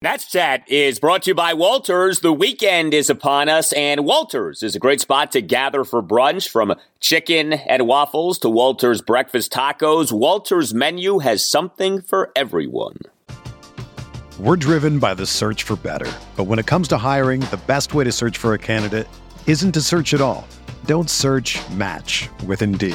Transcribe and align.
Nats 0.00 0.30
Chat 0.30 0.62
is 0.70 1.00
brought 1.00 1.24
to 1.24 1.30
you 1.30 1.34
by 1.34 1.54
Walters. 1.54 2.20
The 2.20 2.32
weekend 2.32 2.94
is 2.94 3.10
upon 3.10 3.48
us, 3.48 3.72
and 3.72 4.04
Walters 4.04 4.62
is 4.62 4.76
a 4.76 4.78
great 4.78 5.00
spot 5.00 5.32
to 5.32 5.42
gather 5.42 5.82
for 5.82 6.00
brunch 6.00 6.48
from 6.48 6.76
chicken 7.00 7.52
and 7.52 7.84
waffles 7.84 8.38
to 8.38 8.48
Walters 8.48 9.02
breakfast 9.02 9.52
tacos. 9.52 10.12
Walters' 10.12 10.72
menu 10.72 11.18
has 11.18 11.44
something 11.44 12.00
for 12.00 12.30
everyone. 12.36 12.98
We're 14.38 14.54
driven 14.54 15.00
by 15.00 15.14
the 15.14 15.26
search 15.26 15.64
for 15.64 15.74
better. 15.74 16.12
But 16.36 16.44
when 16.44 16.60
it 16.60 16.66
comes 16.66 16.86
to 16.88 16.96
hiring, 16.96 17.40
the 17.40 17.60
best 17.66 17.92
way 17.92 18.04
to 18.04 18.12
search 18.12 18.38
for 18.38 18.54
a 18.54 18.58
candidate 18.58 19.08
isn't 19.48 19.72
to 19.72 19.80
search 19.80 20.14
at 20.14 20.20
all. 20.20 20.46
Don't 20.84 21.10
search 21.10 21.58
match 21.70 22.28
with 22.46 22.62
Indeed. 22.62 22.94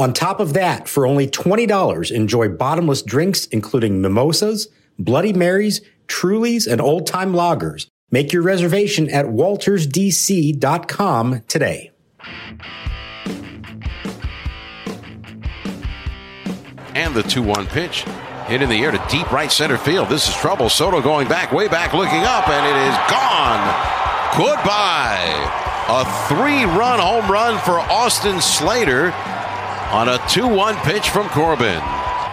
On 0.00 0.12
top 0.14 0.40
of 0.40 0.54
that, 0.54 0.88
for 0.88 1.06
only 1.06 1.28
$20, 1.28 2.10
enjoy 2.10 2.48
bottomless 2.48 3.02
drinks 3.02 3.44
including 3.48 4.00
mimosas, 4.00 4.68
Bloody 4.98 5.34
Marys, 5.34 5.82
Trulies, 6.08 6.66
and 6.66 6.80
old 6.80 7.06
time 7.06 7.34
lagers. 7.34 7.86
Make 8.10 8.32
your 8.32 8.40
reservation 8.40 9.10
at 9.10 9.26
waltersdc.com 9.26 11.42
today. 11.46 11.90
And 16.94 17.14
the 17.14 17.22
2 17.22 17.42
1 17.42 17.66
pitch 17.66 18.06
hit 18.46 18.62
in 18.62 18.70
the 18.70 18.82
air 18.82 18.92
to 18.92 19.06
deep 19.10 19.30
right 19.30 19.52
center 19.52 19.76
field. 19.76 20.08
This 20.08 20.26
is 20.26 20.34
trouble. 20.34 20.70
Soto 20.70 21.02
going 21.02 21.28
back, 21.28 21.52
way 21.52 21.68
back, 21.68 21.92
looking 21.92 22.22
up, 22.22 22.48
and 22.48 22.66
it 22.66 22.76
is 22.88 22.96
gone. 23.10 23.60
Goodbye. 24.38 25.28
A 25.88 26.06
three 26.26 26.64
run 26.64 27.00
home 27.00 27.30
run 27.30 27.58
for 27.58 27.80
Austin 27.80 28.40
Slater 28.40 29.12
on 29.90 30.08
a 30.08 30.18
2 30.28 30.46
1 30.46 30.76
pitch 30.76 31.10
from 31.10 31.28
Corbin. 31.30 31.82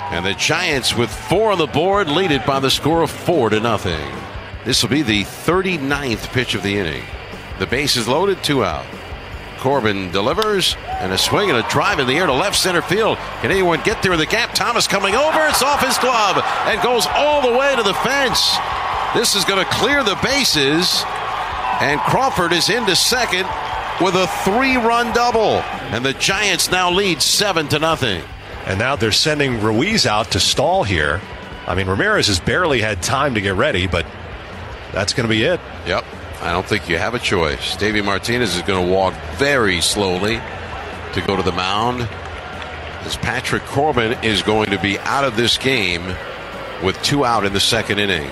And 0.10 0.26
the 0.26 0.36
Giants, 0.36 0.96
with 0.96 1.12
four 1.12 1.52
on 1.52 1.58
the 1.58 1.68
board, 1.68 2.08
lead 2.08 2.32
it 2.32 2.46
by 2.46 2.60
the 2.60 2.70
score 2.70 3.02
of 3.02 3.12
4 3.12 3.50
to 3.50 3.60
nothing. 3.60 4.10
This 4.64 4.82
will 4.82 4.90
be 4.90 5.02
the 5.02 5.24
39th 5.24 6.32
pitch 6.32 6.56
of 6.56 6.64
the 6.64 6.78
inning. 6.78 7.04
The 7.60 7.68
base 7.68 7.98
is 7.98 8.08
loaded, 8.08 8.44
two 8.44 8.64
out. 8.64 8.86
Corbin 9.58 10.12
delivers, 10.12 10.76
and 10.86 11.12
a 11.12 11.18
swing 11.18 11.50
and 11.50 11.58
a 11.58 11.68
drive 11.68 12.00
in 12.00 12.08
the 12.08 12.14
air 12.14 12.28
to 12.28 12.34
left 12.34 12.56
center 12.56 12.82
field. 12.82 13.18
Can 13.42 13.50
anyone 13.50 13.82
get 13.84 14.04
there 14.04 14.14
in 14.14 14.20
the 14.20 14.26
gap? 14.26 14.54
Thomas 14.54 14.88
coming 14.88 15.16
over. 15.16 15.40
It's 15.48 15.64
off 15.64 15.84
his 15.84 15.98
glove 15.98 16.38
and 16.68 16.82
goes 16.82 17.08
all 17.08 17.42
the 17.42 17.58
way 17.58 17.76
to 17.76 17.84
the 17.84 17.96
fence. 17.96 18.56
This 19.16 19.36
is 19.36 19.44
going 19.46 19.66
to 19.66 19.72
clear 19.72 20.04
the 20.04 20.18
bases, 20.22 21.04
and 21.82 22.00
Crawford 22.02 22.54
is 22.54 22.70
into 22.70 22.96
second 22.96 23.48
with 24.02 24.16
a 24.16 24.28
three-run 24.44 25.14
double, 25.14 25.62
and 25.92 26.06
the 26.06 26.14
Giants 26.14 26.72
now 26.72 26.92
lead 26.92 27.22
seven 27.22 27.68
to 27.70 27.80
nothing. 27.80 28.24
And 28.66 28.80
now 28.80 28.96
they're 28.96 29.12
sending 29.12 29.62
Ruiz 29.62 30.06
out 30.06 30.32
to 30.32 30.40
stall 30.40 30.84
here. 30.84 31.22
I 31.66 31.76
mean, 31.76 31.88
Ramirez 31.88 32.28
has 32.28 32.40
barely 32.40 32.82
had 32.82 33.02
time 33.02 33.34
to 33.36 33.42
get 33.42 33.56
ready, 33.56 33.88
but 33.88 34.06
that's 34.92 35.14
going 35.14 35.28
to 35.28 35.34
be 35.34 35.44
it. 35.44 35.60
Yep. 35.86 36.06
I 36.42 36.52
don't 36.52 36.66
think 36.66 36.88
you 36.88 36.98
have 36.98 37.16
a 37.16 37.20
choice. 37.20 37.76
Davey 37.78 38.02
Martinez 38.02 38.56
is 38.56 38.62
going 38.62 38.86
to 38.86 38.92
walk 38.92 39.14
very 39.38 39.82
slowly 39.82 40.40
to 41.14 41.24
go 41.26 41.36
to 41.36 41.44
the 41.44 41.52
mound. 41.52 42.02
As 43.02 43.18
Patrick 43.18 43.64
Corbin 43.64 44.18
is 44.24 44.44
going 44.44 44.70
to 44.70 44.80
be 44.80 45.00
out 45.00 45.24
of 45.24 45.36
this 45.36 45.58
game 45.58 46.16
with 46.84 47.02
two 47.02 47.26
out 47.26 47.46
in 47.46 47.54
the 47.54 47.60
second 47.60 48.00
inning. 48.00 48.30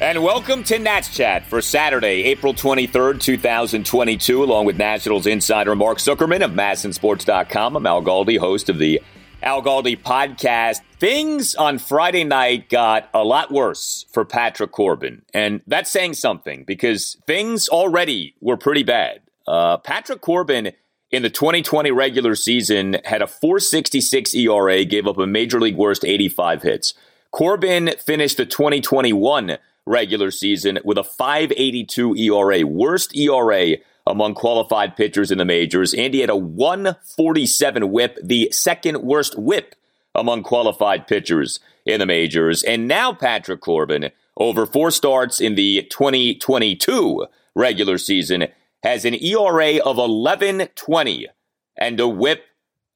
And 0.00 0.22
welcome 0.22 0.64
to 0.64 0.78
Nats 0.78 1.14
Chat 1.14 1.44
for 1.44 1.60
Saturday, 1.60 2.24
April 2.24 2.54
23rd, 2.54 3.20
2022, 3.20 4.42
along 4.42 4.64
with 4.64 4.78
Nationals 4.78 5.26
insider 5.26 5.76
Mark 5.76 5.98
Zuckerman 5.98 6.42
of 6.42 6.52
MASNsports.com. 6.52 7.76
I'm 7.76 7.84
Al 7.84 8.00
Galdi, 8.00 8.38
host 8.38 8.70
of 8.70 8.78
the 8.78 9.02
Al 9.42 9.60
Galdi 9.60 10.00
podcast. 10.00 10.80
Things 10.98 11.54
on 11.54 11.76
Friday 11.76 12.24
night 12.24 12.70
got 12.70 13.10
a 13.12 13.22
lot 13.22 13.52
worse 13.52 14.06
for 14.10 14.24
Patrick 14.24 14.72
Corbin. 14.72 15.20
And 15.34 15.60
that's 15.66 15.90
saying 15.90 16.14
something 16.14 16.64
because 16.64 17.18
things 17.26 17.68
already 17.68 18.34
were 18.40 18.56
pretty 18.56 18.84
bad. 18.84 19.20
Uh, 19.46 19.76
Patrick 19.76 20.22
Corbin 20.22 20.72
in 21.10 21.22
the 21.22 21.28
2020 21.28 21.90
regular 21.90 22.34
season 22.36 22.96
had 23.04 23.20
a 23.20 23.26
466 23.26 24.34
ERA, 24.34 24.82
gave 24.86 25.06
up 25.06 25.18
a 25.18 25.26
major 25.26 25.60
league 25.60 25.76
worst 25.76 26.06
85 26.06 26.62
hits. 26.62 26.94
Corbin 27.32 27.90
finished 28.04 28.38
the 28.38 28.46
2021 28.46 29.58
regular 29.86 30.30
season 30.30 30.78
with 30.84 30.98
a 30.98 31.04
582 31.04 32.16
ERA, 32.16 32.66
worst 32.66 33.16
ERA 33.16 33.76
among 34.06 34.34
qualified 34.34 34.96
pitchers 34.96 35.30
in 35.30 35.38
the 35.38 35.44
majors. 35.44 35.94
And 35.94 36.14
he 36.14 36.20
had 36.20 36.30
a 36.30 36.36
147 36.36 37.90
whip, 37.90 38.18
the 38.22 38.48
second 38.52 39.02
worst 39.02 39.38
whip 39.38 39.74
among 40.14 40.42
qualified 40.42 41.06
pitchers 41.06 41.60
in 41.86 42.00
the 42.00 42.06
majors. 42.06 42.62
And 42.62 42.88
now 42.88 43.12
Patrick 43.12 43.60
Corbin, 43.60 44.10
over 44.36 44.66
four 44.66 44.90
starts 44.90 45.40
in 45.40 45.54
the 45.54 45.82
2022 45.90 47.26
regular 47.54 47.98
season, 47.98 48.46
has 48.82 49.04
an 49.04 49.14
ERA 49.14 49.76
of 49.76 49.96
1120 49.98 51.28
and 51.76 52.00
a 52.00 52.08
whip 52.08 52.44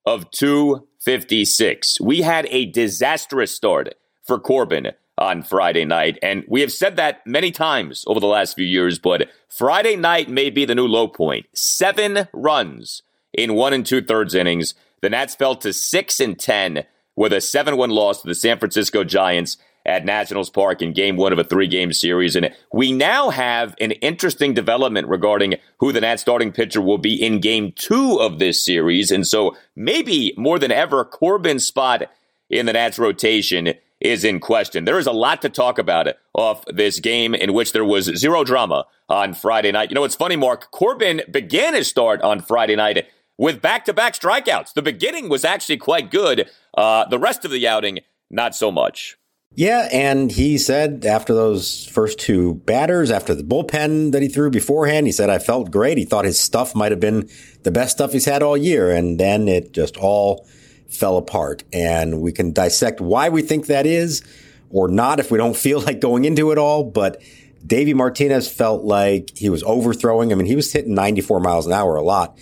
of 0.06 0.30
256. 0.30 2.00
We 2.00 2.22
had 2.22 2.46
a 2.50 2.66
disastrous 2.66 3.54
start 3.54 3.94
for 4.26 4.38
Corbin 4.38 4.92
on 5.24 5.42
Friday 5.42 5.84
night. 5.84 6.18
And 6.22 6.44
we 6.46 6.60
have 6.60 6.70
said 6.70 6.96
that 6.96 7.26
many 7.26 7.50
times 7.50 8.04
over 8.06 8.20
the 8.20 8.26
last 8.26 8.54
few 8.54 8.66
years, 8.66 8.98
but 8.98 9.28
Friday 9.48 9.96
night 9.96 10.28
may 10.28 10.50
be 10.50 10.64
the 10.64 10.74
new 10.74 10.86
low 10.86 11.08
point. 11.08 11.46
Seven 11.54 12.28
runs 12.32 13.02
in 13.32 13.54
one 13.54 13.72
and 13.72 13.86
two 13.86 14.02
thirds 14.02 14.34
innings. 14.34 14.74
The 15.00 15.10
Nats 15.10 15.34
fell 15.34 15.56
to 15.56 15.72
six 15.72 16.20
and 16.20 16.38
10 16.38 16.84
with 17.16 17.32
a 17.32 17.40
7 17.40 17.76
1 17.76 17.90
loss 17.90 18.20
to 18.20 18.28
the 18.28 18.34
San 18.34 18.58
Francisco 18.58 19.02
Giants 19.02 19.56
at 19.86 20.04
Nationals 20.04 20.50
Park 20.50 20.80
in 20.82 20.92
game 20.92 21.16
one 21.16 21.32
of 21.32 21.38
a 21.38 21.44
three 21.44 21.66
game 21.66 21.92
series. 21.92 22.36
And 22.36 22.50
we 22.72 22.92
now 22.92 23.30
have 23.30 23.74
an 23.80 23.92
interesting 23.92 24.54
development 24.54 25.08
regarding 25.08 25.56
who 25.78 25.92
the 25.92 26.00
Nats 26.00 26.22
starting 26.22 26.52
pitcher 26.52 26.80
will 26.80 26.98
be 26.98 27.14
in 27.14 27.40
game 27.40 27.72
two 27.72 28.18
of 28.20 28.38
this 28.38 28.64
series. 28.64 29.10
And 29.10 29.26
so 29.26 29.56
maybe 29.76 30.32
more 30.36 30.58
than 30.58 30.72
ever, 30.72 31.04
Corbin's 31.04 31.66
spot 31.66 32.10
in 32.48 32.66
the 32.66 32.72
Nats 32.72 32.98
rotation 32.98 33.74
is 34.04 34.22
in 34.22 34.38
question. 34.38 34.84
There 34.84 34.98
is 34.98 35.06
a 35.06 35.12
lot 35.12 35.42
to 35.42 35.48
talk 35.48 35.78
about 35.78 36.06
off 36.34 36.64
this 36.66 37.00
game 37.00 37.34
in 37.34 37.54
which 37.54 37.72
there 37.72 37.84
was 37.84 38.04
zero 38.16 38.44
drama 38.44 38.84
on 39.08 39.32
Friday 39.32 39.72
night. 39.72 39.90
You 39.90 39.94
know, 39.94 40.04
it's 40.04 40.14
funny, 40.14 40.36
Mark. 40.36 40.70
Corbin 40.70 41.22
began 41.30 41.74
his 41.74 41.88
start 41.88 42.20
on 42.20 42.40
Friday 42.40 42.76
night 42.76 43.06
with 43.38 43.62
back 43.62 43.86
to 43.86 43.94
back 43.94 44.12
strikeouts. 44.14 44.74
The 44.74 44.82
beginning 44.82 45.28
was 45.28 45.44
actually 45.44 45.78
quite 45.78 46.10
good. 46.10 46.48
Uh, 46.76 47.08
the 47.08 47.18
rest 47.18 47.44
of 47.44 47.50
the 47.50 47.66
outing, 47.66 48.00
not 48.30 48.54
so 48.54 48.70
much. 48.70 49.16
Yeah, 49.56 49.88
and 49.92 50.32
he 50.32 50.58
said 50.58 51.06
after 51.06 51.32
those 51.32 51.86
first 51.86 52.18
two 52.18 52.54
batters, 52.54 53.10
after 53.10 53.34
the 53.34 53.44
bullpen 53.44 54.12
that 54.12 54.20
he 54.20 54.28
threw 54.28 54.50
beforehand, 54.50 55.06
he 55.06 55.12
said, 55.12 55.30
I 55.30 55.38
felt 55.38 55.70
great. 55.70 55.96
He 55.96 56.04
thought 56.04 56.24
his 56.24 56.40
stuff 56.40 56.74
might 56.74 56.90
have 56.90 57.00
been 57.00 57.28
the 57.62 57.70
best 57.70 57.92
stuff 57.92 58.12
he's 58.12 58.24
had 58.24 58.42
all 58.42 58.56
year. 58.56 58.90
And 58.90 59.18
then 59.18 59.46
it 59.46 59.72
just 59.72 59.96
all 59.96 60.46
fell 60.88 61.16
apart. 61.16 61.64
And 61.72 62.20
we 62.20 62.32
can 62.32 62.52
dissect 62.52 63.00
why 63.00 63.28
we 63.28 63.42
think 63.42 63.66
that 63.66 63.86
is 63.86 64.22
or 64.70 64.88
not 64.88 65.20
if 65.20 65.30
we 65.30 65.38
don't 65.38 65.56
feel 65.56 65.80
like 65.86 66.00
going 66.00 66.24
into 66.24 66.50
it 66.50 66.58
all. 66.58 66.84
But 66.84 67.22
Davey 67.66 67.94
Martinez 67.94 68.50
felt 68.50 68.84
like 68.84 69.36
he 69.36 69.48
was 69.48 69.62
overthrowing. 69.64 70.32
I 70.32 70.34
mean, 70.34 70.46
he 70.46 70.56
was 70.56 70.72
hitting 70.72 70.94
94 70.94 71.40
miles 71.40 71.66
an 71.66 71.72
hour 71.72 71.96
a 71.96 72.02
lot. 72.02 72.38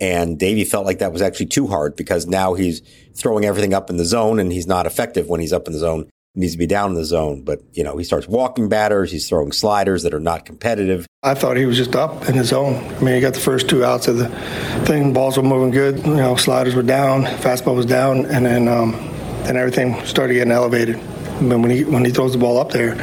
And 0.00 0.38
Davey 0.38 0.64
felt 0.64 0.84
like 0.84 0.98
that 0.98 1.12
was 1.12 1.22
actually 1.22 1.46
too 1.46 1.66
hard 1.68 1.96
because 1.96 2.26
now 2.26 2.52
he's 2.54 2.82
throwing 3.14 3.46
everything 3.46 3.72
up 3.72 3.88
in 3.88 3.96
the 3.96 4.04
zone 4.04 4.38
and 4.38 4.52
he's 4.52 4.66
not 4.66 4.84
effective 4.84 5.26
when 5.26 5.40
he's 5.40 5.54
up 5.54 5.66
in 5.66 5.72
the 5.72 5.78
zone. 5.78 6.10
Needs 6.36 6.52
to 6.52 6.58
be 6.58 6.66
down 6.66 6.90
in 6.90 6.96
the 6.96 7.04
zone. 7.04 7.42
But, 7.42 7.62
you 7.72 7.82
know, 7.82 7.96
he 7.96 8.04
starts 8.04 8.28
walking 8.28 8.68
batters, 8.68 9.10
he's 9.10 9.28
throwing 9.28 9.52
sliders 9.52 10.02
that 10.02 10.14
are 10.14 10.20
not 10.20 10.44
competitive. 10.44 11.06
I 11.22 11.34
thought 11.34 11.56
he 11.56 11.66
was 11.66 11.76
just 11.76 11.96
up 11.96 12.28
in 12.28 12.34
his 12.34 12.48
zone. 12.48 12.74
I 12.74 13.00
mean, 13.00 13.14
he 13.14 13.20
got 13.20 13.34
the 13.34 13.40
first 13.40 13.68
two 13.68 13.84
outs 13.84 14.06
of 14.06 14.18
the 14.18 14.28
thing, 14.84 15.12
balls 15.12 15.36
were 15.36 15.42
moving 15.42 15.70
good, 15.70 15.98
you 16.06 16.14
know, 16.14 16.36
sliders 16.36 16.74
were 16.74 16.82
down, 16.82 17.24
fastball 17.24 17.74
was 17.74 17.86
down, 17.86 18.26
and 18.26 18.46
then 18.46 18.68
um, 18.68 18.92
then 19.42 19.56
everything 19.56 20.04
started 20.04 20.34
getting 20.34 20.52
elevated. 20.52 20.96
But 21.40 21.58
when 21.58 21.70
he 21.70 21.84
when 21.84 22.04
he 22.04 22.10
throws 22.10 22.32
the 22.32 22.38
ball 22.38 22.58
up 22.58 22.70
there, 22.70 22.94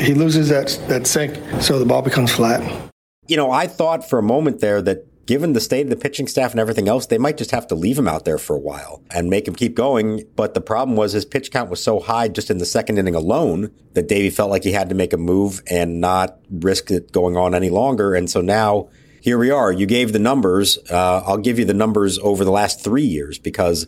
he 0.00 0.14
loses 0.14 0.48
that 0.48 0.80
that 0.88 1.06
sink, 1.06 1.38
so 1.60 1.78
the 1.78 1.86
ball 1.86 2.02
becomes 2.02 2.32
flat. 2.32 2.90
You 3.26 3.36
know, 3.36 3.50
I 3.50 3.66
thought 3.66 4.08
for 4.08 4.18
a 4.18 4.22
moment 4.22 4.60
there 4.60 4.82
that 4.82 5.06
given 5.26 5.52
the 5.52 5.60
state 5.60 5.86
of 5.86 5.90
the 5.90 5.96
pitching 5.96 6.26
staff 6.26 6.50
and 6.50 6.60
everything 6.60 6.88
else, 6.88 7.06
they 7.06 7.18
might 7.18 7.38
just 7.38 7.52
have 7.52 7.66
to 7.68 7.74
leave 7.74 7.98
him 7.98 8.08
out 8.08 8.24
there 8.24 8.38
for 8.38 8.56
a 8.56 8.60
while 8.60 9.02
and 9.10 9.30
make 9.30 9.46
him 9.46 9.54
keep 9.54 9.74
going. 9.74 10.24
But 10.34 10.54
the 10.54 10.60
problem 10.60 10.96
was 10.96 11.12
his 11.12 11.24
pitch 11.24 11.50
count 11.50 11.70
was 11.70 11.82
so 11.82 12.00
high 12.00 12.28
just 12.28 12.50
in 12.50 12.58
the 12.58 12.66
second 12.66 12.98
inning 12.98 13.14
alone 13.14 13.70
that 13.94 14.08
Davey 14.08 14.30
felt 14.30 14.50
like 14.50 14.64
he 14.64 14.72
had 14.72 14.88
to 14.88 14.94
make 14.94 15.12
a 15.12 15.18
move 15.18 15.62
and 15.68 16.00
not 16.00 16.38
risk 16.50 16.90
it 16.90 17.12
going 17.12 17.36
on 17.36 17.54
any 17.54 17.70
longer. 17.70 18.14
And 18.14 18.28
so 18.28 18.40
now 18.40 18.88
here 19.20 19.38
we 19.38 19.50
are. 19.50 19.70
You 19.70 19.86
gave 19.86 20.12
the 20.12 20.18
numbers. 20.18 20.78
Uh, 20.90 21.22
I'll 21.24 21.38
give 21.38 21.58
you 21.58 21.64
the 21.64 21.74
numbers 21.74 22.18
over 22.18 22.44
the 22.44 22.50
last 22.50 22.82
three 22.82 23.04
years 23.04 23.38
because 23.38 23.86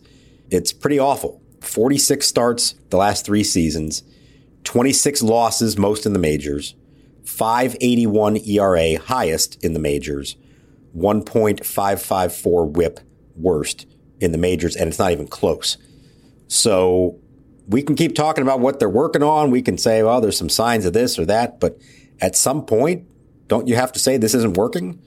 it's 0.50 0.72
pretty 0.72 0.98
awful. 0.98 1.42
46 1.60 2.26
starts 2.26 2.74
the 2.90 2.96
last 2.96 3.24
three 3.24 3.42
seasons, 3.42 4.02
26 4.64 5.22
losses, 5.22 5.76
most 5.76 6.06
in 6.06 6.12
the 6.12 6.18
majors, 6.18 6.74
581 7.24 8.36
ERA, 8.46 8.98
highest 8.98 9.62
in 9.64 9.72
the 9.72 9.80
majors. 9.80 10.36
1.554 10.96 12.70
whip 12.70 13.00
worst 13.36 13.86
in 14.20 14.32
the 14.32 14.38
majors, 14.38 14.76
and 14.76 14.88
it's 14.88 14.98
not 14.98 15.12
even 15.12 15.26
close. 15.26 15.76
So 16.46 17.18
we 17.66 17.82
can 17.82 17.96
keep 17.96 18.14
talking 18.14 18.42
about 18.42 18.60
what 18.60 18.78
they're 18.78 18.88
working 18.88 19.22
on. 19.22 19.50
We 19.50 19.62
can 19.62 19.78
say, 19.78 20.02
well, 20.02 20.20
there's 20.20 20.38
some 20.38 20.48
signs 20.48 20.84
of 20.84 20.92
this 20.92 21.18
or 21.18 21.24
that, 21.26 21.60
but 21.60 21.78
at 22.20 22.36
some 22.36 22.64
point, 22.64 23.06
don't 23.48 23.66
you 23.66 23.74
have 23.76 23.92
to 23.92 23.98
say 23.98 24.16
this 24.16 24.34
isn't 24.34 24.56
working? 24.56 25.02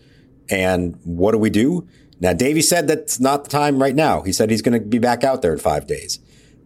And 0.50 1.00
what 1.04 1.32
do 1.32 1.38
we 1.38 1.50
do? 1.50 1.88
Now, 2.20 2.34
Davey 2.34 2.62
said 2.62 2.88
that's 2.88 3.20
not 3.20 3.44
the 3.44 3.50
time 3.50 3.82
right 3.82 3.96
now. 3.96 4.22
He 4.22 4.32
said 4.32 4.50
he's 4.50 4.62
going 4.62 4.80
to 4.80 4.86
be 4.86 5.00
back 5.00 5.24
out 5.24 5.42
there 5.42 5.54
in 5.54 5.60
five 5.60 5.88
days. 5.88 6.20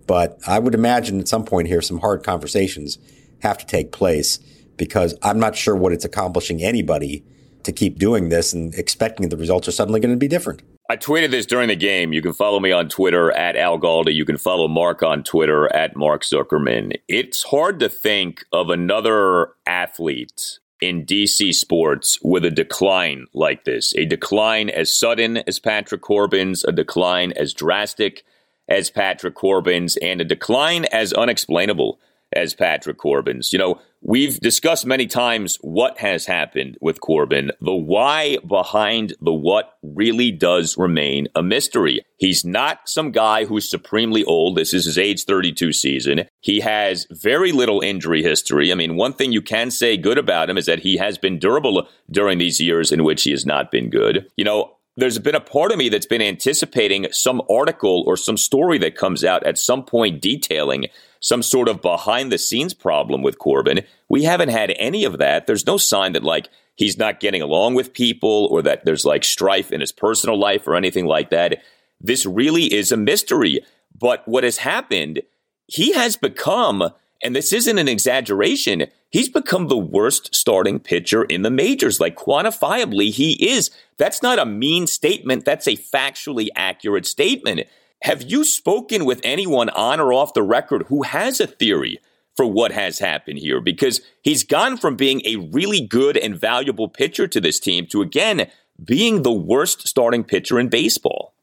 But 0.07 0.39
I 0.47 0.59
would 0.59 0.73
imagine 0.73 1.19
at 1.19 1.27
some 1.27 1.45
point 1.45 1.67
here, 1.67 1.81
some 1.81 1.99
hard 1.99 2.23
conversations 2.23 2.97
have 3.39 3.57
to 3.57 3.65
take 3.65 3.91
place 3.91 4.39
because 4.77 5.15
I'm 5.21 5.39
not 5.39 5.55
sure 5.55 5.75
what 5.75 5.93
it's 5.93 6.05
accomplishing 6.05 6.61
anybody 6.61 7.23
to 7.63 7.71
keep 7.71 7.99
doing 7.99 8.29
this 8.29 8.53
and 8.53 8.73
expecting 8.75 9.29
the 9.29 9.37
results 9.37 9.67
are 9.67 9.71
suddenly 9.71 9.99
going 9.99 10.13
to 10.13 10.19
be 10.19 10.27
different. 10.27 10.61
I 10.89 10.97
tweeted 10.97 11.31
this 11.31 11.45
during 11.45 11.69
the 11.69 11.75
game. 11.75 12.11
You 12.11 12.21
can 12.21 12.33
follow 12.33 12.59
me 12.59 12.73
on 12.73 12.89
Twitter 12.89 13.31
at 13.31 13.55
Al 13.55 13.79
Galdi. 13.79 14.13
You 14.13 14.25
can 14.25 14.37
follow 14.37 14.67
Mark 14.67 15.01
on 15.01 15.23
Twitter 15.23 15.73
at 15.73 15.95
Mark 15.95 16.23
Zuckerman. 16.23 16.97
It's 17.07 17.43
hard 17.43 17.79
to 17.79 17.87
think 17.87 18.43
of 18.51 18.69
another 18.69 19.53
athlete 19.65 20.59
in 20.81 21.05
DC 21.05 21.53
sports 21.53 22.19
with 22.23 22.43
a 22.43 22.51
decline 22.51 23.27
like 23.33 23.63
this. 23.63 23.93
A 23.95 24.05
decline 24.05 24.69
as 24.69 24.93
sudden 24.93 25.37
as 25.47 25.59
Patrick 25.59 26.01
Corbin's, 26.01 26.65
a 26.65 26.71
decline 26.71 27.31
as 27.33 27.53
drastic 27.53 28.23
as 28.67 28.89
Patrick 28.89 29.35
Corbin's, 29.35 29.95
and 29.97 30.19
a 30.19 30.25
decline 30.25 30.85
as 30.91 31.13
unexplainable 31.13 31.99
as 32.33 32.53
Patrick 32.53 32.97
Corbin's. 32.97 33.51
You 33.51 33.59
know, 33.59 33.79
we've 34.01 34.39
discussed 34.39 34.85
many 34.85 35.07
times 35.07 35.57
what 35.61 35.97
has 35.99 36.25
happened 36.25 36.77
with 36.81 37.01
Corbin. 37.01 37.51
The 37.61 37.73
why 37.73 38.37
behind 38.47 39.13
the 39.21 39.33
what 39.33 39.77
really 39.83 40.31
does 40.31 40.77
remain 40.77 41.27
a 41.35 41.43
mystery. 41.43 42.01
He's 42.17 42.45
not 42.45 42.87
some 42.87 43.11
guy 43.11 43.45
who's 43.45 43.69
supremely 43.69 44.23
old. 44.23 44.55
This 44.55 44.73
is 44.73 44.85
his 44.85 44.97
age 44.97 45.25
32 45.25 45.73
season. 45.73 46.25
He 46.39 46.59
has 46.59 47.07
very 47.11 47.51
little 47.51 47.81
injury 47.81 48.23
history. 48.23 48.71
I 48.71 48.75
mean, 48.75 48.95
one 48.95 49.13
thing 49.13 49.31
you 49.31 49.41
can 49.41 49.71
say 49.71 49.97
good 49.97 50.17
about 50.17 50.49
him 50.49 50.57
is 50.57 50.65
that 50.65 50.79
he 50.79 50.97
has 50.97 51.17
been 51.17 51.39
durable 51.39 51.87
during 52.09 52.37
these 52.37 52.59
years 52.59 52.91
in 52.91 53.03
which 53.03 53.23
he 53.23 53.31
has 53.31 53.45
not 53.45 53.71
been 53.71 53.89
good. 53.89 54.27
You 54.37 54.45
know, 54.45 54.75
there's 54.97 55.19
been 55.19 55.35
a 55.35 55.41
part 55.41 55.71
of 55.71 55.77
me 55.77 55.89
that's 55.89 56.05
been 56.05 56.21
anticipating 56.21 57.07
some 57.11 57.41
article 57.49 58.03
or 58.05 58.17
some 58.17 58.37
story 58.37 58.77
that 58.79 58.95
comes 58.95 59.23
out 59.23 59.43
at 59.45 59.57
some 59.57 59.83
point 59.83 60.21
detailing 60.21 60.87
some 61.21 61.41
sort 61.43 61.69
of 61.69 61.81
behind 61.81 62.31
the 62.31 62.37
scenes 62.37 62.73
problem 62.73 63.21
with 63.21 63.39
Corbin. 63.39 63.81
We 64.09 64.23
haven't 64.23 64.49
had 64.49 64.73
any 64.77 65.05
of 65.05 65.19
that. 65.19 65.47
There's 65.47 65.67
no 65.67 65.77
sign 65.77 66.13
that 66.13 66.23
like 66.23 66.49
he's 66.75 66.97
not 66.97 67.19
getting 67.19 67.41
along 67.41 67.75
with 67.75 67.93
people 67.93 68.47
or 68.51 68.61
that 68.63 68.83
there's 68.85 69.05
like 69.05 69.23
strife 69.23 69.71
in 69.71 69.79
his 69.79 69.91
personal 69.91 70.37
life 70.37 70.67
or 70.67 70.75
anything 70.75 71.05
like 71.05 71.29
that. 71.29 71.61
This 72.01 72.25
really 72.25 72.73
is 72.73 72.91
a 72.91 72.97
mystery. 72.97 73.61
But 73.97 74.27
what 74.27 74.43
has 74.43 74.57
happened, 74.57 75.21
he 75.67 75.93
has 75.93 76.17
become, 76.17 76.91
and 77.23 77.35
this 77.35 77.53
isn't 77.53 77.77
an 77.77 77.87
exaggeration, 77.87 78.87
he's 79.11 79.29
become 79.29 79.67
the 79.67 79.77
worst 79.77 80.33
starting 80.33 80.79
pitcher 80.79 81.23
in 81.23 81.43
the 81.43 81.51
majors. 81.51 81.99
Like 81.99 82.15
quantifiably, 82.15 83.11
he 83.11 83.33
is. 83.47 83.69
That's 83.97 84.23
not 84.23 84.39
a 84.39 84.45
mean 84.45 84.87
statement. 84.87 85.45
That's 85.45 85.67
a 85.67 85.77
factually 85.77 86.47
accurate 86.55 87.05
statement. 87.05 87.67
Have 88.01 88.23
you 88.23 88.43
spoken 88.43 89.05
with 89.05 89.21
anyone 89.23 89.69
on 89.69 89.99
or 89.99 90.11
off 90.11 90.33
the 90.33 90.41
record 90.41 90.85
who 90.87 91.03
has 91.03 91.39
a 91.39 91.45
theory 91.45 91.99
for 92.35 92.47
what 92.47 92.71
has 92.71 92.97
happened 92.97 93.37
here? 93.37 93.61
Because 93.61 94.01
he's 94.23 94.43
gone 94.43 94.77
from 94.77 94.95
being 94.95 95.21
a 95.23 95.35
really 95.35 95.81
good 95.81 96.17
and 96.17 96.35
valuable 96.35 96.89
pitcher 96.89 97.27
to 97.27 97.39
this 97.39 97.59
team 97.59 97.85
to, 97.87 98.01
again, 98.01 98.49
being 98.83 99.21
the 99.21 99.31
worst 99.31 99.87
starting 99.87 100.23
pitcher 100.23 100.59
in 100.59 100.67
baseball. 100.67 101.35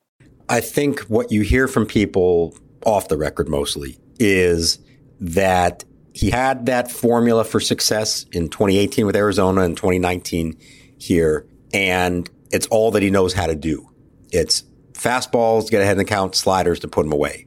I 0.48 0.60
think 0.60 1.00
what 1.02 1.30
you 1.30 1.42
hear 1.42 1.68
from 1.68 1.86
people 1.86 2.58
off 2.84 3.06
the 3.06 3.16
record 3.16 3.48
mostly 3.48 3.96
is 4.18 4.80
that 5.20 5.84
he 6.12 6.30
had 6.30 6.66
that 6.66 6.90
formula 6.90 7.44
for 7.44 7.60
success 7.60 8.26
in 8.32 8.48
2018 8.48 9.06
with 9.06 9.14
Arizona 9.14 9.60
and 9.60 9.76
2019 9.76 10.58
here, 10.98 11.46
and 11.72 12.28
it's 12.50 12.66
all 12.66 12.90
that 12.90 13.02
he 13.04 13.10
knows 13.10 13.32
how 13.32 13.46
to 13.46 13.54
do. 13.54 13.88
It's 14.32 14.64
fastballs, 14.98 15.70
get 15.70 15.80
ahead 15.80 15.92
in 15.92 15.98
the 15.98 16.04
count, 16.04 16.34
sliders 16.34 16.80
to 16.80 16.88
put 16.88 17.06
him 17.06 17.12
away. 17.12 17.46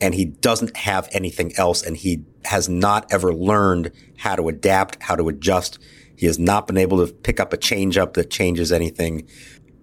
And 0.00 0.14
he 0.14 0.24
doesn't 0.24 0.76
have 0.76 1.08
anything 1.12 1.52
else. 1.56 1.82
And 1.82 1.96
he 1.96 2.24
has 2.44 2.68
not 2.68 3.12
ever 3.12 3.32
learned 3.32 3.92
how 4.18 4.36
to 4.36 4.48
adapt, 4.48 5.02
how 5.02 5.14
to 5.14 5.28
adjust. 5.28 5.78
He 6.16 6.26
has 6.26 6.38
not 6.38 6.66
been 6.66 6.76
able 6.76 7.06
to 7.06 7.12
pick 7.12 7.38
up 7.38 7.52
a 7.52 7.56
changeup 7.56 8.14
that 8.14 8.30
changes 8.30 8.72
anything. 8.72 9.28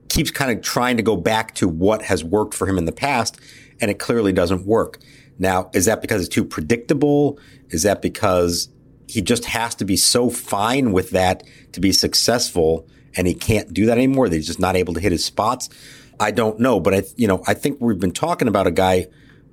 Keeps 0.09 0.31
kind 0.31 0.51
of 0.51 0.63
trying 0.63 0.97
to 0.97 1.03
go 1.03 1.15
back 1.15 1.55
to 1.55 1.67
what 1.67 2.03
has 2.03 2.23
worked 2.23 2.53
for 2.53 2.67
him 2.67 2.77
in 2.77 2.85
the 2.85 2.91
past, 2.91 3.39
and 3.79 3.89
it 3.89 3.99
clearly 3.99 4.33
doesn't 4.33 4.65
work. 4.65 4.99
Now, 5.37 5.69
is 5.73 5.85
that 5.85 6.01
because 6.01 6.21
it's 6.21 6.33
too 6.33 6.43
predictable? 6.43 7.39
Is 7.69 7.83
that 7.83 8.01
because 8.01 8.69
he 9.07 9.21
just 9.21 9.45
has 9.45 9.73
to 9.75 9.85
be 9.85 9.95
so 9.95 10.29
fine 10.29 10.91
with 10.91 11.11
that 11.11 11.43
to 11.71 11.79
be 11.79 11.91
successful 11.91 12.87
and 13.15 13.25
he 13.25 13.33
can't 13.33 13.73
do 13.73 13.85
that 13.85 13.97
anymore? 13.97 14.27
That 14.27 14.35
he's 14.35 14.47
just 14.47 14.59
not 14.59 14.75
able 14.75 14.93
to 14.95 14.99
hit 14.99 15.13
his 15.13 15.23
spots? 15.23 15.69
I 16.19 16.31
don't 16.31 16.59
know, 16.59 16.79
but 16.79 16.93
I, 16.93 17.03
you 17.15 17.27
know, 17.27 17.43
I 17.47 17.53
think 17.53 17.79
we've 17.79 17.99
been 17.99 18.11
talking 18.11 18.47
about 18.47 18.67
a 18.67 18.71
guy 18.71 19.07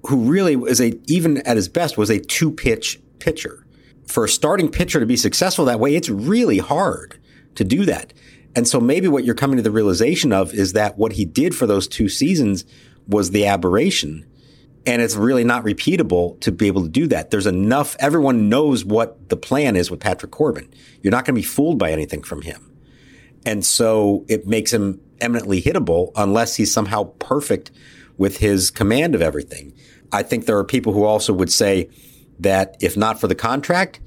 who 0.06 0.30
really 0.30 0.54
is 0.54 0.80
a, 0.80 0.98
even 1.06 1.38
at 1.38 1.56
his 1.56 1.68
best, 1.68 1.96
was 1.96 2.10
a 2.10 2.18
two 2.18 2.50
pitch 2.50 3.00
pitcher. 3.18 3.66
For 4.06 4.24
a 4.24 4.28
starting 4.28 4.70
pitcher 4.70 5.00
to 5.00 5.06
be 5.06 5.16
successful 5.16 5.64
that 5.64 5.80
way, 5.80 5.94
it's 5.94 6.08
really 6.08 6.58
hard 6.58 7.20
to 7.56 7.64
do 7.64 7.84
that. 7.86 8.12
And 8.54 8.66
so 8.66 8.80
maybe 8.80 9.08
what 9.08 9.24
you're 9.24 9.34
coming 9.34 9.56
to 9.56 9.62
the 9.62 9.70
realization 9.70 10.32
of 10.32 10.54
is 10.54 10.72
that 10.72 10.96
what 10.96 11.12
he 11.12 11.24
did 11.24 11.54
for 11.54 11.66
those 11.66 11.86
two 11.86 12.08
seasons 12.08 12.64
was 13.06 13.30
the 13.30 13.46
aberration. 13.46 14.26
And 14.86 15.02
it's 15.02 15.16
really 15.16 15.44
not 15.44 15.64
repeatable 15.64 16.40
to 16.40 16.52
be 16.52 16.68
able 16.68 16.82
to 16.82 16.88
do 16.88 17.06
that. 17.08 17.30
There's 17.30 17.46
enough, 17.46 17.96
everyone 17.98 18.48
knows 18.48 18.84
what 18.84 19.28
the 19.28 19.36
plan 19.36 19.74
is 19.76 19.90
with 19.90 20.00
Patrick 20.00 20.30
Corbin. 20.30 20.72
You're 21.02 21.10
not 21.10 21.24
going 21.24 21.34
to 21.34 21.40
be 21.40 21.46
fooled 21.46 21.78
by 21.78 21.90
anything 21.90 22.22
from 22.22 22.42
him. 22.42 22.72
And 23.44 23.64
so 23.64 24.24
it 24.28 24.46
makes 24.46 24.72
him 24.72 25.00
eminently 25.20 25.62
hittable 25.62 26.12
unless 26.16 26.56
he's 26.56 26.72
somehow 26.72 27.04
perfect 27.18 27.70
with 28.16 28.38
his 28.38 28.70
command 28.70 29.14
of 29.14 29.22
everything. 29.22 29.72
I 30.12 30.22
think 30.22 30.46
there 30.46 30.58
are 30.58 30.64
people 30.64 30.92
who 30.92 31.04
also 31.04 31.32
would 31.32 31.52
say 31.52 31.90
that 32.38 32.76
if 32.80 32.96
not 32.96 33.20
for 33.20 33.28
the 33.28 33.34
contract, 33.34 34.00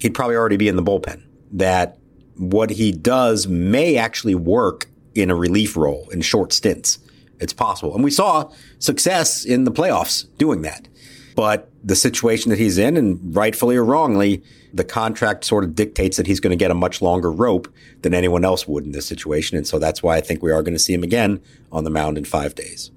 he'd 0.00 0.14
probably 0.14 0.36
already 0.36 0.56
be 0.56 0.68
in 0.68 0.76
the 0.76 0.82
bullpen. 0.82 1.22
That 1.52 1.98
what 2.36 2.70
he 2.70 2.92
does 2.92 3.46
may 3.46 3.96
actually 3.96 4.34
work 4.34 4.86
in 5.14 5.30
a 5.30 5.34
relief 5.34 5.76
role 5.76 6.08
in 6.10 6.20
short 6.20 6.52
stints. 6.52 6.98
It's 7.38 7.52
possible. 7.52 7.94
And 7.94 8.04
we 8.04 8.10
saw 8.10 8.50
success 8.78 9.44
in 9.44 9.64
the 9.64 9.72
playoffs 9.72 10.26
doing 10.36 10.62
that. 10.62 10.88
But 11.40 11.70
the 11.82 11.96
situation 11.96 12.50
that 12.50 12.58
he's 12.58 12.76
in, 12.76 12.98
and 12.98 13.34
rightfully 13.34 13.74
or 13.74 13.82
wrongly, 13.82 14.42
the 14.74 14.84
contract 14.84 15.42
sort 15.46 15.64
of 15.64 15.74
dictates 15.74 16.18
that 16.18 16.26
he's 16.26 16.38
going 16.38 16.50
to 16.50 16.62
get 16.62 16.70
a 16.70 16.74
much 16.74 17.00
longer 17.00 17.32
rope 17.32 17.66
than 18.02 18.12
anyone 18.12 18.44
else 18.44 18.68
would 18.68 18.84
in 18.84 18.92
this 18.92 19.06
situation. 19.06 19.56
And 19.56 19.66
so 19.66 19.78
that's 19.78 20.02
why 20.02 20.18
I 20.18 20.20
think 20.20 20.42
we 20.42 20.52
are 20.52 20.62
going 20.62 20.74
to 20.74 20.78
see 20.78 20.92
him 20.92 21.02
again 21.02 21.40
on 21.72 21.84
the 21.84 21.88
mound 21.88 22.18
in 22.18 22.26
five 22.26 22.54
days. 22.54 22.90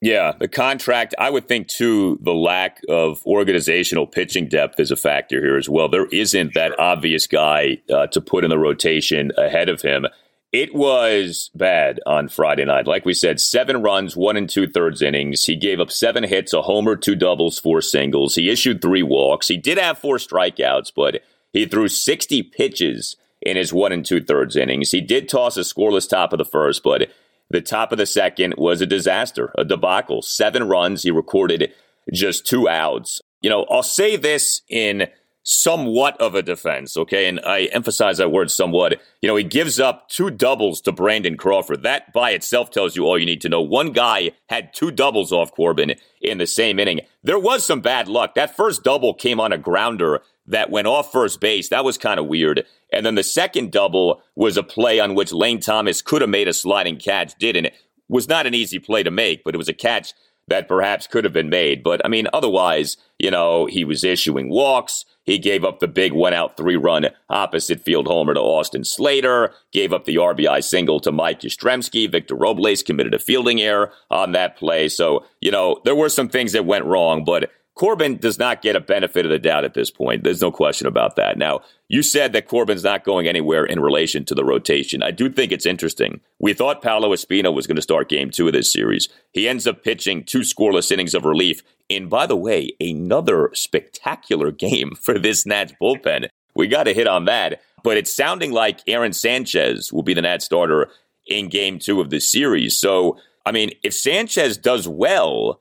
Yeah, 0.00 0.32
the 0.40 0.48
contract, 0.48 1.14
I 1.18 1.28
would 1.28 1.46
think 1.46 1.68
too, 1.68 2.18
the 2.22 2.32
lack 2.32 2.80
of 2.88 3.20
organizational 3.26 4.06
pitching 4.06 4.48
depth 4.48 4.80
is 4.80 4.90
a 4.90 4.96
factor 4.96 5.42
here 5.42 5.58
as 5.58 5.68
well. 5.68 5.90
There 5.90 6.06
isn't 6.06 6.54
that 6.54 6.80
obvious 6.80 7.26
guy 7.26 7.82
uh, 7.92 8.06
to 8.06 8.22
put 8.22 8.42
in 8.42 8.48
the 8.48 8.58
rotation 8.58 9.32
ahead 9.36 9.68
of 9.68 9.82
him. 9.82 10.06
It 10.52 10.74
was 10.74 11.50
bad 11.54 11.98
on 12.04 12.28
Friday 12.28 12.66
night. 12.66 12.86
Like 12.86 13.06
we 13.06 13.14
said, 13.14 13.40
seven 13.40 13.80
runs, 13.80 14.14
one 14.14 14.36
and 14.36 14.48
two 14.48 14.66
thirds 14.66 15.00
innings. 15.00 15.44
He 15.46 15.56
gave 15.56 15.80
up 15.80 15.90
seven 15.90 16.24
hits, 16.24 16.52
a 16.52 16.60
homer, 16.60 16.94
two 16.94 17.14
doubles, 17.14 17.58
four 17.58 17.80
singles. 17.80 18.34
He 18.34 18.50
issued 18.50 18.82
three 18.82 19.02
walks. 19.02 19.48
He 19.48 19.56
did 19.56 19.78
have 19.78 19.96
four 19.96 20.18
strikeouts, 20.18 20.92
but 20.94 21.22
he 21.54 21.64
threw 21.64 21.88
60 21.88 22.42
pitches 22.42 23.16
in 23.40 23.56
his 23.56 23.72
one 23.72 23.92
and 23.92 24.04
two 24.04 24.22
thirds 24.22 24.54
innings. 24.54 24.90
He 24.90 25.00
did 25.00 25.26
toss 25.26 25.56
a 25.56 25.60
scoreless 25.60 26.08
top 26.08 26.34
of 26.34 26.38
the 26.38 26.44
first, 26.44 26.82
but 26.82 27.08
the 27.48 27.62
top 27.62 27.90
of 27.90 27.96
the 27.96 28.06
second 28.06 28.54
was 28.58 28.82
a 28.82 28.86
disaster, 28.86 29.54
a 29.56 29.64
debacle. 29.64 30.20
Seven 30.20 30.68
runs. 30.68 31.02
He 31.02 31.10
recorded 31.10 31.72
just 32.12 32.46
two 32.46 32.68
outs. 32.68 33.22
You 33.40 33.48
know, 33.48 33.64
I'll 33.70 33.82
say 33.82 34.16
this 34.16 34.60
in 34.68 35.08
somewhat 35.42 36.20
of 36.20 36.34
a 36.34 36.42
defense, 36.42 36.96
okay? 36.96 37.28
And 37.28 37.40
I 37.40 37.64
emphasize 37.66 38.18
that 38.18 38.30
word 38.30 38.50
somewhat. 38.50 39.00
You 39.20 39.28
know, 39.28 39.36
he 39.36 39.44
gives 39.44 39.80
up 39.80 40.08
two 40.08 40.30
doubles 40.30 40.80
to 40.82 40.92
Brandon 40.92 41.36
Crawford. 41.36 41.82
That 41.82 42.12
by 42.12 42.30
itself 42.30 42.70
tells 42.70 42.96
you 42.96 43.04
all 43.04 43.18
you 43.18 43.26
need 43.26 43.40
to 43.42 43.48
know. 43.48 43.60
One 43.60 43.92
guy 43.92 44.32
had 44.48 44.72
two 44.72 44.90
doubles 44.90 45.32
off 45.32 45.52
Corbin 45.52 45.94
in 46.20 46.38
the 46.38 46.46
same 46.46 46.78
inning. 46.78 47.00
There 47.22 47.38
was 47.38 47.64
some 47.64 47.80
bad 47.80 48.08
luck. 48.08 48.34
That 48.34 48.56
first 48.56 48.84
double 48.84 49.14
came 49.14 49.40
on 49.40 49.52
a 49.52 49.58
grounder 49.58 50.20
that 50.46 50.70
went 50.70 50.86
off 50.86 51.12
first 51.12 51.40
base. 51.40 51.68
That 51.68 51.84
was 51.84 51.98
kind 51.98 52.18
of 52.20 52.26
weird. 52.26 52.64
And 52.92 53.06
then 53.06 53.14
the 53.14 53.22
second 53.22 53.72
double 53.72 54.22
was 54.34 54.56
a 54.56 54.62
play 54.62 55.00
on 55.00 55.14
which 55.14 55.32
Lane 55.32 55.60
Thomas 55.60 56.02
could 56.02 56.20
have 56.20 56.30
made 56.30 56.48
a 56.48 56.52
sliding 56.52 56.98
catch, 56.98 57.36
didn't 57.38 57.66
it? 57.66 57.74
Was 58.08 58.28
not 58.28 58.46
an 58.46 58.54
easy 58.54 58.78
play 58.78 59.02
to 59.02 59.10
make, 59.10 59.42
but 59.44 59.54
it 59.54 59.58
was 59.58 59.68
a 59.68 59.74
catch 59.74 60.12
that 60.48 60.68
perhaps 60.68 61.06
could 61.06 61.24
have 61.24 61.32
been 61.32 61.48
made. 61.48 61.82
But 61.82 62.04
I 62.04 62.08
mean, 62.08 62.26
otherwise, 62.32 62.96
you 63.18 63.30
know, 63.30 63.66
he 63.66 63.84
was 63.84 64.04
issuing 64.04 64.50
walks. 64.50 65.04
He 65.24 65.38
gave 65.38 65.64
up 65.64 65.78
the 65.78 65.88
big 65.88 66.12
one 66.12 66.34
out 66.34 66.56
three 66.56 66.76
run 66.76 67.06
opposite 67.28 67.80
field 67.80 68.06
homer 68.06 68.34
to 68.34 68.40
Austin 68.40 68.84
Slater, 68.84 69.52
gave 69.72 69.92
up 69.92 70.04
the 70.04 70.16
RBI 70.16 70.62
single 70.64 71.00
to 71.00 71.12
Mike 71.12 71.40
Yastrzemski. 71.40 72.10
Victor 72.10 72.34
Robles 72.34 72.82
committed 72.82 73.14
a 73.14 73.18
fielding 73.18 73.60
error 73.60 73.92
on 74.10 74.32
that 74.32 74.56
play. 74.56 74.88
So, 74.88 75.24
you 75.40 75.50
know, 75.50 75.80
there 75.84 75.94
were 75.94 76.08
some 76.08 76.28
things 76.28 76.52
that 76.52 76.66
went 76.66 76.84
wrong, 76.84 77.24
but 77.24 77.50
Corbin 77.74 78.18
does 78.18 78.38
not 78.38 78.60
get 78.60 78.76
a 78.76 78.80
benefit 78.80 79.24
of 79.24 79.30
the 79.30 79.38
doubt 79.38 79.64
at 79.64 79.74
this 79.74 79.90
point. 79.90 80.24
There's 80.24 80.42
no 80.42 80.52
question 80.52 80.86
about 80.86 81.16
that. 81.16 81.38
Now, 81.38 81.60
you 81.88 82.02
said 82.02 82.32
that 82.32 82.46
Corbin's 82.46 82.84
not 82.84 83.04
going 83.04 83.26
anywhere 83.26 83.64
in 83.64 83.80
relation 83.80 84.24
to 84.26 84.34
the 84.34 84.44
rotation. 84.44 85.02
I 85.02 85.10
do 85.10 85.30
think 85.30 85.52
it's 85.52 85.66
interesting. 85.66 86.20
We 86.38 86.52
thought 86.52 86.82
Paolo 86.82 87.14
Espino 87.14 87.52
was 87.52 87.66
going 87.66 87.76
to 87.76 87.82
start 87.82 88.10
game 88.10 88.30
two 88.30 88.46
of 88.46 88.52
this 88.52 88.72
series. 88.72 89.08
He 89.32 89.48
ends 89.48 89.66
up 89.66 89.82
pitching 89.82 90.24
two 90.24 90.40
scoreless 90.40 90.92
innings 90.92 91.14
of 91.14 91.24
relief. 91.24 91.62
And 91.96 92.08
by 92.08 92.26
the 92.26 92.36
way, 92.36 92.72
another 92.80 93.50
spectacular 93.54 94.50
game 94.50 94.92
for 95.00 95.18
this 95.18 95.46
Nats 95.46 95.72
bullpen. 95.80 96.28
We 96.54 96.68
got 96.68 96.84
to 96.84 96.94
hit 96.94 97.06
on 97.06 97.24
that. 97.26 97.62
But 97.82 97.96
it's 97.96 98.14
sounding 98.14 98.52
like 98.52 98.80
Aaron 98.86 99.12
Sanchez 99.12 99.92
will 99.92 100.02
be 100.02 100.14
the 100.14 100.22
Nats 100.22 100.44
starter 100.44 100.88
in 101.26 101.48
game 101.48 101.78
two 101.78 102.00
of 102.00 102.10
this 102.10 102.30
series. 102.30 102.76
So, 102.76 103.18
I 103.44 103.52
mean, 103.52 103.72
if 103.82 103.94
Sanchez 103.94 104.56
does 104.56 104.86
well, 104.86 105.60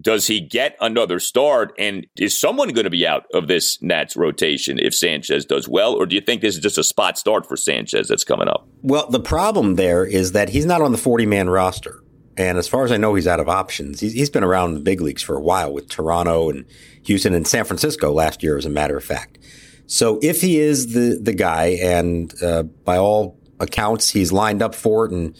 does 0.00 0.26
he 0.26 0.40
get 0.40 0.76
another 0.80 1.18
start? 1.18 1.74
And 1.78 2.06
is 2.16 2.38
someone 2.38 2.70
going 2.70 2.84
to 2.84 2.90
be 2.90 3.06
out 3.06 3.26
of 3.34 3.48
this 3.48 3.80
Nats 3.82 4.16
rotation 4.16 4.78
if 4.78 4.94
Sanchez 4.94 5.44
does 5.44 5.68
well? 5.68 5.94
Or 5.94 6.06
do 6.06 6.14
you 6.14 6.20
think 6.20 6.40
this 6.40 6.56
is 6.56 6.62
just 6.62 6.78
a 6.78 6.84
spot 6.84 7.18
start 7.18 7.46
for 7.46 7.56
Sanchez 7.56 8.08
that's 8.08 8.24
coming 8.24 8.48
up? 8.48 8.66
Well, 8.82 9.08
the 9.08 9.20
problem 9.20 9.76
there 9.76 10.04
is 10.04 10.32
that 10.32 10.50
he's 10.50 10.66
not 10.66 10.82
on 10.82 10.92
the 10.92 10.98
40 10.98 11.26
man 11.26 11.48
roster. 11.48 12.02
And 12.36 12.56
as 12.56 12.66
far 12.66 12.84
as 12.84 12.92
I 12.92 12.96
know, 12.96 13.14
he's 13.14 13.26
out 13.26 13.40
of 13.40 13.48
options. 13.48 14.00
He's, 14.00 14.14
he's 14.14 14.30
been 14.30 14.44
around 14.44 14.74
the 14.74 14.80
big 14.80 15.00
leagues 15.00 15.22
for 15.22 15.36
a 15.36 15.40
while 15.40 15.72
with 15.72 15.88
Toronto 15.88 16.48
and 16.48 16.64
Houston 17.04 17.34
and 17.34 17.46
San 17.46 17.64
Francisco 17.64 18.10
last 18.10 18.42
year, 18.42 18.56
as 18.56 18.64
a 18.64 18.70
matter 18.70 18.96
of 18.96 19.04
fact. 19.04 19.38
So 19.86 20.18
if 20.22 20.40
he 20.40 20.58
is 20.58 20.94
the, 20.94 21.18
the 21.20 21.34
guy, 21.34 21.78
and 21.82 22.32
uh, 22.42 22.62
by 22.62 22.96
all 22.96 23.38
accounts, 23.60 24.10
he's 24.10 24.32
lined 24.32 24.62
up 24.62 24.74
for 24.74 25.04
it 25.04 25.12
and 25.12 25.36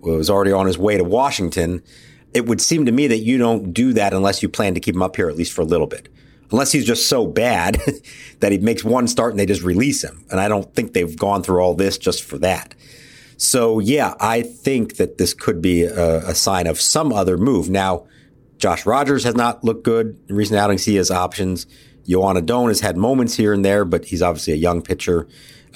was 0.00 0.28
already 0.28 0.52
on 0.52 0.66
his 0.66 0.76
way 0.76 0.98
to 0.98 1.04
Washington, 1.04 1.82
it 2.34 2.46
would 2.46 2.60
seem 2.60 2.84
to 2.84 2.92
me 2.92 3.06
that 3.06 3.18
you 3.18 3.38
don't 3.38 3.72
do 3.72 3.92
that 3.94 4.12
unless 4.12 4.42
you 4.42 4.48
plan 4.48 4.74
to 4.74 4.80
keep 4.80 4.94
him 4.94 5.02
up 5.02 5.16
here 5.16 5.28
at 5.28 5.36
least 5.36 5.52
for 5.52 5.62
a 5.62 5.66
little 5.66 5.86
bit. 5.86 6.08
Unless 6.50 6.72
he's 6.72 6.84
just 6.84 7.08
so 7.08 7.26
bad 7.26 7.80
that 8.40 8.52
he 8.52 8.58
makes 8.58 8.84
one 8.84 9.08
start 9.08 9.32
and 9.32 9.40
they 9.40 9.46
just 9.46 9.62
release 9.62 10.04
him. 10.04 10.24
And 10.30 10.38
I 10.38 10.48
don't 10.48 10.72
think 10.74 10.92
they've 10.92 11.16
gone 11.16 11.42
through 11.42 11.60
all 11.60 11.74
this 11.74 11.96
just 11.96 12.22
for 12.22 12.38
that. 12.38 12.74
So 13.36 13.78
yeah, 13.78 14.14
I 14.20 14.42
think 14.42 14.96
that 14.96 15.18
this 15.18 15.34
could 15.34 15.60
be 15.60 15.84
a, 15.84 16.28
a 16.28 16.34
sign 16.34 16.66
of 16.66 16.80
some 16.80 17.12
other 17.12 17.36
move. 17.36 17.68
Now, 17.68 18.06
Josh 18.58 18.86
Rogers 18.86 19.24
has 19.24 19.34
not 19.34 19.64
looked 19.64 19.84
good 19.84 20.18
in 20.28 20.36
recent 20.36 20.58
outings. 20.58 20.84
He 20.84 20.96
has 20.96 21.10
options. 21.10 21.66
Joan 22.08 22.36
Adon 22.36 22.68
has 22.68 22.80
had 22.80 22.96
moments 22.96 23.34
here 23.34 23.52
and 23.52 23.64
there, 23.64 23.84
but 23.84 24.06
he's 24.06 24.22
obviously 24.22 24.52
a 24.52 24.56
young 24.56 24.82
pitcher 24.82 25.26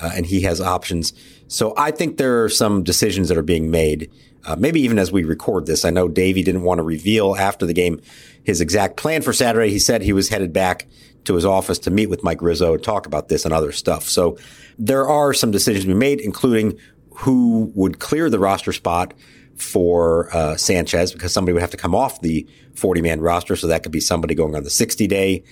uh, 0.01 0.13
and 0.15 0.27
he 0.27 0.43
has 0.43 0.61
options. 0.61 1.13
So 1.49 1.75
I 1.77 1.91
think 1.91 2.19
there 2.19 2.45
are 2.45 2.49
some 2.49 2.83
decisions 2.83 3.29
that 3.29 3.39
are 3.39 3.43
being 3.43 3.71
made 3.71 4.11
uh, 4.49 4.57
maybe 4.57 4.81
even 4.81 4.99
as 4.99 5.13
we 5.13 5.25
record 5.25 5.67
this. 5.67 5.85
I 5.85 5.91
know 5.91 6.09
Davey 6.09 6.43
didn't 6.43 6.63
want 6.63 6.79
to 6.79 6.83
reveal 6.83 7.37
after 7.37 7.67
the 7.67 7.75
game 7.75 8.01
his 8.45 8.61
exact 8.61 8.97
plan 8.97 9.21
for 9.21 9.33
Saturday. 9.33 9.71
He 9.71 9.79
said 9.79 10.01
he 10.01 10.15
was 10.15 10.31
headed 10.31 10.53
back 10.53 10.87
to 11.25 11.35
his 11.35 11.45
office 11.45 11.79
to 11.81 11.91
meet 11.91 12.07
with 12.07 12.25
Mike 12.25 12.41
Rizzo 12.41 12.75
and 12.75 12.83
talk 12.83 13.07
about 13.07 13.29
this 13.29 13.45
and 13.45 13.53
other 13.53 13.73
stuff. 13.73 14.05
So 14.05 14.39
there 14.79 15.07
are 15.07 15.35
some 15.35 15.51
decisions 15.51 15.85
to 15.85 15.89
be 15.89 15.95
made, 15.95 16.21
including 16.21 16.79
who 17.19 17.73
would 17.75 17.99
clear 17.99 18.31
the 18.31 18.39
roster 18.39 18.73
spot 18.73 19.13
for 19.57 20.35
uh, 20.35 20.57
Sanchez 20.57 21.13
because 21.13 21.33
somebody 21.33 21.53
would 21.53 21.63
have 21.63 21.73
to 21.73 21.77
come 21.77 21.95
off 21.95 22.21
the 22.21 22.47
40 22.75 23.03
man 23.03 23.21
roster. 23.21 23.57
So 23.57 23.67
that 23.67 23.83
could 23.83 23.93
be 23.93 24.01
somebody 24.01 24.35
going 24.35 24.55
on 24.55 24.63
the 24.63 24.71
60 24.71 25.07
day 25.09 25.43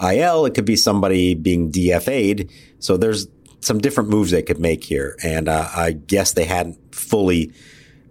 IL. 0.00 0.46
It 0.46 0.54
could 0.54 0.64
be 0.64 0.76
somebody 0.76 1.34
being 1.34 1.72
DFA'd. 1.72 2.50
So 2.78 2.96
there's 2.96 3.26
some 3.60 3.78
different 3.78 4.08
moves 4.08 4.30
they 4.30 4.42
could 4.42 4.60
make 4.60 4.84
here. 4.84 5.16
And 5.24 5.48
uh, 5.48 5.68
I 5.74 5.92
guess 5.92 6.32
they 6.32 6.44
hadn't 6.44 6.94
fully 6.94 7.52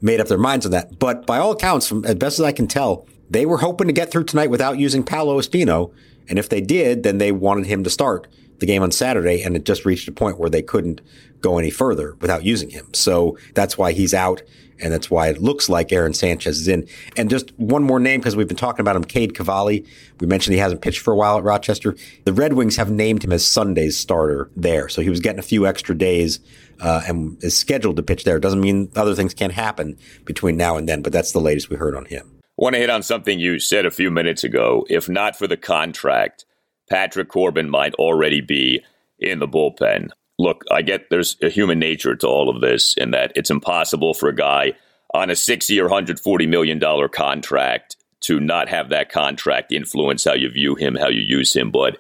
made 0.01 0.19
up 0.19 0.27
their 0.27 0.38
minds 0.38 0.65
on 0.65 0.74
that. 0.74 1.00
But 1.00 1.25
by 1.25 1.38
all 1.38 1.51
accounts, 1.51 1.88
from 1.88 2.03
as 2.03 2.15
best 2.15 2.39
as 2.39 2.45
I 2.45 2.51
can 2.51 2.67
tell, 2.67 3.07
they 3.29 3.45
were 3.45 3.60
hoping 3.60 3.88
to 3.88 3.93
get 3.93 4.12
through 4.12 4.25
tonight 4.25 4.50
without 4.50 4.77
using 4.77 5.03
Paolo 5.03 5.39
Espino. 5.39 5.93
And 6.27 6.38
if 6.38 6.50
they 6.50 6.60
did, 6.60 7.03
then 7.03 7.17
they 7.17 7.31
wanted 7.31 7.65
him 7.65 7.86
to 7.86 7.89
start 7.89 8.27
the 8.59 8.65
game 8.65 8.83
on 8.83 8.91
Saturday. 8.91 9.41
And 9.41 9.55
it 9.55 9.65
just 9.65 9.85
reached 9.85 10.07
a 10.07 10.12
point 10.12 10.39
where 10.39 10.50
they 10.50 10.62
couldn't 10.62 11.01
go 11.41 11.57
any 11.57 11.69
further 11.69 12.15
without 12.21 12.43
using 12.43 12.69
him. 12.69 12.93
So 12.93 13.38
that's 13.53 13.77
why 13.77 13.91
he's 13.91 14.13
out. 14.13 14.41
And 14.77 14.91
that's 14.91 15.09
why 15.09 15.29
it 15.29 15.41
looks 15.41 15.69
like 15.69 15.93
Aaron 15.93 16.13
Sanchez 16.13 16.59
is 16.59 16.67
in. 16.67 16.85
And 17.15 17.29
just 17.29 17.57
one 17.57 17.81
more 17.81 17.97
name, 17.97 18.19
because 18.19 18.35
we've 18.35 18.47
been 18.47 18.57
talking 18.57 18.81
about 18.81 18.97
him, 18.97 19.05
Cade 19.05 19.33
Cavalli. 19.33 19.85
We 20.19 20.27
mentioned 20.27 20.53
he 20.53 20.59
hasn't 20.59 20.81
pitched 20.81 21.00
for 21.00 21.13
a 21.13 21.15
while 21.15 21.38
at 21.38 21.45
Rochester. 21.45 21.95
The 22.25 22.33
Red 22.33 22.53
Wings 22.53 22.75
have 22.75 22.91
named 22.91 23.24
him 23.24 23.31
as 23.31 23.47
Sunday's 23.47 23.97
starter 23.97 24.51
there. 24.57 24.89
So 24.89 25.01
he 25.01 25.09
was 25.09 25.21
getting 25.21 25.39
a 25.39 25.43
few 25.43 25.65
extra 25.65 25.97
days 25.97 26.41
uh, 26.81 27.03
and 27.07 27.41
is 27.41 27.55
scheduled 27.55 27.95
to 27.95 28.03
pitch 28.03 28.25
there. 28.25 28.38
Doesn't 28.38 28.59
mean 28.59 28.91
other 28.97 29.15
things 29.15 29.33
can't 29.33 29.53
happen 29.53 29.97
between 30.25 30.57
now 30.57 30.75
and 30.75 30.89
then, 30.89 31.01
but 31.01 31.13
that's 31.13 31.31
the 31.31 31.39
latest 31.39 31.69
we 31.69 31.77
heard 31.77 31.95
on 31.95 32.03
him. 32.05 32.29
I 32.43 32.47
Want 32.57 32.75
to 32.75 32.79
hit 32.79 32.89
on 32.89 33.01
something 33.01 33.39
you 33.39 33.59
said 33.59 33.85
a 33.85 33.91
few 33.91 34.12
minutes 34.12 34.43
ago. 34.43 34.85
If 34.89 35.07
not 35.07 35.38
for 35.38 35.47
the 35.47 35.57
contract, 35.57 36.45
Patrick 36.89 37.29
Corbin 37.29 37.69
might 37.69 37.93
already 37.95 38.41
be 38.41 38.83
in 39.19 39.39
the 39.39 39.47
bullpen. 39.47 40.09
Look, 40.37 40.63
I 40.69 40.81
get 40.81 41.09
there's 41.09 41.37
a 41.41 41.49
human 41.49 41.79
nature 41.79 42.15
to 42.15 42.27
all 42.27 42.49
of 42.49 42.61
this 42.61 42.93
in 42.97 43.11
that 43.11 43.31
it's 43.35 43.49
impossible 43.49 44.13
for 44.13 44.29
a 44.29 44.35
guy 44.35 44.73
on 45.13 45.29
a 45.29 45.35
six 45.35 45.69
year, 45.69 45.87
$140 45.87 46.47
million 46.47 46.79
contract 47.09 47.95
to 48.21 48.39
not 48.39 48.67
have 48.67 48.89
that 48.89 49.11
contract 49.11 49.71
influence 49.71 50.23
how 50.25 50.33
you 50.33 50.49
view 50.49 50.75
him, 50.75 50.95
how 50.95 51.07
you 51.07 51.21
use 51.21 51.55
him. 51.55 51.71
But 51.71 51.97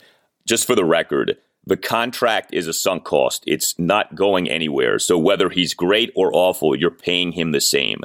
just 0.47 0.67
for 0.67 0.75
the 0.75 0.85
record, 0.85 1.37
the 1.65 1.77
contract 1.77 2.53
is 2.53 2.67
a 2.67 2.73
sunk 2.73 3.03
cost. 3.03 3.43
It's 3.47 3.77
not 3.79 4.15
going 4.15 4.49
anywhere. 4.49 4.99
So 4.99 5.17
whether 5.17 5.49
he's 5.49 5.73
great 5.73 6.11
or 6.15 6.33
awful, 6.33 6.75
you're 6.75 6.91
paying 6.91 7.31
him 7.31 7.51
the 7.51 7.61
same. 7.61 8.01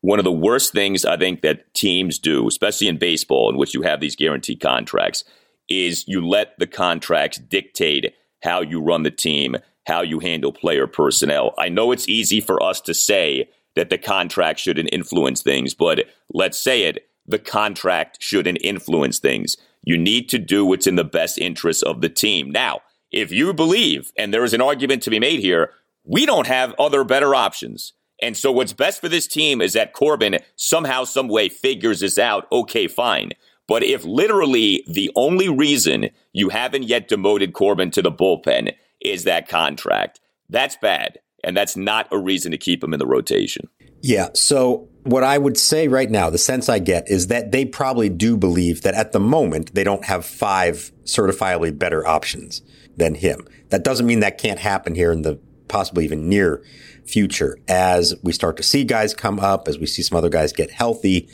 One 0.00 0.18
of 0.18 0.24
the 0.24 0.32
worst 0.32 0.72
things 0.72 1.04
I 1.04 1.16
think 1.16 1.40
that 1.42 1.72
teams 1.74 2.18
do, 2.18 2.46
especially 2.46 2.88
in 2.88 2.98
baseball, 2.98 3.50
in 3.50 3.56
which 3.56 3.74
you 3.74 3.82
have 3.82 4.00
these 4.00 4.16
guaranteed 4.16 4.60
contracts, 4.60 5.24
is 5.68 6.06
you 6.06 6.26
let 6.26 6.58
the 6.58 6.66
contracts 6.66 7.38
dictate 7.38 8.14
how 8.42 8.60
you 8.60 8.80
run 8.80 9.02
the 9.02 9.10
team, 9.10 9.56
how 9.86 10.02
you 10.02 10.20
handle 10.20 10.52
player 10.52 10.86
personnel. 10.86 11.54
I 11.58 11.68
know 11.68 11.92
it's 11.92 12.08
easy 12.08 12.40
for 12.40 12.62
us 12.62 12.80
to 12.82 12.94
say 12.94 13.48
that 13.74 13.90
the 13.90 13.98
contract 13.98 14.60
shouldn't 14.60 14.92
influence 14.92 15.42
things, 15.42 15.74
but 15.74 16.04
let's 16.32 16.58
say 16.58 16.82
it 16.84 17.08
the 17.28 17.38
contract 17.38 18.16
shouldn't 18.20 18.58
influence 18.62 19.18
things. 19.18 19.56
You 19.84 19.98
need 19.98 20.30
to 20.30 20.38
do 20.38 20.64
what's 20.64 20.86
in 20.86 20.96
the 20.96 21.04
best 21.04 21.38
interest 21.38 21.84
of 21.84 22.00
the 22.00 22.08
team. 22.08 22.50
Now, 22.50 22.80
if 23.12 23.30
you 23.30 23.52
believe, 23.52 24.12
and 24.18 24.32
there 24.32 24.44
is 24.44 24.54
an 24.54 24.62
argument 24.62 25.02
to 25.02 25.10
be 25.10 25.20
made 25.20 25.40
here, 25.40 25.72
we 26.04 26.24
don't 26.26 26.46
have 26.46 26.74
other 26.78 27.04
better 27.04 27.34
options. 27.34 27.92
And 28.20 28.36
so 28.36 28.50
what's 28.50 28.72
best 28.72 29.00
for 29.00 29.08
this 29.08 29.26
team 29.26 29.60
is 29.60 29.74
that 29.74 29.92
Corbin 29.92 30.38
somehow, 30.56 31.04
some 31.04 31.28
way 31.28 31.48
figures 31.48 32.00
this 32.00 32.18
out. 32.18 32.48
Okay, 32.50 32.88
fine. 32.88 33.32
But 33.68 33.84
if 33.84 34.04
literally 34.04 34.82
the 34.88 35.10
only 35.14 35.48
reason 35.48 36.08
you 36.32 36.48
haven't 36.48 36.84
yet 36.84 37.06
demoted 37.06 37.52
Corbin 37.52 37.90
to 37.92 38.02
the 38.02 38.10
bullpen 38.10 38.74
is 39.00 39.24
that 39.24 39.48
contract, 39.48 40.20
that's 40.48 40.76
bad. 40.76 41.18
And 41.44 41.56
that's 41.56 41.76
not 41.76 42.08
a 42.10 42.18
reason 42.18 42.50
to 42.50 42.58
keep 42.58 42.82
him 42.82 42.92
in 42.92 42.98
the 42.98 43.06
rotation. 43.06 43.68
Yeah. 44.00 44.30
So 44.34 44.88
what 45.04 45.22
I 45.22 45.38
would 45.38 45.56
say 45.56 45.86
right 45.86 46.10
now, 46.10 46.30
the 46.30 46.38
sense 46.38 46.68
I 46.68 46.78
get 46.78 47.08
is 47.08 47.28
that 47.28 47.52
they 47.52 47.64
probably 47.64 48.08
do 48.08 48.36
believe 48.36 48.82
that 48.82 48.94
at 48.94 49.12
the 49.12 49.20
moment 49.20 49.74
they 49.74 49.84
don't 49.84 50.04
have 50.06 50.24
five 50.24 50.90
certifiably 51.04 51.76
better 51.76 52.06
options 52.06 52.62
than 52.96 53.14
him. 53.14 53.46
That 53.68 53.84
doesn't 53.84 54.06
mean 54.06 54.20
that 54.20 54.38
can't 54.38 54.58
happen 54.58 54.94
here 54.94 55.12
in 55.12 55.22
the 55.22 55.38
possibly 55.68 56.04
even 56.04 56.28
near 56.28 56.62
future. 57.04 57.58
As 57.68 58.14
we 58.22 58.32
start 58.32 58.56
to 58.56 58.62
see 58.62 58.84
guys 58.84 59.14
come 59.14 59.38
up, 59.38 59.68
as 59.68 59.78
we 59.78 59.86
see 59.86 60.02
some 60.02 60.16
other 60.16 60.30
guys 60.30 60.52
get 60.52 60.70
healthy, 60.70 61.28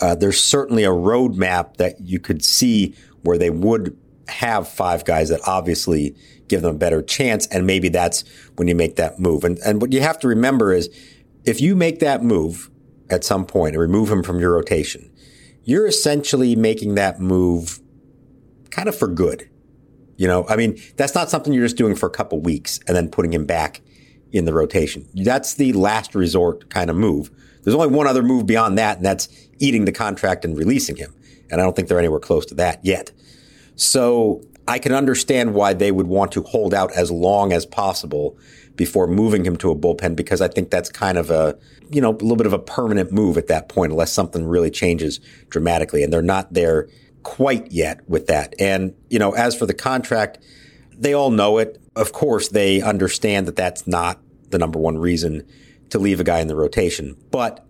uh, 0.00 0.14
there's 0.14 0.42
certainly 0.42 0.84
a 0.84 0.90
roadmap 0.90 1.76
that 1.76 2.00
you 2.00 2.18
could 2.18 2.44
see 2.44 2.94
where 3.22 3.38
they 3.38 3.50
would 3.50 3.96
have 4.28 4.68
five 4.68 5.04
guys 5.04 5.28
that 5.28 5.40
obviously 5.46 6.16
give 6.48 6.62
them 6.62 6.74
a 6.74 6.78
better 6.78 7.02
chance. 7.02 7.46
And 7.48 7.66
maybe 7.66 7.88
that's 7.88 8.24
when 8.56 8.68
you 8.68 8.74
make 8.74 8.96
that 8.96 9.18
move. 9.18 9.44
And, 9.44 9.58
and 9.58 9.80
what 9.80 9.92
you 9.92 10.00
have 10.00 10.18
to 10.20 10.28
remember 10.28 10.72
is 10.72 10.88
if 11.44 11.60
you 11.60 11.76
make 11.76 12.00
that 12.00 12.22
move 12.22 12.70
at 13.10 13.24
some 13.24 13.44
point 13.44 13.74
and 13.74 13.80
remove 13.80 14.10
him 14.10 14.22
from 14.22 14.40
your 14.40 14.52
rotation, 14.52 15.10
you're 15.62 15.86
essentially 15.86 16.56
making 16.56 16.94
that 16.94 17.20
move 17.20 17.80
kind 18.70 18.88
of 18.88 18.96
for 18.96 19.08
good. 19.08 19.48
You 20.16 20.28
know, 20.28 20.46
I 20.48 20.56
mean, 20.56 20.80
that's 20.96 21.14
not 21.14 21.30
something 21.30 21.52
you're 21.52 21.64
just 21.64 21.76
doing 21.76 21.94
for 21.96 22.06
a 22.06 22.10
couple 22.10 22.40
weeks 22.40 22.78
and 22.86 22.96
then 22.96 23.10
putting 23.10 23.32
him 23.32 23.46
back 23.46 23.80
in 24.32 24.44
the 24.44 24.54
rotation. 24.54 25.06
That's 25.14 25.54
the 25.54 25.72
last 25.72 26.14
resort 26.14 26.70
kind 26.70 26.90
of 26.90 26.96
move. 26.96 27.30
There's 27.62 27.74
only 27.74 27.88
one 27.88 28.06
other 28.06 28.22
move 28.22 28.46
beyond 28.46 28.76
that, 28.78 28.98
and 28.98 29.06
that's 29.06 29.28
eating 29.58 29.84
the 29.84 29.92
contract 29.92 30.44
and 30.44 30.56
releasing 30.56 30.96
him. 30.96 31.14
And 31.50 31.60
I 31.60 31.64
don't 31.64 31.76
think 31.76 31.88
they're 31.88 31.98
anywhere 31.98 32.20
close 32.20 32.46
to 32.46 32.54
that 32.54 32.84
yet. 32.84 33.12
So 33.76 34.42
I 34.66 34.78
can 34.78 34.92
understand 34.92 35.54
why 35.54 35.74
they 35.74 35.92
would 35.92 36.06
want 36.06 36.32
to 36.32 36.42
hold 36.42 36.72
out 36.72 36.92
as 36.92 37.10
long 37.10 37.52
as 37.52 37.66
possible 37.66 38.38
before 38.76 39.06
moving 39.06 39.44
him 39.44 39.56
to 39.58 39.70
a 39.70 39.76
bullpen 39.76 40.16
because 40.16 40.40
I 40.40 40.48
think 40.48 40.70
that's 40.70 40.90
kind 40.90 41.18
of 41.18 41.30
a, 41.30 41.56
you 41.90 42.00
know, 42.00 42.10
a 42.10 42.12
little 42.12 42.36
bit 42.36 42.46
of 42.46 42.52
a 42.52 42.58
permanent 42.58 43.12
move 43.12 43.36
at 43.36 43.46
that 43.48 43.68
point 43.68 43.92
unless 43.92 44.12
something 44.12 44.44
really 44.44 44.70
changes 44.70 45.20
dramatically. 45.48 46.02
And 46.02 46.12
they're 46.12 46.22
not 46.22 46.52
there 46.52 46.88
quite 47.22 47.70
yet 47.70 48.08
with 48.08 48.26
that. 48.26 48.54
And, 48.58 48.94
you 49.10 49.18
know, 49.18 49.32
as 49.32 49.54
for 49.54 49.66
the 49.66 49.74
contract, 49.74 50.38
they 50.92 51.12
all 51.12 51.30
know 51.30 51.58
it. 51.58 51.80
Of 51.94 52.12
course, 52.12 52.48
they 52.48 52.80
understand 52.80 53.46
that 53.46 53.56
that's 53.56 53.86
not 53.86 54.20
the 54.50 54.58
number 54.58 54.78
one 54.78 54.98
reason 54.98 55.46
to 55.90 55.98
leave 55.98 56.20
a 56.20 56.24
guy 56.24 56.40
in 56.40 56.48
the 56.48 56.56
rotation, 56.56 57.16
but 57.30 57.64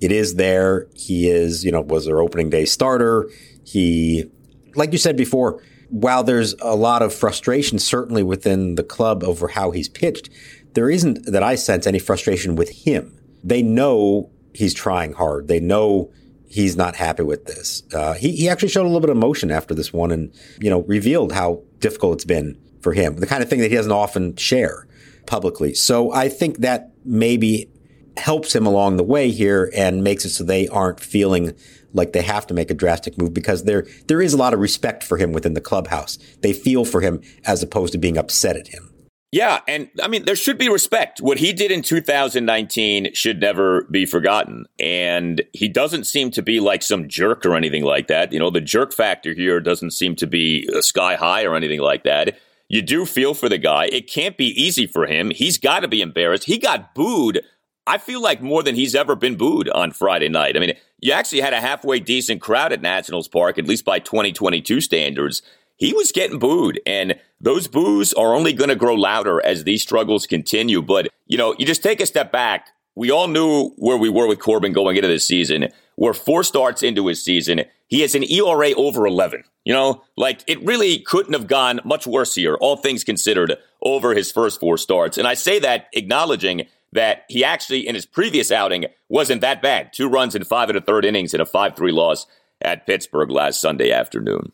it 0.00 0.12
is 0.12 0.34
there. 0.34 0.86
He 0.94 1.28
is, 1.28 1.64
you 1.64 1.72
know, 1.72 1.80
was 1.80 2.06
their 2.06 2.20
opening 2.20 2.50
day 2.50 2.64
starter. 2.64 3.28
He, 3.64 4.30
like 4.74 4.92
you 4.92 4.98
said 4.98 5.16
before, 5.16 5.62
while 5.88 6.22
there's 6.22 6.54
a 6.60 6.74
lot 6.74 7.02
of 7.02 7.14
frustration 7.14 7.78
certainly 7.78 8.22
within 8.22 8.74
the 8.74 8.82
club 8.82 9.24
over 9.24 9.48
how 9.48 9.70
he's 9.70 9.88
pitched, 9.88 10.28
there 10.74 10.90
isn't 10.90 11.26
that 11.26 11.42
I 11.42 11.54
sense 11.54 11.86
any 11.86 11.98
frustration 11.98 12.56
with 12.56 12.70
him. 12.70 13.18
They 13.42 13.62
know 13.62 14.30
he's 14.52 14.74
trying 14.74 15.12
hard. 15.12 15.48
They 15.48 15.60
know 15.60 16.12
he's 16.48 16.76
not 16.76 16.96
happy 16.96 17.22
with 17.22 17.46
this. 17.46 17.82
Uh, 17.92 18.14
he, 18.14 18.32
he 18.32 18.48
actually 18.48 18.68
showed 18.68 18.82
a 18.82 18.88
little 18.88 19.00
bit 19.00 19.10
of 19.10 19.16
emotion 19.16 19.50
after 19.50 19.74
this 19.74 19.92
one 19.92 20.10
and, 20.10 20.34
you 20.60 20.70
know, 20.70 20.82
revealed 20.82 21.32
how 21.32 21.62
difficult 21.78 22.14
it's 22.14 22.24
been 22.24 22.58
for 22.80 22.92
him, 22.92 23.16
the 23.16 23.26
kind 23.26 23.42
of 23.42 23.48
thing 23.48 23.60
that 23.60 23.70
he 23.70 23.76
doesn't 23.76 23.92
often 23.92 24.36
share 24.36 24.86
publicly. 25.26 25.74
So 25.74 26.12
I 26.12 26.28
think 26.28 26.58
that 26.58 26.92
maybe 27.04 27.70
helps 28.16 28.54
him 28.54 28.66
along 28.66 28.96
the 28.96 29.04
way 29.04 29.30
here 29.30 29.70
and 29.74 30.02
makes 30.02 30.24
it 30.24 30.30
so 30.30 30.44
they 30.44 30.68
aren't 30.68 31.00
feeling 31.00 31.54
like 31.92 32.12
they 32.12 32.22
have 32.22 32.46
to 32.46 32.54
make 32.54 32.70
a 32.70 32.74
drastic 32.74 33.18
move 33.18 33.32
because 33.32 33.64
there 33.64 33.86
there 34.08 34.20
is 34.20 34.32
a 34.32 34.36
lot 34.36 34.54
of 34.54 34.60
respect 34.60 35.02
for 35.02 35.16
him 35.16 35.32
within 35.32 35.54
the 35.54 35.60
clubhouse. 35.60 36.18
They 36.42 36.52
feel 36.52 36.84
for 36.84 37.00
him 37.00 37.22
as 37.44 37.62
opposed 37.62 37.92
to 37.92 37.98
being 37.98 38.18
upset 38.18 38.56
at 38.56 38.68
him. 38.68 38.92
Yeah, 39.32 39.60
and 39.66 39.90
I 40.02 40.08
mean 40.08 40.24
there 40.24 40.36
should 40.36 40.58
be 40.58 40.68
respect. 40.68 41.20
What 41.20 41.38
he 41.38 41.52
did 41.52 41.70
in 41.70 41.82
2019 41.82 43.14
should 43.14 43.40
never 43.40 43.82
be 43.90 44.06
forgotten. 44.06 44.66
And 44.78 45.42
he 45.52 45.68
doesn't 45.68 46.04
seem 46.04 46.30
to 46.32 46.42
be 46.42 46.60
like 46.60 46.82
some 46.82 47.08
jerk 47.08 47.44
or 47.44 47.56
anything 47.56 47.84
like 47.84 48.06
that. 48.08 48.32
You 48.32 48.38
know, 48.38 48.50
the 48.50 48.60
jerk 48.60 48.92
factor 48.92 49.34
here 49.34 49.60
doesn't 49.60 49.90
seem 49.90 50.16
to 50.16 50.26
be 50.26 50.68
uh, 50.74 50.80
sky 50.80 51.16
high 51.16 51.44
or 51.44 51.56
anything 51.56 51.80
like 51.80 52.04
that. 52.04 52.38
You 52.68 52.82
do 52.82 53.06
feel 53.06 53.34
for 53.34 53.48
the 53.48 53.58
guy. 53.58 53.86
It 53.86 54.10
can't 54.10 54.36
be 54.36 54.46
easy 54.46 54.86
for 54.86 55.06
him. 55.06 55.30
He's 55.30 55.56
got 55.58 55.80
to 55.80 55.88
be 55.88 56.02
embarrassed. 56.02 56.44
He 56.44 56.58
got 56.58 56.94
booed 56.94 57.42
I 57.86 57.98
feel 57.98 58.20
like 58.20 58.42
more 58.42 58.62
than 58.62 58.74
he's 58.74 58.94
ever 58.94 59.14
been 59.14 59.36
booed 59.36 59.68
on 59.68 59.92
Friday 59.92 60.28
night. 60.28 60.56
I 60.56 60.60
mean, 60.60 60.74
you 61.00 61.12
actually 61.12 61.40
had 61.40 61.52
a 61.52 61.60
halfway 61.60 62.00
decent 62.00 62.40
crowd 62.40 62.72
at 62.72 62.82
Nationals 62.82 63.28
Park, 63.28 63.58
at 63.58 63.66
least 63.66 63.84
by 63.84 64.00
2022 64.00 64.80
standards. 64.80 65.42
He 65.76 65.92
was 65.92 66.10
getting 66.10 66.38
booed, 66.38 66.80
and 66.86 67.18
those 67.40 67.68
boos 67.68 68.12
are 68.14 68.34
only 68.34 68.52
going 68.52 68.70
to 68.70 68.76
grow 68.76 68.94
louder 68.94 69.44
as 69.44 69.64
these 69.64 69.82
struggles 69.82 70.26
continue. 70.26 70.82
But, 70.82 71.08
you 71.26 71.38
know, 71.38 71.54
you 71.58 71.66
just 71.66 71.82
take 71.82 72.00
a 72.00 72.06
step 72.06 72.32
back. 72.32 72.68
We 72.94 73.10
all 73.10 73.28
knew 73.28 73.70
where 73.76 73.98
we 73.98 74.08
were 74.08 74.26
with 74.26 74.40
Corbin 74.40 74.72
going 74.72 74.96
into 74.96 75.08
this 75.08 75.26
season. 75.26 75.68
We're 75.98 76.14
four 76.14 76.42
starts 76.42 76.82
into 76.82 77.06
his 77.06 77.22
season. 77.22 77.62
He 77.88 78.00
has 78.00 78.14
an 78.14 78.24
ERA 78.24 78.72
over 78.72 79.06
11. 79.06 79.44
You 79.64 79.74
know, 79.74 80.02
like 80.16 80.42
it 80.46 80.62
really 80.64 81.00
couldn't 81.00 81.34
have 81.34 81.46
gone 81.46 81.80
much 81.84 82.06
worse 82.06 82.34
here, 82.34 82.54
all 82.54 82.76
things 82.76 83.04
considered, 83.04 83.56
over 83.82 84.14
his 84.14 84.32
first 84.32 84.60
four 84.60 84.78
starts. 84.78 85.18
And 85.18 85.26
I 85.26 85.34
say 85.34 85.58
that 85.58 85.88
acknowledging 85.92 86.66
that 86.96 87.24
he 87.28 87.44
actually, 87.44 87.86
in 87.86 87.94
his 87.94 88.04
previous 88.04 88.50
outing, 88.50 88.86
wasn't 89.08 89.40
that 89.42 89.62
bad. 89.62 89.92
Two 89.92 90.08
runs 90.08 90.34
in 90.34 90.44
five 90.44 90.68
and 90.68 90.76
a 90.76 90.80
third 90.80 91.04
innings 91.04 91.32
in 91.32 91.40
a 91.40 91.46
5 91.46 91.76
3 91.76 91.92
loss 91.92 92.26
at 92.60 92.86
Pittsburgh 92.86 93.30
last 93.30 93.60
Sunday 93.60 93.92
afternoon. 93.92 94.52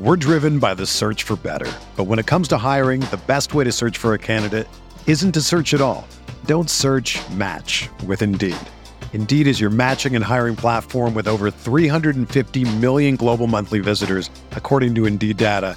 We're 0.00 0.16
driven 0.16 0.58
by 0.58 0.74
the 0.74 0.86
search 0.86 1.22
for 1.22 1.36
better. 1.36 1.70
But 1.96 2.04
when 2.04 2.18
it 2.18 2.26
comes 2.26 2.48
to 2.48 2.58
hiring, 2.58 3.00
the 3.00 3.20
best 3.28 3.54
way 3.54 3.62
to 3.62 3.70
search 3.70 3.96
for 3.96 4.12
a 4.12 4.18
candidate 4.18 4.66
isn't 5.06 5.32
to 5.32 5.40
search 5.40 5.72
at 5.72 5.80
all. 5.80 6.08
Don't 6.46 6.68
search 6.68 7.20
match 7.30 7.88
with 8.06 8.20
Indeed. 8.20 8.56
Indeed 9.12 9.46
is 9.46 9.60
your 9.60 9.70
matching 9.70 10.16
and 10.16 10.24
hiring 10.24 10.56
platform 10.56 11.14
with 11.14 11.28
over 11.28 11.48
350 11.48 12.64
million 12.78 13.14
global 13.14 13.46
monthly 13.46 13.78
visitors, 13.78 14.28
according 14.50 14.96
to 14.96 15.06
Indeed 15.06 15.36
data, 15.36 15.76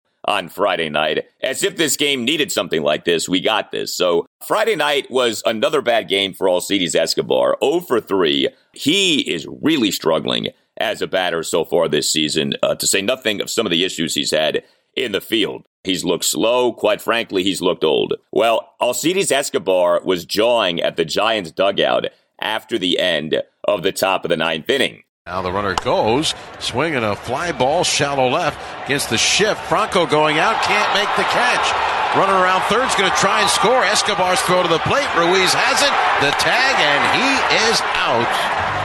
On 0.25 0.49
Friday 0.49 0.89
night. 0.89 1.25
As 1.41 1.63
if 1.63 1.77
this 1.77 1.97
game 1.97 2.23
needed 2.23 2.51
something 2.51 2.83
like 2.83 3.05
this, 3.05 3.27
we 3.27 3.39
got 3.39 3.71
this. 3.71 3.95
So 3.95 4.25
Friday 4.45 4.75
night 4.75 5.09
was 5.09 5.41
another 5.45 5.81
bad 5.81 6.07
game 6.07 6.33
for 6.33 6.47
Alcides 6.47 6.95
Escobar. 6.95 7.57
0 7.63 7.81
for 7.81 7.99
3. 7.99 8.49
He 8.73 9.21
is 9.21 9.47
really 9.61 9.91
struggling 9.91 10.49
as 10.77 11.01
a 11.01 11.07
batter 11.07 11.43
so 11.43 11.63
far 11.65 11.87
this 11.87 12.11
season, 12.11 12.53
uh, 12.63 12.75
to 12.75 12.87
say 12.87 13.01
nothing 13.01 13.41
of 13.41 13.49
some 13.49 13.65
of 13.65 13.71
the 13.71 13.83
issues 13.83 14.15
he's 14.15 14.31
had 14.31 14.63
in 14.95 15.11
the 15.11 15.21
field. 15.21 15.65
He's 15.83 16.03
looked 16.05 16.25
slow. 16.25 16.73
Quite 16.73 17.01
frankly, 17.01 17.43
he's 17.43 17.61
looked 17.61 17.83
old. 17.83 18.13
Well, 18.31 18.73
Alcides 18.79 19.31
Escobar 19.31 20.01
was 20.03 20.25
jawing 20.25 20.79
at 20.79 20.95
the 20.95 21.05
Giants 21.05 21.51
dugout 21.51 22.05
after 22.39 22.77
the 22.77 22.99
end 22.99 23.41
of 23.63 23.83
the 23.83 23.91
top 23.91 24.25
of 24.25 24.29
the 24.29 24.37
ninth 24.37 24.69
inning. 24.69 25.03
Now 25.31 25.41
the 25.41 25.51
runner 25.53 25.75
goes, 25.75 26.35
swinging 26.59 27.05
a 27.05 27.15
fly 27.15 27.53
ball, 27.53 27.85
shallow 27.85 28.27
left 28.27 28.59
against 28.83 29.09
the 29.09 29.17
shift. 29.17 29.61
Franco 29.61 30.05
going 30.05 30.39
out, 30.39 30.61
can't 30.63 30.93
make 30.93 31.07
the 31.15 31.23
catch. 31.23 32.17
Runner 32.17 32.33
around 32.33 32.63
third's 32.63 32.93
going 32.95 33.09
to 33.09 33.15
try 33.15 33.39
and 33.39 33.49
score. 33.49 33.81
Escobar's 33.81 34.41
throw 34.41 34.61
to 34.61 34.67
the 34.67 34.79
plate. 34.79 35.07
Ruiz 35.15 35.53
has 35.55 35.79
it. 35.87 35.95
The 36.19 36.35
tag, 36.35 36.75
and 36.83 37.01
he 37.15 37.71
is 37.71 37.79
out 37.95 38.27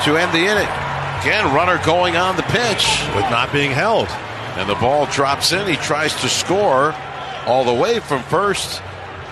to 0.05 0.17
end 0.17 0.31
the 0.31 0.47
inning. 0.47 0.71
Again, 1.19 1.53
runner 1.53 1.85
going 1.85 2.15
on 2.15 2.37
the 2.37 2.45
pitch. 2.45 3.03
With 3.17 3.29
not 3.29 3.53
being 3.53 3.73
held. 3.73 4.07
And 4.55 4.71
the 4.71 4.77
ball 4.77 5.07
drops 5.07 5.51
in. 5.51 5.67
He 5.67 5.75
tries 5.75 6.15
to 6.21 6.29
score 6.29 6.95
all 7.45 7.65
the 7.65 7.75
way 7.75 7.99
from 7.99 8.23
first. 8.23 8.81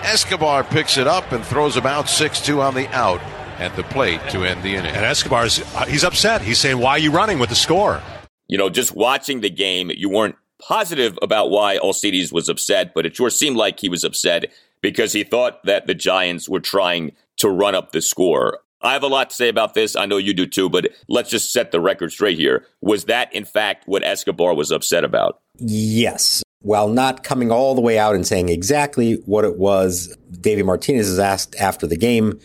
Escobar 0.03 0.65
picks 0.65 0.97
it 0.97 1.07
up 1.07 1.31
and 1.31 1.45
throws 1.45 1.77
him 1.77 1.85
out 1.85 2.09
6 2.09 2.41
2 2.41 2.61
on 2.61 2.73
the 2.73 2.89
out 2.89 3.21
at 3.59 3.75
the 3.75 3.83
plate 3.83 4.21
to 4.29 4.43
end 4.43 4.63
the 4.63 4.75
inning. 4.75 4.93
And 4.95 5.05
Escobar's 5.05 5.61
uh, 5.75 5.85
he's 5.85 6.03
upset. 6.03 6.41
He's 6.41 6.59
saying, 6.59 6.79
"Why 6.79 6.91
are 6.91 6.99
you 6.99 7.11
running 7.11 7.39
with 7.39 7.49
the 7.49 7.55
score?" 7.55 8.01
You 8.47 8.57
know, 8.57 8.69
just 8.69 8.95
watching 8.95 9.41
the 9.41 9.49
game, 9.49 9.91
you 9.95 10.09
weren't 10.09 10.35
positive 10.59 11.17
about 11.21 11.49
why 11.49 11.77
Alcides 11.77 12.31
was 12.31 12.49
upset, 12.49 12.93
but 12.93 13.05
it 13.05 13.15
sure 13.15 13.29
seemed 13.29 13.57
like 13.57 13.79
he 13.79 13.89
was 13.89 14.03
upset 14.03 14.51
because 14.81 15.13
he 15.13 15.23
thought 15.23 15.63
that 15.65 15.87
the 15.87 15.93
Giants 15.93 16.47
were 16.47 16.59
trying 16.59 17.13
to 17.37 17.49
run 17.49 17.75
up 17.75 17.91
the 17.91 18.01
score. 18.01 18.59
I 18.81 18.93
have 18.93 19.03
a 19.03 19.07
lot 19.07 19.31
to 19.31 19.35
say 19.35 19.49
about 19.49 19.73
this. 19.73 19.95
I 19.95 20.05
know 20.05 20.17
you 20.17 20.33
do 20.33 20.45
too, 20.45 20.69
but 20.69 20.89
let's 21.07 21.29
just 21.29 21.51
set 21.51 21.71
the 21.71 21.81
record 21.81 22.11
straight 22.11 22.37
here. 22.37 22.67
Was 22.81 23.05
that, 23.05 23.33
in 23.33 23.45
fact, 23.45 23.87
what 23.87 24.03
Escobar 24.03 24.53
was 24.53 24.71
upset 24.71 25.03
about? 25.03 25.39
Yes. 25.57 26.43
While 26.61 26.89
not 26.89 27.23
coming 27.23 27.51
all 27.51 27.73
the 27.73 27.81
way 27.81 27.97
out 27.97 28.15
and 28.15 28.27
saying 28.27 28.49
exactly 28.49 29.15
what 29.25 29.43
it 29.43 29.57
was, 29.57 30.15
Davey 30.39 30.61
Martinez 30.61 31.09
is 31.09 31.19
asked 31.19 31.55
after 31.55 31.87
the 31.87 31.97
game 31.97 32.39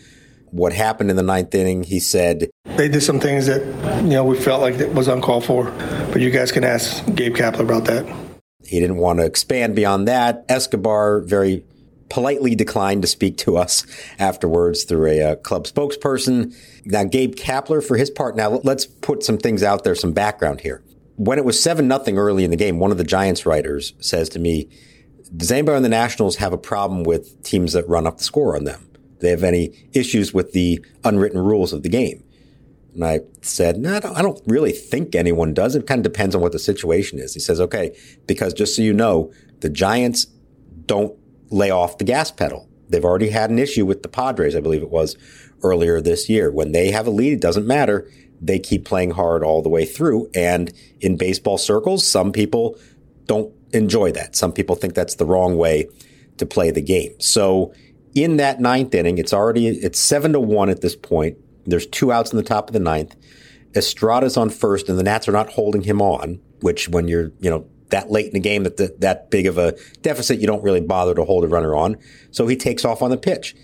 what 0.51 0.73
happened 0.73 1.09
in 1.09 1.15
the 1.15 1.23
ninth 1.23 1.53
inning. 1.55 1.83
He 1.83 1.99
said 1.99 2.49
they 2.65 2.87
did 2.87 3.01
some 3.01 3.19
things 3.19 3.47
that 3.47 3.61
you 4.03 4.09
know 4.09 4.23
we 4.23 4.37
felt 4.37 4.61
like 4.61 4.75
it 4.75 4.93
was 4.93 5.07
uncalled 5.07 5.45
for, 5.45 5.71
but 6.11 6.21
you 6.21 6.29
guys 6.29 6.51
can 6.51 6.63
ask 6.63 7.03
Gabe 7.15 7.35
Kapler 7.35 7.61
about 7.61 7.85
that. 7.85 8.05
He 8.63 8.79
didn't 8.79 8.97
want 8.97 9.19
to 9.19 9.25
expand 9.25 9.75
beyond 9.75 10.07
that. 10.07 10.45
Escobar 10.47 11.21
very 11.21 11.63
politely 12.11 12.55
declined 12.55 13.01
to 13.01 13.07
speak 13.07 13.37
to 13.37 13.57
us 13.57 13.85
afterwards 14.19 14.83
through 14.83 15.07
a 15.07 15.21
uh, 15.21 15.35
club 15.37 15.65
spokesperson. 15.65 16.53
Now, 16.85 17.05
Gabe 17.05 17.35
Kapler, 17.35 17.85
for 17.85 17.95
his 17.95 18.09
part, 18.09 18.35
now 18.35 18.59
let's 18.63 18.85
put 18.85 19.23
some 19.23 19.37
things 19.37 19.63
out 19.63 19.85
there, 19.85 19.95
some 19.95 20.11
background 20.11 20.59
here. 20.59 20.83
When 21.15 21.37
it 21.37 21.45
was 21.45 21.61
7 21.61 21.87
nothing 21.87 22.17
early 22.17 22.43
in 22.43 22.51
the 22.51 22.57
game, 22.57 22.79
one 22.79 22.91
of 22.91 22.97
the 22.97 23.05
Giants 23.05 23.45
writers 23.45 23.93
says 23.99 24.27
to 24.29 24.39
me, 24.39 24.67
Does 25.35 25.51
anybody 25.51 25.77
on 25.77 25.83
the 25.83 25.89
Nationals 25.89 26.35
have 26.37 26.51
a 26.51 26.57
problem 26.57 27.03
with 27.03 27.41
teams 27.43 27.73
that 27.73 27.87
run 27.87 28.05
up 28.05 28.17
the 28.17 28.23
score 28.23 28.57
on 28.57 28.65
them? 28.65 28.90
They 29.21 29.29
have 29.29 29.43
any 29.43 29.87
issues 29.93 30.33
with 30.33 30.51
the 30.51 30.83
unwritten 31.03 31.39
rules 31.39 31.73
of 31.73 31.83
the 31.83 31.89
game. 31.89 32.23
And 32.93 33.05
I 33.05 33.21
said, 33.41 33.77
no, 33.77 33.95
I 33.95 33.99
don't, 33.99 34.17
I 34.17 34.21
don't 34.21 34.41
really 34.45 34.73
think 34.73 35.15
anyone 35.15 35.53
does. 35.53 35.75
It 35.75 35.87
kind 35.87 36.05
of 36.05 36.11
depends 36.11 36.35
on 36.35 36.41
what 36.41 36.51
the 36.51 36.59
situation 36.59 37.19
is. 37.19 37.33
He 37.33 37.39
says, 37.39 37.61
okay, 37.61 37.95
because 38.27 38.53
just 38.53 38.75
so 38.75 38.81
you 38.81 38.93
know, 38.93 39.31
the 39.61 39.69
Giants 39.69 40.25
don't 40.85 41.17
lay 41.49 41.71
off 41.71 41.97
the 41.97 42.03
gas 42.03 42.31
pedal. 42.31 42.67
They've 42.89 43.05
already 43.05 43.29
had 43.29 43.49
an 43.49 43.59
issue 43.59 43.85
with 43.85 44.03
the 44.03 44.09
Padres, 44.09 44.55
I 44.55 44.59
believe 44.59 44.81
it 44.81 44.89
was 44.89 45.15
earlier 45.63 46.01
this 46.01 46.27
year. 46.27 46.51
When 46.51 46.73
they 46.73 46.91
have 46.91 47.07
a 47.07 47.11
lead, 47.11 47.33
it 47.33 47.41
doesn't 47.41 47.65
matter. 47.65 48.09
They 48.41 48.59
keep 48.59 48.83
playing 48.83 49.11
hard 49.11 49.43
all 49.43 49.61
the 49.61 49.69
way 49.69 49.85
through. 49.85 50.29
And 50.35 50.73
in 50.99 51.15
baseball 51.15 51.57
circles, 51.57 52.05
some 52.05 52.31
people 52.31 52.77
don't 53.25 53.53
enjoy 53.71 54.11
that. 54.13 54.35
Some 54.35 54.51
people 54.51 54.75
think 54.75 54.93
that's 54.93 55.15
the 55.15 55.25
wrong 55.25 55.57
way 55.57 55.87
to 56.37 56.45
play 56.45 56.71
the 56.71 56.81
game. 56.81 57.13
So 57.19 57.73
in 58.13 58.37
that 58.37 58.59
ninth 58.59 58.93
inning, 58.93 59.17
it's 59.17 59.33
already 59.33 59.67
it's 59.67 59.99
seven 59.99 60.33
to 60.33 60.39
one 60.39 60.69
at 60.69 60.81
this 60.81 60.95
point. 60.95 61.37
There's 61.65 61.87
two 61.87 62.11
outs 62.11 62.31
in 62.31 62.37
the 62.37 62.43
top 62.43 62.69
of 62.69 62.73
the 62.73 62.79
ninth. 62.79 63.15
Estrada's 63.73 64.37
on 64.37 64.49
first, 64.49 64.89
and 64.89 64.99
the 64.99 65.03
Nats 65.03 65.27
are 65.27 65.33
not 65.33 65.51
holding 65.51 65.83
him 65.83 66.01
on. 66.01 66.39
Which, 66.59 66.89
when 66.89 67.07
you're 67.07 67.31
you 67.39 67.49
know 67.49 67.65
that 67.89 68.11
late 68.11 68.27
in 68.27 68.33
the 68.33 68.39
game, 68.39 68.63
that 68.63 68.77
the, 68.77 68.95
that 68.99 69.29
big 69.29 69.47
of 69.47 69.57
a 69.57 69.75
deficit, 70.01 70.39
you 70.39 70.47
don't 70.47 70.63
really 70.63 70.81
bother 70.81 71.13
to 71.15 71.23
hold 71.23 71.43
a 71.43 71.47
runner 71.47 71.75
on. 71.75 71.97
So 72.31 72.47
he 72.47 72.55
takes 72.55 72.85
off 72.85 73.01
on 73.01 73.11
the 73.11 73.17
pitch. 73.17 73.55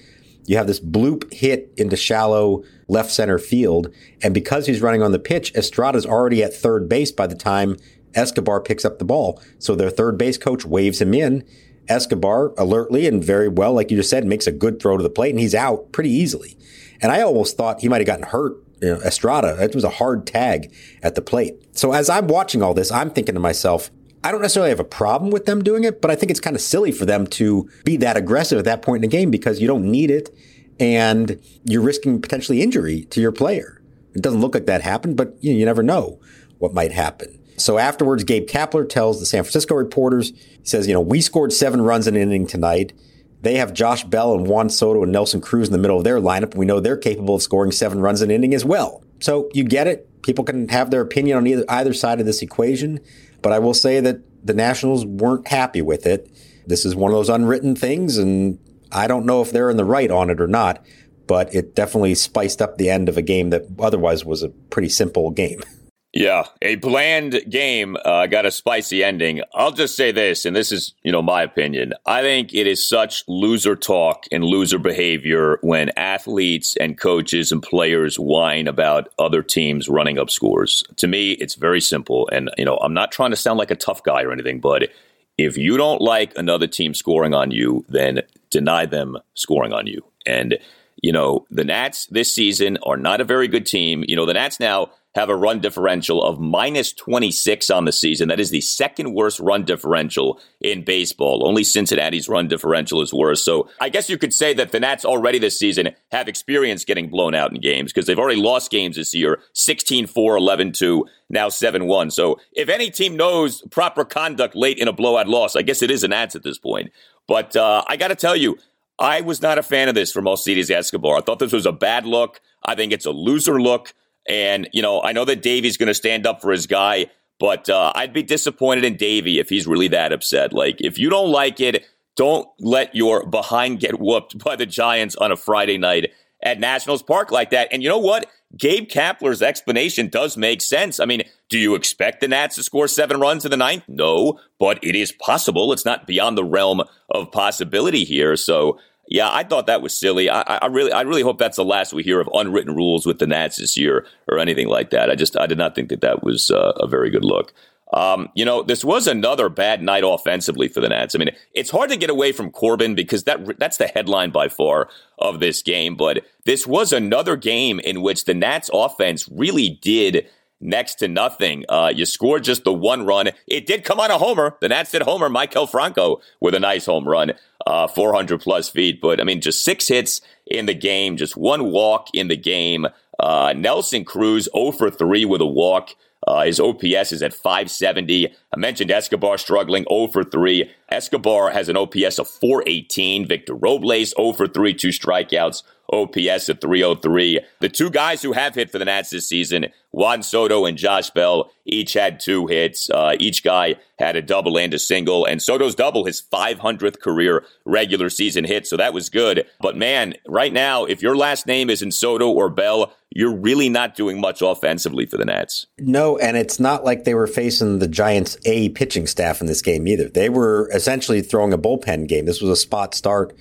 You 0.45 0.57
have 0.57 0.67
this 0.67 0.79
bloop 0.79 1.31
hit 1.33 1.73
into 1.75 1.97
shallow 1.97 2.63
left 2.87 3.11
center 3.11 3.37
field, 3.37 3.93
and 4.23 4.33
because 4.33 4.65
he's 4.65 4.81
running 4.81 5.03
on 5.03 5.11
the 5.11 5.19
pitch, 5.19 5.53
Estrada's 5.55 6.05
already 6.05 6.41
at 6.41 6.53
third 6.53 6.87
base 6.87 7.11
by 7.11 7.27
the 7.27 7.35
time 7.35 7.75
Escobar 8.15 8.61
picks 8.61 8.85
up 8.85 8.97
the 8.97 9.05
ball. 9.05 9.41
So 9.59 9.75
their 9.75 9.89
third 9.89 10.17
base 10.17 10.37
coach 10.37 10.65
waves 10.65 11.01
him 11.01 11.13
in 11.13 11.43
Escobar 11.89 12.53
alertly 12.57 13.07
and 13.07 13.23
very 13.23 13.47
well, 13.47 13.73
like 13.73 13.91
you 13.91 13.97
just 13.97 14.09
said, 14.09 14.25
makes 14.25 14.47
a 14.47 14.51
good 14.51 14.81
throw 14.81 14.97
to 14.97 15.03
the 15.03 15.09
plate 15.09 15.31
and 15.31 15.39
he's 15.39 15.55
out 15.55 15.91
pretty 15.91 16.09
easily. 16.09 16.57
And 17.01 17.11
I 17.11 17.21
almost 17.21 17.57
thought 17.57 17.81
he 17.81 17.89
might 17.89 17.99
have 17.99 18.07
gotten 18.07 18.25
hurt. 18.25 18.57
You 18.81 18.93
know, 18.93 19.01
Estrada, 19.01 19.57
it 19.61 19.73
was 19.73 19.83
a 19.83 19.89
hard 19.89 20.27
tag 20.27 20.73
at 21.01 21.15
the 21.15 21.21
plate. 21.21 21.55
So 21.77 21.93
as 21.93 22.09
I'm 22.09 22.27
watching 22.27 22.61
all 22.61 22.73
this, 22.73 22.91
I'm 22.91 23.09
thinking 23.09 23.33
to 23.33 23.39
myself, 23.39 23.89
I 24.23 24.31
don't 24.31 24.41
necessarily 24.41 24.69
have 24.69 24.79
a 24.79 24.83
problem 24.83 25.31
with 25.31 25.45
them 25.45 25.63
doing 25.63 25.83
it, 25.83 26.01
but 26.01 26.11
I 26.11 26.15
think 26.15 26.29
it's 26.29 26.39
kind 26.39 26.55
of 26.55 26.61
silly 26.61 26.91
for 26.91 27.05
them 27.05 27.27
to 27.27 27.69
be 27.85 27.97
that 27.97 28.17
aggressive 28.17 28.59
at 28.59 28.65
that 28.65 28.81
point 28.81 29.03
in 29.03 29.09
the 29.09 29.15
game 29.15 29.31
because 29.31 29.59
you 29.59 29.67
don't 29.67 29.89
need 29.89 30.11
it 30.11 30.35
and 30.79 31.39
you're 31.63 31.81
risking 31.81 32.21
potentially 32.21 32.61
injury 32.61 33.03
to 33.05 33.21
your 33.21 33.31
player. 33.31 33.81
It 34.13 34.21
doesn't 34.21 34.41
look 34.41 34.53
like 34.53 34.65
that 34.65 34.81
happened, 34.81 35.17
but 35.17 35.35
you, 35.41 35.53
know, 35.53 35.59
you 35.59 35.65
never 35.65 35.83
know 35.83 36.19
what 36.57 36.73
might 36.73 36.91
happen. 36.91 37.36
So 37.57 37.79
afterwards, 37.79 38.23
Gabe 38.23 38.47
Kapler 38.47 38.87
tells 38.87 39.19
the 39.19 39.25
San 39.25 39.43
Francisco 39.43 39.75
reporters, 39.75 40.29
he 40.29 40.59
says, 40.63 40.87
you 40.87 40.93
know, 40.93 41.01
we 41.01 41.21
scored 41.21 41.51
seven 41.51 41.81
runs 41.81 42.07
in 42.07 42.15
an 42.15 42.21
inning 42.21 42.45
tonight. 42.45 42.93
They 43.41 43.55
have 43.55 43.73
Josh 43.73 44.03
Bell 44.03 44.33
and 44.33 44.47
Juan 44.47 44.69
Soto 44.69 45.03
and 45.03 45.11
Nelson 45.11 45.41
Cruz 45.41 45.67
in 45.67 45.71
the 45.71 45.79
middle 45.79 45.97
of 45.97 46.03
their 46.03 46.19
lineup. 46.19 46.55
We 46.55 46.65
know 46.65 46.79
they're 46.79 46.97
capable 46.97 47.35
of 47.35 47.41
scoring 47.41 47.71
seven 47.71 47.99
runs 47.99 48.21
in 48.21 48.29
an 48.29 48.35
inning 48.35 48.53
as 48.53 48.63
well. 48.63 49.03
So 49.19 49.49
you 49.53 49.63
get 49.63 49.87
it. 49.87 50.07
People 50.21 50.43
can 50.43 50.69
have 50.69 50.91
their 50.91 51.01
opinion 51.01 51.37
on 51.37 51.47
either, 51.47 51.65
either 51.67 51.93
side 51.93 52.19
of 52.19 52.25
this 52.25 52.41
equation. 52.41 52.99
But 53.41 53.53
I 53.53 53.59
will 53.59 53.73
say 53.73 53.99
that 54.01 54.19
the 54.45 54.53
Nationals 54.53 55.05
weren't 55.05 55.47
happy 55.47 55.81
with 55.81 56.05
it. 56.05 56.29
This 56.65 56.85
is 56.85 56.95
one 56.95 57.11
of 57.11 57.17
those 57.17 57.29
unwritten 57.29 57.75
things, 57.75 58.17
and 58.17 58.59
I 58.91 59.07
don't 59.07 59.25
know 59.25 59.41
if 59.41 59.51
they're 59.51 59.69
in 59.69 59.77
the 59.77 59.85
right 59.85 60.11
on 60.11 60.29
it 60.29 60.41
or 60.41 60.47
not, 60.47 60.85
but 61.25 61.53
it 61.55 61.75
definitely 61.75 62.15
spiced 62.15 62.61
up 62.61 62.77
the 62.77 62.89
end 62.89 63.07
of 63.07 63.17
a 63.17 63.21
game 63.21 63.51
that 63.51 63.65
otherwise 63.79 64.25
was 64.25 64.43
a 64.43 64.49
pretty 64.49 64.89
simple 64.89 65.31
game. 65.31 65.63
Yeah, 66.17 66.45
a 66.63 66.77
bland 66.77 67.43
game 67.47 67.95
uh, 68.03 68.25
got 68.25 68.47
a 68.47 68.49
spicy 68.49 69.03
ending. 69.03 69.43
I'll 69.53 69.71
just 69.71 69.95
say 69.95 70.11
this, 70.11 70.45
and 70.45 70.55
this 70.55 70.71
is, 70.71 70.95
you 71.03 71.11
know, 71.11 71.21
my 71.21 71.43
opinion. 71.43 71.93
I 72.07 72.23
think 72.23 72.55
it 72.55 72.65
is 72.65 72.83
such 72.83 73.23
loser 73.27 73.75
talk 73.75 74.25
and 74.31 74.43
loser 74.43 74.79
behavior 74.79 75.59
when 75.61 75.91
athletes 75.95 76.75
and 76.77 76.99
coaches 76.99 77.51
and 77.51 77.61
players 77.61 78.15
whine 78.15 78.67
about 78.67 79.09
other 79.19 79.43
teams 79.43 79.89
running 79.89 80.17
up 80.17 80.31
scores. 80.31 80.83
To 80.95 81.05
me, 81.05 81.33
it's 81.33 81.53
very 81.53 81.79
simple. 81.79 82.27
And, 82.31 82.49
you 82.57 82.65
know, 82.65 82.77
I'm 82.77 82.95
not 82.95 83.11
trying 83.11 83.29
to 83.29 83.37
sound 83.37 83.59
like 83.59 83.69
a 83.69 83.75
tough 83.75 84.01
guy 84.01 84.23
or 84.23 84.31
anything, 84.31 84.59
but 84.59 84.89
if 85.37 85.55
you 85.55 85.77
don't 85.77 86.01
like 86.01 86.35
another 86.35 86.65
team 86.65 86.95
scoring 86.95 87.35
on 87.35 87.51
you, 87.51 87.85
then 87.89 88.23
deny 88.49 88.87
them 88.87 89.19
scoring 89.35 89.71
on 89.71 89.85
you. 89.85 90.03
And, 90.25 90.57
you 91.01 91.11
know, 91.11 91.45
the 91.49 91.63
Nats 91.63 92.07
this 92.07 92.33
season 92.33 92.77
are 92.83 92.97
not 92.97 93.21
a 93.21 93.25
very 93.25 93.47
good 93.47 93.65
team. 93.65 94.03
You 94.07 94.15
know, 94.15 94.25
the 94.25 94.33
Nats 94.33 94.59
now 94.59 94.91
have 95.17 95.29
a 95.29 95.35
run 95.35 95.59
differential 95.59 96.23
of 96.23 96.39
minus 96.39 96.93
26 96.93 97.71
on 97.71 97.85
the 97.85 97.91
season. 97.91 98.29
That 98.29 98.39
is 98.39 98.51
the 98.51 98.61
second 98.61 99.15
worst 99.15 99.39
run 99.39 99.65
differential 99.65 100.39
in 100.61 100.83
baseball. 100.83 101.47
Only 101.47 101.63
Cincinnati's 101.63 102.29
run 102.29 102.47
differential 102.47 103.01
is 103.01 103.11
worse. 103.11 103.43
So 103.43 103.67
I 103.81 103.89
guess 103.89 104.11
you 104.11 104.17
could 104.19 104.33
say 104.33 104.53
that 104.53 104.71
the 104.71 104.79
Nats 104.79 105.05
already 105.05 105.39
this 105.39 105.57
season 105.57 105.89
have 106.11 106.27
experience 106.27 106.85
getting 106.85 107.09
blown 107.09 107.33
out 107.33 107.51
in 107.51 107.59
games 107.59 107.91
because 107.91 108.05
they've 108.05 108.19
already 108.19 108.39
lost 108.39 108.69
games 108.69 108.95
this 108.95 109.15
year 109.15 109.39
16 109.53 110.05
4, 110.05 110.37
11 110.37 110.71
2, 110.73 111.05
now 111.29 111.49
7 111.49 111.87
1. 111.87 112.11
So 112.11 112.39
if 112.53 112.69
any 112.69 112.91
team 112.91 113.17
knows 113.17 113.63
proper 113.71 114.05
conduct 114.05 114.55
late 114.55 114.77
in 114.77 114.87
a 114.87 114.93
blowout 114.93 115.27
loss, 115.27 115.55
I 115.55 115.63
guess 115.63 115.81
it 115.81 115.89
is 115.89 116.01
the 116.01 116.09
Nats 116.09 116.35
at 116.35 116.43
this 116.43 116.59
point. 116.59 116.91
But 117.27 117.55
uh, 117.55 117.83
I 117.87 117.97
got 117.97 118.09
to 118.09 118.15
tell 118.15 118.35
you, 118.35 118.57
I 118.99 119.21
was 119.21 119.41
not 119.41 119.57
a 119.57 119.63
fan 119.63 119.89
of 119.89 119.95
this 119.95 120.11
from 120.11 120.27
Alcides 120.27 120.71
Escobar. 120.71 121.17
I 121.17 121.21
thought 121.21 121.39
this 121.39 121.53
was 121.53 121.65
a 121.65 121.71
bad 121.71 122.05
look. 122.05 122.41
I 122.65 122.75
think 122.75 122.91
it's 122.91 123.05
a 123.05 123.11
loser 123.11 123.61
look. 123.61 123.93
And, 124.27 124.67
you 124.73 124.81
know, 124.81 125.01
I 125.01 125.11
know 125.11 125.25
that 125.25 125.41
Davey's 125.41 125.77
going 125.77 125.87
to 125.87 125.93
stand 125.93 126.25
up 126.25 126.41
for 126.41 126.51
his 126.51 126.67
guy, 126.67 127.07
but 127.39 127.69
uh, 127.69 127.93
I'd 127.95 128.11
be 128.11 128.23
disappointed 128.23 128.83
in 128.83 128.97
Davey 128.97 129.39
if 129.39 129.49
he's 129.49 129.67
really 129.67 129.87
that 129.89 130.11
upset. 130.11 130.51
Like, 130.51 130.81
if 130.81 130.97
you 130.97 131.09
don't 131.09 131.29
like 131.29 131.59
it, 131.59 131.85
don't 132.15 132.47
let 132.59 132.93
your 132.95 133.25
behind 133.25 133.79
get 133.79 133.99
whooped 133.99 134.37
by 134.43 134.55
the 134.55 134.65
Giants 134.65 135.15
on 135.15 135.31
a 135.31 135.37
Friday 135.37 135.77
night 135.77 136.11
at 136.41 136.59
Nationals 136.59 137.03
Park 137.03 137.31
like 137.31 137.51
that. 137.51 137.69
And 137.71 137.81
you 137.81 137.89
know 137.89 137.99
what? 137.99 138.29
Gabe 138.55 138.87
Kapler's 138.87 139.41
explanation 139.41 140.07
does 140.07 140.37
make 140.37 140.61
sense. 140.61 140.99
I 140.99 141.05
mean, 141.05 141.23
do 141.49 141.59
you 141.59 141.75
expect 141.75 142.21
the 142.21 142.27
Nats 142.27 142.55
to 142.55 142.63
score 142.63 142.87
seven 142.87 143.19
runs 143.19 143.43
in 143.43 143.51
the 143.51 143.57
ninth? 143.57 143.83
No, 143.87 144.39
but 144.57 144.81
it 144.83 144.95
is 144.95 145.11
possible. 145.11 145.73
It's 145.73 145.85
not 145.85 146.07
beyond 146.07 146.37
the 146.37 146.45
realm 146.45 146.81
of 147.09 147.31
possibility 147.31 148.05
here. 148.05 148.35
So, 148.37 148.79
yeah, 149.09 149.29
I 149.31 149.43
thought 149.43 149.67
that 149.67 149.81
was 149.81 149.95
silly. 149.95 150.29
I, 150.29 150.41
I, 150.41 150.67
really, 150.67 150.91
I 150.91 151.01
really 151.01 151.21
hope 151.21 151.39
that's 151.39 151.57
the 151.57 151.65
last 151.65 151.93
we 151.93 152.03
hear 152.03 152.19
of 152.19 152.29
unwritten 152.33 152.75
rules 152.75 153.05
with 153.05 153.19
the 153.19 153.27
Nats 153.27 153.57
this 153.57 153.77
year 153.77 154.05
or 154.27 154.39
anything 154.39 154.67
like 154.67 154.91
that. 154.91 155.09
I 155.09 155.15
just, 155.15 155.37
I 155.37 155.45
did 155.45 155.57
not 155.57 155.75
think 155.75 155.89
that 155.89 156.01
that 156.01 156.23
was 156.23 156.49
uh, 156.49 156.73
a 156.77 156.87
very 156.87 157.09
good 157.09 157.25
look. 157.25 157.53
Um, 157.93 158.29
you 158.35 158.43
know, 158.43 158.63
this 158.63 158.83
was 158.83 159.07
another 159.07 159.47
bad 159.47 159.81
night 159.81 160.03
offensively 160.05 160.67
for 160.67 160.81
the 160.81 160.89
Nats. 160.89 161.15
I 161.15 161.19
mean, 161.19 161.31
it's 161.53 161.69
hard 161.69 161.89
to 161.89 161.97
get 161.97 162.09
away 162.09 162.31
from 162.31 162.51
Corbin 162.51 162.95
because 162.95 163.23
that 163.23 163.59
that's 163.59 163.77
the 163.77 163.87
headline 163.87 164.31
by 164.31 164.49
far 164.49 164.89
of 165.17 165.39
this 165.39 165.61
game. 165.61 165.95
But 165.95 166.25
this 166.45 166.67
was 166.67 166.91
another 166.91 167.35
game 167.37 167.79
in 167.79 168.01
which 168.01 168.25
the 168.25 168.33
Nats 168.33 168.69
offense 168.73 169.29
really 169.29 169.79
did 169.81 170.27
next 170.59 170.95
to 170.95 171.07
nothing. 171.07 171.65
Uh, 171.69 171.91
you 171.95 172.05
scored 172.05 172.43
just 172.43 172.63
the 172.63 172.73
one 172.73 173.05
run. 173.05 173.29
It 173.47 173.65
did 173.65 173.83
come 173.83 173.99
on 173.99 174.11
a 174.11 174.17
homer. 174.17 174.57
The 174.59 174.69
Nats 174.69 174.91
did 174.91 175.03
homer. 175.03 175.29
Maikel 175.29 175.69
Franco 175.69 176.21
with 176.41 176.55
a 176.55 176.59
nice 176.59 176.85
home 176.85 177.07
run, 177.07 177.33
uh, 177.65 177.87
400 177.87 178.41
plus 178.41 178.69
feet. 178.69 178.99
But 178.99 179.21
I 179.21 179.23
mean, 179.23 179.41
just 179.41 179.63
six 179.63 179.87
hits 179.87 180.21
in 180.45 180.65
the 180.65 180.73
game, 180.73 181.17
just 181.17 181.37
one 181.37 181.71
walk 181.71 182.07
in 182.13 182.27
the 182.27 182.37
game. 182.37 182.87
Uh, 183.19 183.53
Nelson 183.55 184.05
Cruz 184.05 184.47
0 184.53 184.71
for 184.71 184.91
3 184.91 185.25
with 185.25 185.41
a 185.41 185.45
walk. 185.45 185.91
Uh, 186.27 186.43
his 186.43 186.59
OPS 186.59 187.13
is 187.13 187.23
at 187.23 187.33
570. 187.33 188.27
I 188.27 188.57
mentioned 188.57 188.91
Escobar 188.91 189.37
struggling 189.37 189.85
0 189.89 190.07
for 190.07 190.25
3. 190.25 190.69
Escobar 190.89 191.51
has 191.51 191.69
an 191.69 191.77
OPS 191.77 192.19
of 192.19 192.27
418. 192.27 193.25
Victor 193.25 193.55
Robles 193.55 194.09
0 194.09 194.33
for 194.33 194.45
3, 194.45 194.73
two 194.73 194.89
strikeouts. 194.89 195.63
OPS 195.91 196.49
at 196.49 196.61
303. 196.61 197.39
The 197.59 197.69
two 197.69 197.89
guys 197.89 198.21
who 198.21 198.33
have 198.33 198.55
hit 198.55 198.71
for 198.71 198.77
the 198.77 198.85
Nats 198.85 199.09
this 199.09 199.27
season, 199.27 199.67
Juan 199.91 200.21
Soto 200.21 200.65
and 200.65 200.77
Josh 200.77 201.09
Bell, 201.09 201.51
each 201.65 201.93
had 201.93 202.19
two 202.19 202.47
hits. 202.47 202.89
Uh, 202.89 203.15
each 203.19 203.43
guy 203.43 203.75
had 203.97 204.15
a 204.15 204.21
double 204.21 204.57
and 204.57 204.73
a 204.73 204.79
single, 204.79 205.25
and 205.25 205.41
Soto's 205.41 205.75
double 205.75 206.05
his 206.05 206.21
500th 206.21 206.99
career 206.99 207.45
regular 207.65 208.09
season 208.09 208.43
hit, 208.43 208.67
so 208.67 208.77
that 208.77 208.93
was 208.93 209.09
good. 209.09 209.45
But 209.59 209.75
man, 209.75 210.13
right 210.27 210.53
now, 210.53 210.85
if 210.85 211.01
your 211.01 211.15
last 211.15 211.47
name 211.47 211.69
isn't 211.69 211.93
Soto 211.93 212.29
or 212.29 212.49
Bell, 212.49 212.93
you're 213.09 213.35
really 213.35 213.69
not 213.69 213.95
doing 213.95 214.19
much 214.19 214.41
offensively 214.41 215.05
for 215.05 215.17
the 215.17 215.25
Nats. 215.25 215.65
No, 215.79 216.17
and 216.17 216.37
it's 216.37 216.59
not 216.59 216.83
like 216.83 217.03
they 217.03 217.15
were 217.15 217.27
facing 217.27 217.79
the 217.79 217.87
Giants' 217.87 218.37
A 218.45 218.69
pitching 218.69 219.07
staff 219.07 219.41
in 219.41 219.47
this 219.47 219.61
game 219.61 219.87
either. 219.87 220.09
They 220.09 220.29
were 220.29 220.69
essentially 220.73 221.21
throwing 221.21 221.53
a 221.53 221.57
bullpen 221.57 222.07
game. 222.07 222.25
This 222.25 222.41
was 222.41 222.51
a 222.51 222.55
spot 222.55 222.93
start 222.93 223.33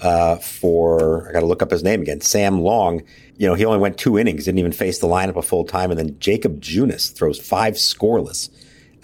uh, 0.00 0.36
for 0.36 1.28
I 1.28 1.32
got 1.32 1.40
to 1.40 1.46
look 1.46 1.62
up 1.62 1.70
his 1.70 1.82
name 1.82 2.02
again. 2.02 2.20
Sam 2.20 2.60
Long. 2.60 3.02
You 3.36 3.46
know, 3.46 3.54
he 3.54 3.64
only 3.64 3.78
went 3.78 3.98
two 3.98 4.18
innings, 4.18 4.46
didn't 4.46 4.58
even 4.58 4.72
face 4.72 4.98
the 4.98 5.06
lineup 5.06 5.36
a 5.36 5.42
full 5.42 5.64
time, 5.64 5.90
and 5.90 5.98
then 5.98 6.18
Jakob 6.18 6.60
Junis 6.60 7.12
throws 7.12 7.38
five 7.38 7.74
scoreless 7.74 8.48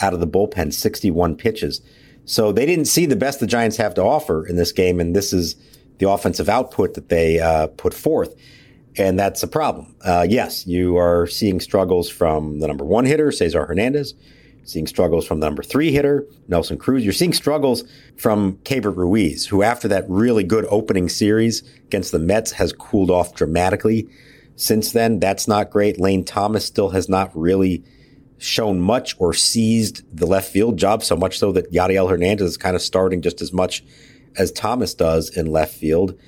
out 0.01 0.15
of 0.15 0.21
the 0.21 0.27
bullpen, 0.27 0.73
61 0.73 1.37
pitches. 1.37 1.83
So 2.25 2.51
they 2.51 2.65
didn't 2.65 2.87
see 2.87 3.05
the 3.05 3.17
best 3.17 3.41
the 3.41 3.47
Giants 3.47 3.77
have 3.77 3.95
to 3.95 4.03
offer 4.03 4.47
in 4.47 4.57
this 4.57 4.73
game, 4.73 5.01
and 5.01 5.15
this 5.15 5.33
is 5.33 5.57
the 5.99 6.09
offensive 6.09 6.49
output 6.49 6.95
that 6.95 7.11
they 7.11 7.41
uh, 7.41 7.67
put 7.69 7.93
forth. 7.93 8.35
And 8.97 9.19
that's 9.19 9.43
a 9.43 9.49
problem. 9.49 9.95
Uh, 10.03 10.27
yes, 10.29 10.67
you 10.67 10.97
are 10.97 11.27
seeing 11.27 11.61
struggles 11.61 12.09
from 12.09 12.61
the 12.61 12.69
number 12.69 12.85
one 12.85 13.05
hitter, 13.05 13.33
Cesar 13.33 13.67
Hernandez 13.67 14.15
seeing 14.65 14.87
struggles 14.87 15.27
from 15.27 15.41
the 15.41 15.47
number 15.47 15.63
three 15.63 15.93
hitter, 15.93 16.27
Nelson 16.49 16.79
Cruz. 16.79 17.05
You're 17.05 17.13
seeing 17.13 17.33
struggles 17.33 17.85
from 18.17 18.59
Keibert 18.59 18.97
Ruiz, 18.97 19.47
who 19.47 19.63
after 19.63 19.89
that 19.89 20.05
really 20.09 20.45
good 20.45 20.67
opening 20.71 21.09
series 21.09 21.63
against 21.87 22.13
the 22.13 22.19
Mets 22.19 22.53
has 22.53 22.73
cooled 22.73 23.11
off 23.11 23.35
dramatically. 23.35 24.09
Since 24.57 24.93
then, 24.93 25.19
that's 25.19 25.49
not 25.49 25.71
great. 25.71 26.01
Lane 26.01 26.25
Thomas 26.25 26.65
still 26.65 26.91
has 26.91 27.09
not 27.09 27.31
really 27.35 27.85
shown 28.39 28.81
much 28.81 29.15
or 29.19 29.33
seized 29.33 30.03
the 30.17 30.27
left 30.27 30.51
field 30.51 30.77
job, 30.77 31.03
so 31.03 31.17
much 31.17 31.39
so 31.39 31.53
that 31.53 31.73
Yadiel 31.73 32.11
Hernandez 32.11 32.51
is 32.51 32.57
kind 32.57 32.77
of 32.77 32.83
starting 32.83 33.23
just 33.23 33.41
as 33.41 33.53
much 33.53 33.85
as 34.37 34.51
Thomas 34.51 34.95
does 34.95 35.31
in 35.37 35.47
left 35.47 35.75
field. 35.75 36.19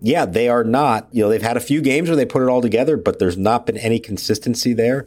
Yeah, 0.00 0.26
they 0.26 0.48
are 0.48 0.64
not, 0.64 1.08
you 1.12 1.22
know, 1.22 1.30
they've 1.30 1.42
had 1.42 1.56
a 1.56 1.60
few 1.60 1.80
games 1.80 2.08
where 2.08 2.16
they 2.16 2.26
put 2.26 2.42
it 2.42 2.48
all 2.48 2.60
together, 2.60 2.96
but 2.96 3.18
there's 3.18 3.38
not 3.38 3.66
been 3.66 3.78
any 3.78 3.98
consistency 3.98 4.72
there. 4.72 5.06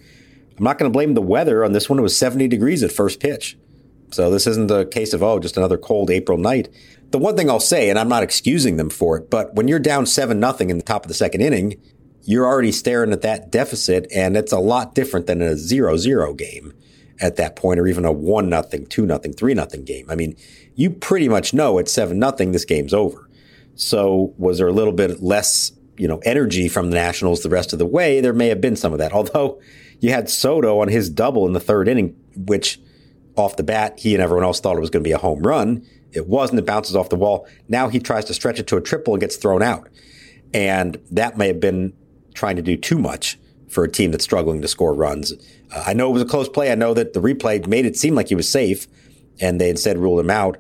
I'm 0.58 0.64
not 0.64 0.78
going 0.78 0.92
to 0.92 0.94
blame 0.94 1.14
the 1.14 1.22
weather 1.22 1.64
on 1.64 1.74
this 1.74 1.90
one. 1.90 2.00
It 2.00 2.04
was 2.04 2.18
70 2.18 2.48
degrees 2.48 2.84
at 2.84 2.92
first 2.92 3.20
pitch. 3.20 3.58
So 4.12 4.32
this 4.32 4.48
isn't 4.48 4.72
a 4.72 4.86
case 4.86 5.14
of, 5.14 5.22
oh, 5.22 5.40
just 5.40 5.58
another 5.58 5.78
cold 5.78 6.10
April 6.10 6.38
night. 6.38 6.70
The 7.12 7.18
one 7.18 7.36
thing 7.36 7.50
I'll 7.50 7.60
say, 7.60 7.90
and 7.90 8.00
I'm 8.00 8.10
not 8.10 8.24
excusing 8.24 8.78
them 8.78 8.90
for 8.90 9.18
it, 9.18 9.30
but 9.30 9.54
when 9.56 9.68
you're 9.68 9.80
down 9.80 10.06
7 10.06 10.40
nothing 10.40 10.70
in 10.70 10.78
the 10.78 10.84
top 10.84 11.04
of 11.04 11.08
the 11.08 11.14
second 11.14 11.42
inning, 11.42 11.82
you're 12.24 12.46
already 12.46 12.72
staring 12.72 13.14
at 13.14 13.22
that 13.22 13.52
deficit, 13.52 14.08
and 14.14 14.36
it's 14.36 14.52
a 14.52 14.60
lot 14.60 14.96
different 14.96 15.28
than 15.28 15.42
a 15.42 15.56
0 15.56 15.96
0 15.98 16.34
game 16.34 16.74
at 17.22 17.38
that 17.38 17.56
point, 17.56 17.80
or 17.80 17.88
even 17.88 18.04
a 18.04 18.12
1 18.12 18.50
nothing, 18.50 18.86
2 18.86 19.06
nothing, 19.06 19.34
3 19.34 19.54
nothing 19.54 19.86
game. 19.86 20.10
I 20.10 20.16
mean, 20.16 20.36
you 20.76 20.90
pretty 20.90 21.30
much 21.30 21.54
know 21.54 21.80
at 21.80 21.88
7 21.88 22.18
nothing 22.20 22.52
this 22.52 22.66
game's 22.66 22.94
over. 22.94 23.30
So 23.76 24.34
was 24.38 24.58
there 24.58 24.68
a 24.68 24.74
little 24.74 24.94
bit 24.94 25.22
less, 25.22 25.72
you 25.98 26.08
know, 26.08 26.20
energy 26.24 26.68
from 26.68 26.90
the 26.90 26.96
Nationals 26.96 27.44
the 27.44 27.50
rest 27.50 27.72
of 27.74 27.80
the 27.80 27.86
way? 27.86 28.20
There 28.20 28.34
may 28.34 28.50
have 28.50 28.60
been 28.60 28.76
some 28.76 28.92
of 28.92 29.00
that. 29.00 29.12
Although 29.14 29.62
you 30.00 30.12
had 30.12 30.30
Soto 30.30 30.80
on 30.82 30.88
his 30.88 31.10
double 31.10 31.46
in 31.46 31.54
the 31.54 31.60
third 31.60 31.88
inning, 31.88 32.16
which 32.36 32.80
off 33.36 33.56
the 33.56 33.64
bat, 33.64 34.00
he 34.00 34.14
and 34.14 34.22
everyone 34.22 34.44
else 34.44 34.60
thought 34.60 34.78
it 34.78 34.82
was 34.82 34.90
going 34.90 35.04
to 35.04 35.08
be 35.08 35.14
a 35.14 35.18
home 35.18 35.42
run. 35.42 35.86
It 36.12 36.28
wasn't. 36.28 36.60
It 36.60 36.66
bounces 36.66 36.96
off 36.96 37.10
the 37.10 37.16
wall. 37.16 37.48
Now 37.68 37.90
he 37.90 38.00
tries 38.00 38.26
to 38.26 38.34
stretch 38.34 38.60
it 38.60 38.68
to 38.68 38.78
a 38.78 38.82
triple 38.82 39.14
and 39.14 39.22
gets 39.22 39.36
thrown 39.36 39.62
out. 39.62 39.90
And 40.54 40.98
that 41.12 41.38
may 41.38 41.48
have 41.48 41.60
been 41.60 41.94
trying 42.34 42.56
to 42.56 42.62
do 42.62 42.78
too 42.78 42.98
much 42.98 43.38
for 43.70 43.84
a 43.84 43.92
team 43.92 44.12
that's 44.12 44.24
struggling 44.24 44.62
to 44.62 44.68
score 44.68 44.94
runs. 44.94 45.34
Uh, 45.72 45.84
I 45.86 45.94
know 45.94 46.10
it 46.10 46.14
was 46.14 46.22
a 46.22 46.26
close 46.26 46.48
play. 46.48 46.72
I 46.72 46.76
know 46.76 46.94
that 46.94 47.14
the 47.14 47.20
replay 47.20 47.66
made 47.68 47.86
it 47.86 47.98
seem 47.98 48.16
like 48.16 48.30
he 48.30 48.36
was 48.36 48.50
safe 48.50 48.88
and 49.40 49.60
they 49.60 49.70
instead 49.70 49.98
ruled 49.98 50.20
him 50.20 50.30
out. 50.30 50.58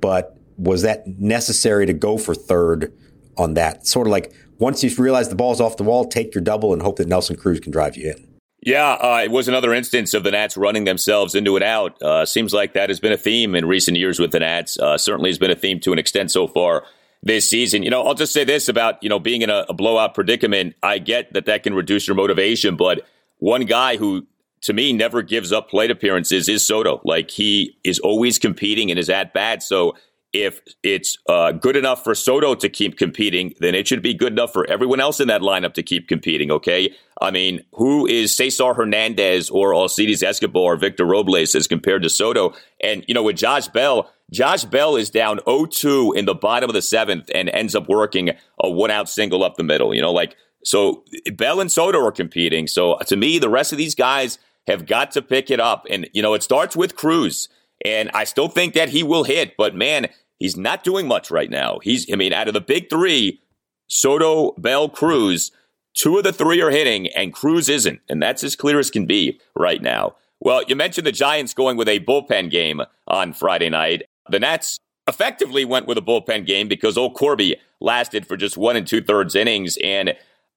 But 0.00 0.36
was 0.56 0.82
that 0.82 1.06
necessary 1.06 1.86
to 1.86 1.92
go 1.92 2.16
for 2.16 2.34
third 2.34 2.92
on 3.36 3.54
that? 3.54 3.86
Sort 3.86 4.06
of 4.06 4.12
like 4.12 4.32
once 4.58 4.84
you 4.84 4.94
realize 5.02 5.28
the 5.28 5.34
ball's 5.34 5.60
off 5.60 5.76
the 5.76 5.82
wall, 5.82 6.06
take 6.06 6.34
your 6.34 6.44
double 6.44 6.72
and 6.72 6.80
hope 6.80 6.96
that 6.96 7.08
Nelson 7.08 7.36
Cruz 7.36 7.58
can 7.58 7.72
drive 7.72 7.96
you 7.96 8.12
in. 8.12 8.23
Yeah, 8.64 8.92
uh, 8.92 9.20
it 9.22 9.30
was 9.30 9.46
another 9.46 9.74
instance 9.74 10.14
of 10.14 10.24
the 10.24 10.30
Nats 10.30 10.56
running 10.56 10.84
themselves 10.84 11.34
into 11.34 11.54
an 11.56 11.62
out. 11.62 12.00
Uh, 12.00 12.24
seems 12.24 12.54
like 12.54 12.72
that 12.72 12.88
has 12.88 12.98
been 12.98 13.12
a 13.12 13.16
theme 13.18 13.54
in 13.54 13.66
recent 13.66 13.98
years 13.98 14.18
with 14.18 14.30
the 14.30 14.40
Nats. 14.40 14.78
Uh, 14.78 14.96
certainly 14.96 15.28
has 15.28 15.36
been 15.36 15.50
a 15.50 15.54
theme 15.54 15.80
to 15.80 15.92
an 15.92 15.98
extent 15.98 16.30
so 16.30 16.48
far 16.48 16.84
this 17.22 17.46
season. 17.46 17.82
You 17.82 17.90
know, 17.90 18.02
I'll 18.02 18.14
just 18.14 18.32
say 18.32 18.42
this 18.44 18.70
about, 18.70 19.02
you 19.02 19.10
know, 19.10 19.18
being 19.18 19.42
in 19.42 19.50
a, 19.50 19.66
a 19.68 19.74
blowout 19.74 20.14
predicament. 20.14 20.76
I 20.82 20.98
get 20.98 21.34
that 21.34 21.44
that 21.44 21.62
can 21.62 21.74
reduce 21.74 22.08
your 22.08 22.14
motivation, 22.14 22.74
but 22.76 23.06
one 23.36 23.66
guy 23.66 23.98
who 23.98 24.26
to 24.62 24.72
me 24.72 24.94
never 24.94 25.20
gives 25.20 25.52
up 25.52 25.68
plate 25.68 25.90
appearances 25.90 26.48
is 26.48 26.66
Soto. 26.66 27.02
Like 27.04 27.30
he 27.30 27.76
is 27.84 27.98
always 27.98 28.38
competing 28.38 28.88
in 28.88 28.96
his 28.96 29.10
at 29.10 29.34
bat. 29.34 29.62
So 29.62 29.94
if 30.34 30.60
it's 30.82 31.16
uh, 31.28 31.52
good 31.52 31.76
enough 31.76 32.02
for 32.02 32.14
Soto 32.14 32.56
to 32.56 32.68
keep 32.68 32.98
competing, 32.98 33.54
then 33.60 33.74
it 33.74 33.86
should 33.86 34.02
be 34.02 34.12
good 34.12 34.32
enough 34.32 34.52
for 34.52 34.68
everyone 34.68 34.98
else 34.98 35.20
in 35.20 35.28
that 35.28 35.40
lineup 35.40 35.74
to 35.74 35.82
keep 35.82 36.08
competing. 36.08 36.50
Okay, 36.50 36.92
I 37.22 37.30
mean, 37.30 37.64
who 37.72 38.04
is 38.06 38.36
Cesar 38.36 38.74
Hernandez 38.74 39.48
or 39.48 39.72
Alcides 39.72 40.24
Escobar 40.24 40.74
or 40.74 40.76
Victor 40.76 41.06
Robles 41.06 41.54
as 41.54 41.68
compared 41.68 42.02
to 42.02 42.10
Soto? 42.10 42.52
And 42.82 43.04
you 43.06 43.14
know, 43.14 43.22
with 43.22 43.36
Josh 43.36 43.68
Bell, 43.68 44.10
Josh 44.32 44.64
Bell 44.64 44.96
is 44.96 45.08
down 45.08 45.38
0-2 45.46 46.16
in 46.16 46.24
the 46.24 46.34
bottom 46.34 46.68
of 46.68 46.74
the 46.74 46.82
seventh 46.82 47.30
and 47.32 47.48
ends 47.50 47.76
up 47.76 47.88
working 47.88 48.30
a 48.60 48.68
one-out 48.68 49.08
single 49.08 49.44
up 49.44 49.56
the 49.56 49.62
middle. 49.62 49.94
You 49.94 50.02
know, 50.02 50.12
like 50.12 50.36
so, 50.64 51.04
Bell 51.32 51.60
and 51.60 51.70
Soto 51.70 52.04
are 52.04 52.12
competing. 52.12 52.66
So 52.66 52.98
to 53.06 53.16
me, 53.16 53.38
the 53.38 53.48
rest 53.48 53.70
of 53.70 53.78
these 53.78 53.94
guys 53.94 54.38
have 54.66 54.86
got 54.86 55.12
to 55.12 55.22
pick 55.22 55.48
it 55.50 55.60
up, 55.60 55.86
and 55.88 56.08
you 56.12 56.22
know, 56.22 56.34
it 56.34 56.42
starts 56.42 56.74
with 56.74 56.96
Cruz. 56.96 57.48
And 57.84 58.10
I 58.14 58.24
still 58.24 58.48
think 58.48 58.74
that 58.74 58.88
he 58.88 59.02
will 59.02 59.24
hit, 59.24 59.56
but 59.58 59.74
man, 59.74 60.08
He's 60.44 60.58
not 60.58 60.84
doing 60.84 61.08
much 61.08 61.30
right 61.30 61.48
now. 61.48 61.78
He's, 61.82 62.12
I 62.12 62.16
mean, 62.16 62.34
out 62.34 62.48
of 62.48 62.52
the 62.52 62.60
big 62.60 62.90
three, 62.90 63.40
Soto, 63.86 64.52
Bell, 64.58 64.90
Cruz, 64.90 65.50
two 65.94 66.18
of 66.18 66.24
the 66.24 66.34
three 66.34 66.60
are 66.60 66.68
hitting, 66.68 67.06
and 67.16 67.32
Cruz 67.32 67.70
isn't. 67.70 68.02
And 68.10 68.22
that's 68.22 68.44
as 68.44 68.54
clear 68.54 68.78
as 68.78 68.90
can 68.90 69.06
be 69.06 69.40
right 69.56 69.80
now. 69.80 70.16
Well, 70.40 70.62
you 70.68 70.76
mentioned 70.76 71.06
the 71.06 71.12
Giants 71.12 71.54
going 71.54 71.78
with 71.78 71.88
a 71.88 72.00
bullpen 72.00 72.50
game 72.50 72.82
on 73.08 73.32
Friday 73.32 73.70
night. 73.70 74.02
The 74.28 74.38
Nats 74.38 74.78
effectively 75.08 75.64
went 75.64 75.86
with 75.86 75.96
a 75.96 76.02
bullpen 76.02 76.44
game 76.44 76.68
because 76.68 76.98
old 76.98 77.14
Corby 77.14 77.56
lasted 77.80 78.26
for 78.26 78.36
just 78.36 78.58
one 78.58 78.76
and 78.76 78.86
two 78.86 79.00
thirds 79.00 79.34
innings. 79.34 79.78
And 79.82 80.14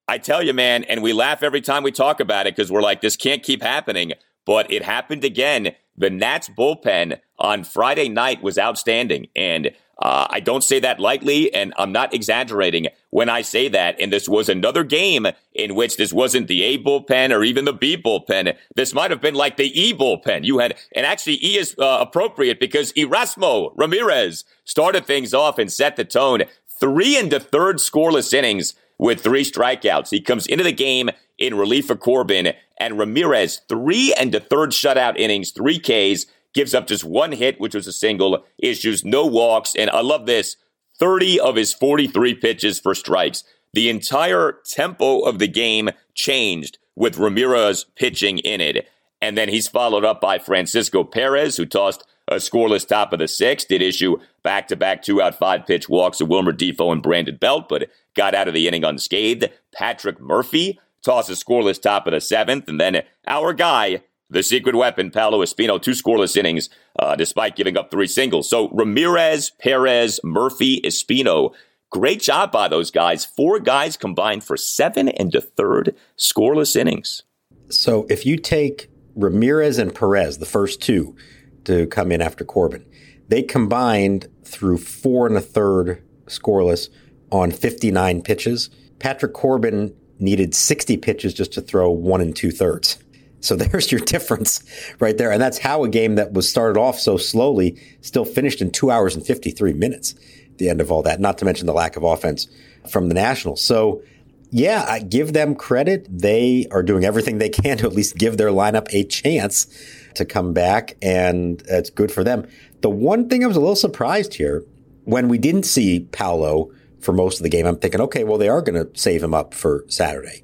I 0.09 0.17
tell 0.17 0.43
you, 0.43 0.51
man, 0.51 0.83
and 0.83 1.01
we 1.01 1.13
laugh 1.13 1.43
every 1.43 1.61
time 1.61 1.83
we 1.83 1.93
talk 1.93 2.19
about 2.19 2.45
it 2.45 2.57
because 2.57 2.69
we're 2.69 2.81
like, 2.81 2.99
this 2.99 3.15
can't 3.15 3.41
keep 3.41 3.61
happening. 3.61 4.11
But 4.45 4.69
it 4.69 4.83
happened 4.83 5.23
again. 5.23 5.75
The 5.97 6.09
Nats 6.09 6.49
bullpen 6.49 7.19
on 7.39 7.63
Friday 7.63 8.09
night 8.09 8.41
was 8.41 8.57
outstanding. 8.57 9.27
And 9.35 9.71
uh, 9.99 10.27
I 10.29 10.39
don't 10.39 10.63
say 10.63 10.79
that 10.79 10.99
lightly, 10.99 11.51
and 11.53 11.73
I'm 11.77 11.91
not 11.91 12.13
exaggerating 12.13 12.87
when 13.09 13.29
I 13.29 13.41
say 13.41 13.67
that. 13.69 13.99
And 13.99 14.13
this 14.13 14.29
was 14.29 14.47
another 14.47 14.83
game 14.83 15.25
in 15.53 15.73
which 15.73 15.97
this 15.97 16.13
wasn't 16.13 16.47
the 16.47 16.63
A 16.63 16.77
bullpen 16.77 17.35
or 17.35 17.43
even 17.43 17.65
the 17.65 17.73
B 17.73 17.97
bullpen. 17.97 18.55
This 18.75 18.93
might 18.93 19.09
have 19.09 19.21
been 19.21 19.33
like 19.33 19.57
the 19.57 19.79
E 19.79 19.93
bullpen. 19.93 20.43
You 20.43 20.59
had, 20.59 20.77
and 20.95 21.05
actually 21.05 21.43
E 21.43 21.57
is 21.57 21.75
uh, 21.79 21.97
appropriate 21.99 22.59
because 22.59 22.93
Erasmo 22.93 23.73
Ramirez 23.75 24.45
started 24.65 25.05
things 25.07 25.33
off 25.33 25.57
and 25.57 25.71
set 25.71 25.95
the 25.95 26.05
tone. 26.05 26.43
Three 26.79 27.17
into 27.17 27.39
third 27.39 27.77
scoreless 27.77 28.33
innings 28.33 28.75
with 28.99 29.21
three 29.21 29.43
strikeouts. 29.43 30.11
He 30.11 30.21
comes 30.21 30.45
into 30.45 30.63
the 30.63 30.71
game 30.71 31.09
in 31.39 31.55
relief 31.55 31.87
for 31.87 31.95
Corbin. 31.95 32.53
And 32.79 32.97
Ramirez, 32.97 33.61
three 33.67 34.13
and 34.13 34.33
a 34.35 34.39
third 34.39 34.71
shutout 34.71 35.17
innings, 35.17 35.51
three 35.51 35.79
Ks, 35.79 36.25
gives 36.53 36.73
up 36.73 36.87
just 36.87 37.03
one 37.03 37.31
hit, 37.31 37.59
which 37.59 37.75
was 37.75 37.87
a 37.87 37.93
single, 37.93 38.45
issues 38.57 39.03
no 39.03 39.25
walks. 39.25 39.75
And 39.75 39.89
I 39.89 40.01
love 40.01 40.25
this 40.25 40.57
30 40.99 41.39
of 41.39 41.55
his 41.55 41.73
43 41.73 42.35
pitches 42.35 42.79
for 42.79 42.95
strikes. 42.95 43.43
The 43.73 43.89
entire 43.89 44.59
tempo 44.65 45.19
of 45.21 45.39
the 45.39 45.47
game 45.47 45.89
changed 46.13 46.77
with 46.95 47.17
Ramirez 47.17 47.85
pitching 47.95 48.39
in 48.39 48.61
it. 48.61 48.87
And 49.21 49.37
then 49.37 49.49
he's 49.49 49.67
followed 49.67 50.05
up 50.05 50.21
by 50.21 50.39
Francisco 50.39 51.03
Perez, 51.03 51.57
who 51.57 51.65
tossed 51.65 52.03
a 52.27 52.35
scoreless 52.35 52.87
top 52.87 53.13
of 53.13 53.19
the 53.19 53.27
sixth, 53.27 53.67
did 53.67 53.81
issue 53.81 54.17
back 54.43 54.67
to 54.67 54.75
back 54.75 55.01
two 55.01 55.21
out 55.21 55.35
five 55.35 55.65
pitch 55.65 55.87
walks 55.87 56.17
to 56.17 56.25
Wilmer 56.25 56.53
Difo 56.53 56.91
and 56.91 57.01
Brandon 57.01 57.35
Belt, 57.35 57.69
but 57.69 57.89
got 58.15 58.35
out 58.35 58.47
of 58.47 58.53
the 58.53 58.67
inning 58.67 58.83
unscathed. 58.83 59.49
Patrick 59.73 60.19
Murphy 60.19 60.79
tossed 61.07 61.29
a 61.29 61.33
scoreless 61.33 61.81
top 61.81 62.05
of 62.05 62.11
the 62.11 62.19
seventh. 62.19 62.67
And 62.67 62.81
then 62.81 63.01
our 63.27 63.53
guy, 63.53 64.01
the 64.29 64.43
secret 64.43 64.75
weapon, 64.75 65.09
Paolo 65.09 65.39
Espino, 65.39 65.81
two 65.81 65.91
scoreless 65.91 66.35
innings, 66.35 66.69
uh, 66.99 67.15
despite 67.15 67.55
giving 67.55 67.77
up 67.77 67.89
three 67.89 68.07
singles. 68.07 68.49
So 68.49 68.67
Ramirez, 68.69 69.51
Perez, 69.51 70.19
Murphy, 70.21 70.81
Espino, 70.81 71.53
great 71.89 72.21
job 72.21 72.51
by 72.51 72.67
those 72.67 72.91
guys. 72.91 73.23
Four 73.23 73.59
guys 73.61 73.95
combined 73.95 74.43
for 74.43 74.57
seven 74.57 75.07
and 75.07 75.33
a 75.33 75.39
third 75.39 75.95
scoreless 76.17 76.75
innings. 76.75 77.23
So 77.69 78.05
if 78.09 78.25
you 78.25 78.35
take 78.35 78.89
Ramirez 79.15 79.77
and 79.77 79.95
Perez, 79.95 80.39
the 80.39 80.45
first 80.45 80.81
two 80.81 81.15
to 81.63 81.87
come 81.87 82.11
in 82.11 82.21
after 82.21 82.43
Corbin, 82.43 82.85
they 83.29 83.43
combined 83.43 84.27
through 84.43 84.79
four 84.79 85.25
and 85.25 85.37
a 85.37 85.41
third 85.41 86.03
scoreless 86.25 86.89
on 87.31 87.51
59 87.51 88.21
pitches. 88.23 88.69
Patrick 88.99 89.33
Corbin 89.33 89.93
needed 90.19 90.55
60 90.55 90.97
pitches 90.97 91.33
just 91.33 91.53
to 91.53 91.61
throw 91.61 91.89
one 91.89 92.21
and 92.21 92.35
two 92.35 92.51
thirds. 92.51 92.97
So 93.39 93.55
there's 93.55 93.91
your 93.91 94.01
difference 94.01 94.63
right 94.99 95.17
there. 95.17 95.31
And 95.31 95.41
that's 95.41 95.59
how 95.59 95.83
a 95.83 95.89
game 95.89 96.15
that 96.15 96.33
was 96.33 96.49
started 96.49 96.79
off 96.79 96.99
so 96.99 97.17
slowly 97.17 97.79
still 98.01 98.25
finished 98.25 98.61
in 98.61 98.71
two 98.71 98.91
hours 98.91 99.15
and 99.15 99.25
53 99.25 99.73
minutes 99.73 100.13
at 100.13 100.57
the 100.57 100.69
end 100.69 100.81
of 100.81 100.91
all 100.91 101.03
that, 101.03 101.19
not 101.19 101.37
to 101.39 101.45
mention 101.45 101.67
the 101.67 101.73
lack 101.73 101.95
of 101.95 102.03
offense 102.03 102.47
from 102.89 103.09
the 103.09 103.13
Nationals. 103.13 103.61
So 103.61 104.01
yeah, 104.49 104.85
I 104.87 104.99
give 104.99 105.33
them 105.33 105.55
credit. 105.55 106.07
They 106.09 106.67
are 106.71 106.83
doing 106.83 107.03
everything 107.03 107.37
they 107.37 107.49
can 107.49 107.77
to 107.79 107.85
at 107.85 107.93
least 107.93 108.17
give 108.17 108.37
their 108.37 108.49
lineup 108.49 108.87
a 108.91 109.03
chance 109.03 109.67
to 110.15 110.25
come 110.25 110.53
back, 110.53 110.95
and 111.01 111.61
it's 111.67 111.89
good 111.89 112.11
for 112.11 112.23
them. 112.23 112.47
The 112.81 112.89
one 112.89 113.27
thing 113.27 113.43
I 113.43 113.47
was 113.47 113.57
a 113.57 113.59
little 113.59 113.75
surprised 113.75 114.35
here 114.35 114.63
when 115.03 115.27
we 115.27 115.37
didn't 115.37 115.63
see 115.63 116.01
Paolo 116.11 116.71
for 116.99 117.13
most 117.13 117.37
of 117.37 117.43
the 117.43 117.49
game, 117.49 117.65
I'm 117.65 117.77
thinking, 117.77 118.01
okay, 118.01 118.23
well, 118.23 118.37
they 118.37 118.49
are 118.49 118.61
going 118.61 118.75
to 118.75 118.99
save 118.99 119.23
him 119.23 119.33
up 119.33 119.53
for 119.53 119.85
Saturday. 119.87 120.43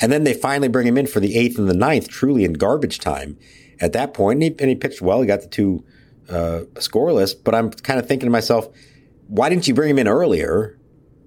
And 0.00 0.10
then 0.10 0.24
they 0.24 0.34
finally 0.34 0.68
bring 0.68 0.86
him 0.86 0.98
in 0.98 1.06
for 1.06 1.20
the 1.20 1.36
eighth 1.36 1.58
and 1.58 1.68
the 1.68 1.74
ninth, 1.74 2.08
truly 2.08 2.44
in 2.44 2.54
garbage 2.54 2.98
time 2.98 3.38
at 3.80 3.92
that 3.92 4.14
point. 4.14 4.38
And 4.38 4.42
he, 4.42 4.56
and 4.58 4.68
he 4.68 4.74
pitched 4.74 5.00
well. 5.00 5.20
He 5.20 5.26
got 5.26 5.42
the 5.42 5.48
two 5.48 5.84
uh, 6.28 6.62
scoreless. 6.74 7.34
But 7.42 7.54
I'm 7.54 7.70
kind 7.70 8.00
of 8.00 8.06
thinking 8.06 8.26
to 8.26 8.30
myself, 8.30 8.68
why 9.28 9.48
didn't 9.48 9.68
you 9.68 9.74
bring 9.74 9.90
him 9.90 9.98
in 9.98 10.08
earlier? 10.08 10.78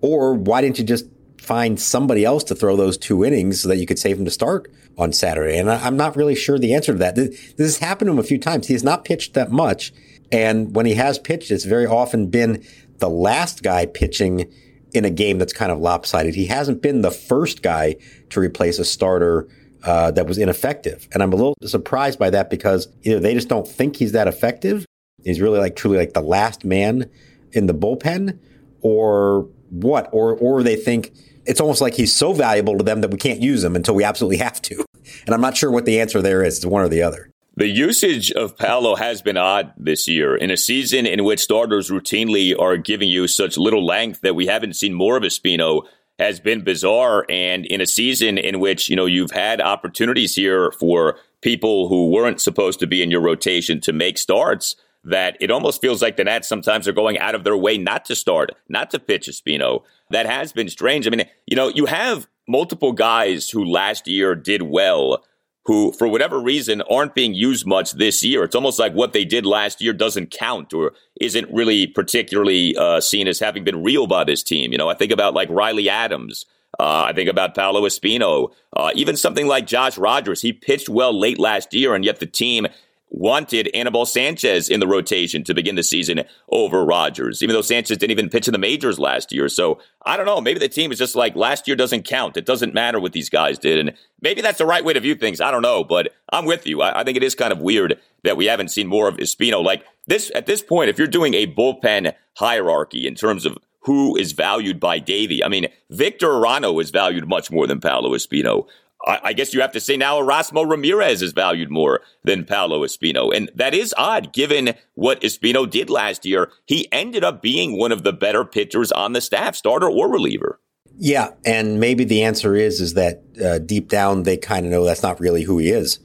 Or 0.01 0.33
why 0.33 0.61
didn't 0.61 0.77
you 0.77 0.83
just 0.83 1.05
find 1.39 1.79
somebody 1.79 2.25
else 2.25 2.43
to 2.45 2.55
throw 2.55 2.75
those 2.75 2.97
two 2.97 3.23
innings 3.23 3.61
so 3.61 3.69
that 3.69 3.77
you 3.77 3.85
could 3.85 3.99
save 3.99 4.17
him 4.17 4.25
to 4.25 4.31
start 4.31 4.71
on 4.97 5.13
Saturday? 5.13 5.57
And 5.57 5.71
I, 5.71 5.87
am 5.87 5.95
not 5.95 6.15
really 6.15 6.35
sure 6.35 6.59
the 6.59 6.73
answer 6.73 6.91
to 6.91 6.99
that. 6.99 7.15
This, 7.15 7.29
this 7.53 7.67
has 7.67 7.77
happened 7.77 8.09
to 8.09 8.13
him 8.13 8.19
a 8.19 8.23
few 8.23 8.37
times. 8.37 8.67
He 8.67 8.73
has 8.73 8.83
not 8.83 9.05
pitched 9.05 9.33
that 9.35 9.51
much. 9.51 9.93
And 10.31 10.75
when 10.75 10.85
he 10.85 10.95
has 10.95 11.19
pitched, 11.19 11.51
it's 11.51 11.65
very 11.65 11.85
often 11.85 12.27
been 12.27 12.65
the 12.99 13.09
last 13.09 13.63
guy 13.63 13.85
pitching 13.85 14.51
in 14.93 15.05
a 15.05 15.09
game 15.09 15.37
that's 15.37 15.53
kind 15.53 15.71
of 15.71 15.79
lopsided. 15.79 16.35
He 16.35 16.45
hasn't 16.45 16.81
been 16.81 17.01
the 17.01 17.11
first 17.11 17.61
guy 17.61 17.97
to 18.29 18.39
replace 18.39 18.79
a 18.79 18.85
starter 18.85 19.47
uh, 19.83 20.11
that 20.11 20.25
was 20.25 20.37
ineffective. 20.37 21.07
And 21.11 21.21
I'm 21.21 21.33
a 21.33 21.35
little 21.35 21.55
surprised 21.63 22.17
by 22.17 22.29
that 22.31 22.49
because 22.49 22.87
either 23.03 23.19
they 23.19 23.33
just 23.33 23.49
don't 23.49 23.67
think 23.67 23.97
he's 23.97 24.13
that 24.13 24.27
effective. 24.27 24.85
He's 25.23 25.41
really 25.41 25.59
like 25.59 25.75
truly 25.75 25.97
like 25.97 26.13
the 26.13 26.21
last 26.21 26.63
man 26.63 27.09
in 27.51 27.67
the 27.67 27.73
bullpen 27.73 28.39
or 28.81 29.47
what? 29.69 30.09
Or, 30.11 30.35
or 30.37 30.63
they 30.63 30.75
think 30.75 31.11
it's 31.45 31.59
almost 31.59 31.81
like 31.81 31.93
he's 31.93 32.13
so 32.13 32.33
valuable 32.33 32.77
to 32.77 32.83
them 32.83 33.01
that 33.01 33.11
we 33.11 33.17
can't 33.17 33.41
use 33.41 33.63
him 33.63 33.75
until 33.75 33.95
we 33.95 34.03
absolutely 34.03 34.37
have 34.37 34.61
to. 34.63 34.85
And 35.27 35.35
I'm 35.35 35.41
not 35.41 35.55
sure 35.55 35.69
what 35.69 35.85
the 35.85 35.99
answer 35.99 36.19
there 36.19 36.43
is. 36.43 36.57
It's 36.57 36.65
one 36.65 36.81
or 36.81 36.89
the 36.89 37.03
other. 37.03 37.29
The 37.57 37.69
usage 37.69 38.33
of 38.33 38.57
Paolo 38.57 38.97
has 38.97 39.21
been 39.21 39.37
odd 39.37 39.71
this 39.77 40.09
year. 40.09 40.35
In 40.35 40.51
a 40.51 40.57
season 40.57 41.05
in 41.05 41.23
which 41.23 41.39
starters 41.39 41.89
routinely 41.89 42.53
are 42.59 42.75
giving 42.75 43.07
you 43.07 43.29
such 43.29 43.57
little 43.57 43.85
length 43.85 44.19
that 44.21 44.35
we 44.35 44.45
haven't 44.45 44.75
seen 44.75 44.93
more 44.93 45.15
of 45.15 45.23
Espino 45.23 45.83
has 46.19 46.41
been 46.41 46.65
bizarre. 46.65 47.25
And 47.29 47.65
in 47.65 47.79
a 47.79 47.85
season 47.85 48.37
in 48.37 48.59
which, 48.59 48.89
you 48.89 48.95
know, 48.97 49.05
you've 49.05 49.31
had 49.31 49.61
opportunities 49.61 50.35
here 50.35 50.73
for 50.73 51.17
people 51.41 51.87
who 51.87 52.09
weren't 52.09 52.41
supposed 52.41 52.79
to 52.79 52.87
be 52.87 53.01
in 53.01 53.09
your 53.09 53.21
rotation 53.21 53.79
to 53.81 53.93
make 53.93 54.17
starts, 54.17 54.75
that 55.05 55.37
it 55.39 55.49
almost 55.49 55.79
feels 55.79 56.01
like 56.01 56.17
the 56.17 56.25
Nats 56.25 56.49
sometimes 56.49 56.89
are 56.89 56.93
going 56.93 57.17
out 57.19 57.35
of 57.35 57.45
their 57.45 57.55
way 57.55 57.77
not 57.77 58.03
to 58.05 58.15
start, 58.15 58.51
not 58.67 58.91
to 58.91 58.99
pitch 58.99 59.27
Espino. 59.27 59.83
That 60.09 60.25
has 60.25 60.51
been 60.51 60.67
strange. 60.67 61.07
I 61.07 61.09
mean, 61.09 61.25
you 61.45 61.55
know, 61.55 61.69
you 61.69 61.85
have 61.85 62.27
multiple 62.49 62.91
guys 62.91 63.49
who 63.49 63.63
last 63.63 64.09
year 64.09 64.35
did 64.35 64.63
well 64.63 65.23
who, 65.65 65.91
for 65.93 66.07
whatever 66.07 66.39
reason, 66.39 66.81
aren't 66.83 67.15
being 67.15 67.33
used 67.33 67.65
much 67.65 67.93
this 67.93 68.23
year. 68.23 68.43
It's 68.43 68.55
almost 68.55 68.79
like 68.79 68.93
what 68.93 69.13
they 69.13 69.25
did 69.25 69.45
last 69.45 69.81
year 69.81 69.93
doesn't 69.93 70.31
count 70.31 70.73
or 70.73 70.93
isn't 71.19 71.51
really 71.51 71.87
particularly 71.87 72.75
uh, 72.77 73.01
seen 73.01 73.27
as 73.27 73.39
having 73.39 73.63
been 73.63 73.83
real 73.83 74.07
by 74.07 74.23
this 74.23 74.43
team. 74.43 74.71
You 74.71 74.77
know, 74.77 74.89
I 74.89 74.93
think 74.93 75.11
about 75.11 75.33
like 75.33 75.49
Riley 75.49 75.89
Adams. 75.89 76.45
Uh, 76.79 77.03
I 77.03 77.13
think 77.13 77.29
about 77.29 77.55
Paolo 77.55 77.81
Espino, 77.83 78.51
uh, 78.75 78.91
even 78.95 79.15
something 79.15 79.47
like 79.47 79.65
Josh 79.65 79.97
Rogers. 79.97 80.41
He 80.41 80.51
pitched 80.51 80.89
well 80.89 81.17
late 81.17 81.39
last 81.39 81.73
year, 81.73 81.95
and 81.95 82.03
yet 82.03 82.19
the 82.19 82.25
team 82.25 82.67
wanted 83.09 83.69
Anibal 83.73 84.05
Sanchez 84.05 84.69
in 84.69 84.79
the 84.79 84.87
rotation 84.87 85.43
to 85.45 85.53
begin 85.53 85.75
the 85.75 85.83
season 85.83 86.23
over 86.49 86.83
Rogers, 86.83 87.41
even 87.41 87.53
though 87.53 87.61
Sanchez 87.61 87.97
didn't 87.97 88.11
even 88.11 88.29
pitch 88.29 88.47
in 88.47 88.51
the 88.51 88.57
majors 88.57 88.99
last 88.99 89.31
year. 89.31 89.47
So 89.47 89.79
I 90.05 90.17
don't 90.17 90.25
know. 90.25 90.41
Maybe 90.41 90.59
the 90.59 90.67
team 90.67 90.91
is 90.91 90.97
just 90.97 91.15
like 91.15 91.35
last 91.35 91.67
year 91.67 91.75
doesn't 91.75 92.03
count. 92.03 92.37
It 92.37 92.45
doesn't 92.45 92.73
matter 92.73 92.99
what 92.99 93.13
these 93.13 93.29
guys 93.29 93.57
did. 93.57 93.79
And 93.79 93.97
maybe 94.21 94.41
that's 94.41 94.57
the 94.57 94.65
right 94.65 94.83
way 94.83 94.93
to 94.93 94.99
view 94.99 95.15
things. 95.15 95.39
I 95.39 95.51
don't 95.51 95.61
know, 95.61 95.83
but 95.83 96.13
I'm 96.31 96.45
with 96.45 96.67
you. 96.67 96.81
I, 96.81 97.01
I 97.01 97.03
think 97.03 97.17
it 97.17 97.23
is 97.23 97.35
kind 97.35 97.53
of 97.53 97.59
weird 97.59 97.99
that 98.23 98.37
we 98.37 98.45
haven't 98.45 98.69
seen 98.69 98.87
more 98.87 99.07
of 99.07 99.17
Espino. 99.17 99.63
Like 99.63 99.85
this 100.07 100.31
at 100.35 100.45
this 100.45 100.61
point, 100.61 100.89
if 100.89 100.97
you're 100.97 101.07
doing 101.07 101.33
a 101.35 101.47
bullpen 101.47 102.13
hierarchy 102.35 103.07
in 103.07 103.15
terms 103.15 103.45
of 103.45 103.57
who 103.85 104.15
is 104.17 104.31
valued 104.31 104.79
by 104.79 104.97
Davey. 104.97 105.43
I 105.43 105.47
mean, 105.47 105.67
Victor 105.91 106.29
Arano 106.29 106.81
is 106.81 106.89
valued 106.89 107.29
much 107.29 107.51
more 107.51 107.67
than 107.67 107.79
Paolo 107.79 108.15
Espino. 108.15 108.65
I, 109.05 109.33
guess 109.33 109.53
you 109.53 109.61
have 109.61 109.71
to 109.73 109.79
say 109.79 109.97
now 109.97 110.19
Erasmo 110.19 110.67
Ramirez 110.69 111.21
is 111.21 111.31
valued 111.31 111.69
more 111.69 112.01
than 112.23 112.43
Paolo 112.43 112.83
Espino. 112.83 113.35
And 113.35 113.51
that 113.55 113.73
is 113.73 113.93
odd 113.97 114.33
given 114.33 114.73
what 114.95 115.21
Espino 115.21 115.69
did 115.69 115.89
last 115.89 116.25
year. 116.25 116.51
He 116.65 116.91
ended 116.91 117.23
up 117.23 117.41
being 117.41 117.77
one 117.77 117.91
of 117.91 118.03
the 118.03 118.13
better 118.13 118.43
pitchers 118.43 118.91
on 118.91 119.13
the 119.13 119.21
staff, 119.21 119.55
starter 119.55 119.89
or 119.89 120.11
reliever. 120.11 120.59
Yeah, 120.97 121.31
and 121.45 121.79
maybe 121.79 122.05
the 122.05 122.23
answer 122.23 122.55
is 122.55 122.79
is 122.79 122.93
that 122.93 123.23
uh, 123.43 123.59
deep 123.59 123.89
down 123.89 124.23
they 124.23 124.37
kind 124.37 124.65
of 124.65 124.71
know 124.71 124.85
that's 124.85 125.03
not 125.03 125.19
really 125.19 125.43
who 125.43 125.57
he 125.57 125.69
is. 125.69 125.99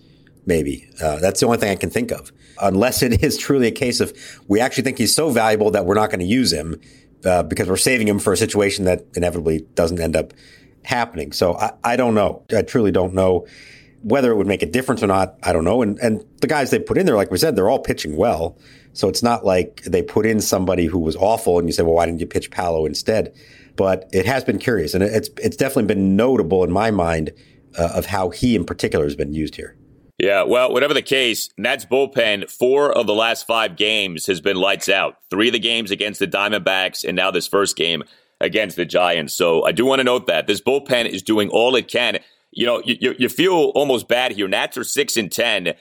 Maybe 0.47 0.91
uh, 1.01 1.21
that's 1.21 1.41
the 1.41 1.47
only 1.47 1.59
thing 1.59 1.71
I 1.71 1.77
can 1.77 1.91
think 1.91 2.11
of. 2.11 2.33
Unless 2.61 3.03
it 3.03 3.23
is 3.23 3.39
truly 3.39 3.69
a 3.69 3.73
case 3.73 4.01
of 4.01 4.13
we 4.49 4.61
actually 4.61 4.83
think 4.83 4.99
he's 4.99 5.15
so 5.15 5.31
valuable 5.31 5.71
that 5.71 5.87
we're 5.87 5.95
not 5.95 6.11
going 6.11 6.21
to 6.21 6.27
use 6.27 6.53
him 6.53 6.81
uh, 7.25 7.45
because 7.45 7.69
we're 7.69 7.77
saving 7.77 8.09
him 8.09 8.19
for 8.19 8.33
a 8.33 8.37
situation 8.37 8.85
that 8.87 9.05
inevitably 9.15 9.61
doesn't 9.75 10.01
end 10.01 10.17
up 10.17 10.33
happening. 10.85 11.33
So 11.33 11.57
I, 11.57 11.73
I 11.85 11.97
don't 11.97 12.15
know. 12.15 12.45
I 12.55 12.63
truly 12.63 12.93
don't 12.93 13.15
know 13.15 13.47
whether 14.03 14.31
it 14.31 14.37
would 14.37 14.47
make 14.47 14.63
a 14.63 14.67
difference 14.67 15.03
or 15.03 15.07
not. 15.07 15.37
I 15.43 15.53
don't 15.53 15.65
know. 15.65 15.83
And, 15.83 15.99
and 15.99 16.25
the 16.41 16.47
guys 16.47 16.71
they 16.71 16.79
put 16.79 16.97
in 16.97 17.07
there, 17.07 17.17
like 17.17 17.31
we 17.31 17.39
said, 17.39 17.55
they're 17.55 17.69
all 17.69 17.79
pitching 17.79 18.17
well. 18.17 18.57
So 18.93 19.09
it's 19.09 19.23
not 19.23 19.45
like 19.45 19.83
they 19.83 20.03
put 20.03 20.27
in 20.27 20.41
somebody 20.41 20.87
who 20.87 20.99
was 20.99 21.17
awful 21.17 21.59
and 21.59 21.69
you 21.69 21.73
say, 21.73 21.83
well, 21.83 21.95
why 21.95 22.07
didn't 22.07 22.21
you 22.21 22.27
pitch 22.27 22.51
Paolo 22.51 22.87
instead? 22.87 23.35
But 23.77 24.09
it 24.13 24.27
has 24.27 24.43
been 24.43 24.59
curious 24.59 24.95
and 24.95 25.05
it's, 25.05 25.29
it's 25.37 25.57
definitely 25.57 25.95
been 25.95 26.17
notable 26.17 26.65
in 26.65 26.73
my 26.73 26.91
mind 26.91 27.33
uh, 27.79 27.91
of 27.95 28.07
how 28.07 28.31
he 28.31 28.57
in 28.57 28.65
particular 28.65 29.05
has 29.05 29.15
been 29.15 29.33
used 29.33 29.57
here. 29.57 29.77
Yeah, 30.19 30.43
well, 30.43 30.71
whatever 30.71 30.93
the 30.93 31.01
case, 31.01 31.49
Nats 31.57 31.87
bullpen, 31.87 32.51
four 32.51 32.93
of 32.93 33.07
the 33.07 33.15
last 33.15 33.47
five 33.47 33.77
games 33.77 34.27
has 34.27 34.43
been 34.43 34.57
lights 34.57 34.91
out. 34.91 35.17
Three 35.31 35.49
of 35.49 35.55
the 35.55 35.59
games 35.59 35.91
against 35.91 36.21
the 36.21 36.27
Diamondbacks, 36.27 37.05
and 37.05 37.17
now 37.17 37.31
this 37.31 37.47
first 37.47 37.75
game 37.75 38.03
against 38.41 38.77
the 38.77 38.85
Giants. 38.85 39.35
So 39.35 39.65
I 39.65 39.73
do 39.73 39.85
want 39.85 40.01
to 40.01 40.05
note 40.05 40.27
that 40.27 40.47
this 40.47 40.61
bullpen 40.61 41.07
is 41.07 41.23
doing 41.23 41.49
all 41.51 41.77
it 41.77 41.89
can. 41.89 42.19
You 42.51 42.67
know, 42.67 42.83
you, 42.85 43.15
you 43.19 43.29
feel 43.29 43.73
almost 43.75 44.09
bad 44.09 44.33
here. 44.33 44.49
Nats 44.49 44.77
are 44.77 44.85
six 44.85 45.17
and 45.17 45.31
ten. 45.31 45.75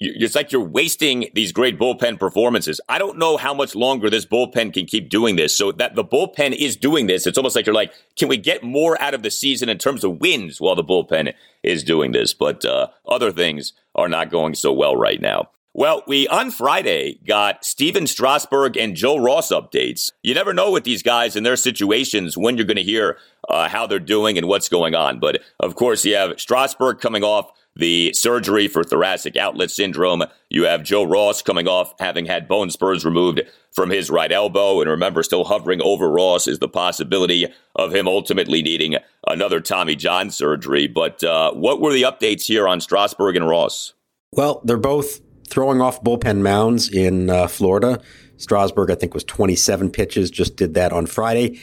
It's 0.00 0.36
like 0.36 0.52
you're 0.52 0.62
wasting 0.62 1.28
these 1.34 1.50
great 1.50 1.76
bullpen 1.76 2.20
performances. 2.20 2.80
I 2.88 2.98
don't 2.98 3.18
know 3.18 3.36
how 3.36 3.52
much 3.52 3.74
longer 3.74 4.08
this 4.08 4.24
bullpen 4.24 4.72
can 4.72 4.86
keep 4.86 5.10
doing 5.10 5.34
this. 5.34 5.56
So 5.56 5.72
that 5.72 5.96
the 5.96 6.04
bullpen 6.04 6.54
is 6.56 6.76
doing 6.76 7.08
this. 7.08 7.26
It's 7.26 7.36
almost 7.36 7.56
like 7.56 7.66
you're 7.66 7.74
like, 7.74 7.92
can 8.16 8.28
we 8.28 8.36
get 8.36 8.62
more 8.62 9.00
out 9.02 9.14
of 9.14 9.24
the 9.24 9.30
season 9.30 9.68
in 9.68 9.76
terms 9.76 10.04
of 10.04 10.20
wins 10.20 10.60
while 10.60 10.76
the 10.76 10.84
bullpen 10.84 11.34
is 11.64 11.82
doing 11.82 12.12
this? 12.12 12.32
But 12.32 12.64
uh, 12.64 12.88
other 13.08 13.32
things 13.32 13.72
are 13.96 14.08
not 14.08 14.30
going 14.30 14.54
so 14.54 14.72
well 14.72 14.96
right 14.96 15.20
now. 15.20 15.50
Well, 15.78 16.02
we 16.08 16.26
on 16.26 16.50
Friday 16.50 17.20
got 17.24 17.64
Stephen 17.64 18.08
Strasburg 18.08 18.76
and 18.76 18.96
Joe 18.96 19.16
Ross 19.16 19.52
updates. 19.52 20.10
You 20.24 20.34
never 20.34 20.52
know 20.52 20.72
with 20.72 20.82
these 20.82 21.04
guys 21.04 21.36
and 21.36 21.46
their 21.46 21.54
situations 21.54 22.36
when 22.36 22.56
you're 22.56 22.66
going 22.66 22.78
to 22.78 22.82
hear 22.82 23.16
uh, 23.48 23.68
how 23.68 23.86
they're 23.86 24.00
doing 24.00 24.36
and 24.36 24.48
what's 24.48 24.68
going 24.68 24.96
on. 24.96 25.20
But 25.20 25.40
of 25.60 25.76
course, 25.76 26.04
you 26.04 26.16
have 26.16 26.40
Strasburg 26.40 26.98
coming 26.98 27.22
off 27.22 27.52
the 27.76 28.12
surgery 28.12 28.66
for 28.66 28.82
thoracic 28.82 29.36
outlet 29.36 29.70
syndrome. 29.70 30.24
You 30.50 30.64
have 30.64 30.82
Joe 30.82 31.04
Ross 31.04 31.42
coming 31.42 31.68
off 31.68 31.94
having 32.00 32.26
had 32.26 32.48
bone 32.48 32.70
spurs 32.70 33.04
removed 33.04 33.42
from 33.70 33.88
his 33.88 34.10
right 34.10 34.32
elbow. 34.32 34.80
And 34.80 34.90
remember, 34.90 35.22
still 35.22 35.44
hovering 35.44 35.80
over 35.80 36.10
Ross 36.10 36.48
is 36.48 36.58
the 36.58 36.66
possibility 36.66 37.46
of 37.76 37.94
him 37.94 38.08
ultimately 38.08 38.62
needing 38.62 38.96
another 39.28 39.60
Tommy 39.60 39.94
John 39.94 40.30
surgery. 40.30 40.88
But 40.88 41.22
uh, 41.22 41.52
what 41.52 41.80
were 41.80 41.92
the 41.92 42.02
updates 42.02 42.46
here 42.46 42.66
on 42.66 42.80
Strasburg 42.80 43.36
and 43.36 43.46
Ross? 43.46 43.94
Well, 44.32 44.60
they're 44.64 44.76
both 44.76 45.20
throwing 45.48 45.80
off 45.80 46.02
bullpen 46.02 46.40
mounds 46.40 46.88
in 46.88 47.30
uh, 47.30 47.48
Florida. 47.48 48.00
Strasburg, 48.36 48.90
I 48.90 48.94
think, 48.94 49.14
was 49.14 49.24
27 49.24 49.90
pitches, 49.90 50.30
just 50.30 50.56
did 50.56 50.74
that 50.74 50.92
on 50.92 51.06
Friday. 51.06 51.60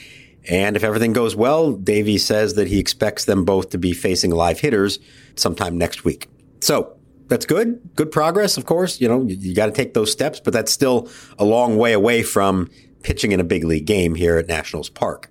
And 0.48 0.76
if 0.76 0.84
everything 0.84 1.12
goes 1.12 1.34
well, 1.34 1.72
Davey 1.72 2.18
says 2.18 2.54
that 2.54 2.68
he 2.68 2.78
expects 2.78 3.24
them 3.24 3.44
both 3.44 3.70
to 3.70 3.78
be 3.78 3.92
facing 3.92 4.30
live 4.30 4.60
hitters 4.60 4.98
sometime 5.34 5.76
next 5.76 6.04
week. 6.04 6.28
So 6.60 6.96
that's 7.28 7.46
good. 7.46 7.80
Good 7.96 8.12
progress, 8.12 8.56
of 8.56 8.66
course. 8.66 9.00
You 9.00 9.08
know, 9.08 9.22
you, 9.22 9.36
you 9.36 9.54
got 9.54 9.66
to 9.66 9.72
take 9.72 9.94
those 9.94 10.12
steps, 10.12 10.38
but 10.38 10.52
that's 10.52 10.72
still 10.72 11.08
a 11.38 11.44
long 11.44 11.76
way 11.76 11.92
away 11.92 12.22
from 12.22 12.70
pitching 13.02 13.32
in 13.32 13.40
a 13.40 13.44
big 13.44 13.64
league 13.64 13.86
game 13.86 14.14
here 14.14 14.36
at 14.36 14.46
Nationals 14.46 14.88
Park. 14.88 15.30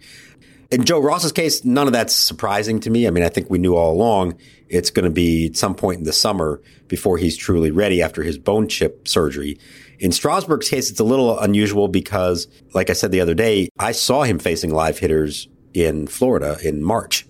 In 0.71 0.83
Joe 0.83 0.99
Ross's 0.99 1.31
case, 1.31 1.63
none 1.63 1.87
of 1.87 1.93
that's 1.93 2.15
surprising 2.15 2.79
to 2.81 2.89
me. 2.89 3.07
I 3.07 3.11
mean, 3.11 3.23
I 3.23 3.29
think 3.29 3.49
we 3.49 3.59
knew 3.59 3.75
all 3.75 3.93
along 3.93 4.35
it's 4.67 4.89
going 4.89 5.05
to 5.05 5.11
be 5.11 5.47
at 5.47 5.55
some 5.55 5.75
point 5.75 5.99
in 5.99 6.05
the 6.05 6.13
summer 6.13 6.61
before 6.87 7.17
he's 7.17 7.37
truly 7.37 7.71
ready 7.71 8.01
after 8.01 8.23
his 8.23 8.37
bone 8.37 8.67
chip 8.67 9.07
surgery. 9.07 9.59
In 9.99 10.11
Strasburg's 10.11 10.69
case, 10.69 10.89
it's 10.89 10.99
a 10.99 11.05
little 11.05 11.39
unusual 11.39 11.87
because, 11.87 12.47
like 12.73 12.89
I 12.89 12.93
said 12.93 13.11
the 13.11 13.21
other 13.21 13.33
day, 13.33 13.69
I 13.79 13.91
saw 13.91 14.23
him 14.23 14.39
facing 14.39 14.73
live 14.73 14.99
hitters 14.99 15.47
in 15.73 16.07
Florida 16.07 16.57
in 16.63 16.83
March. 16.83 17.25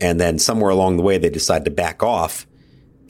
And 0.00 0.20
then 0.20 0.38
somewhere 0.38 0.70
along 0.70 0.96
the 0.96 1.02
way, 1.02 1.18
they 1.18 1.30
decided 1.30 1.64
to 1.64 1.70
back 1.70 2.02
off 2.02 2.46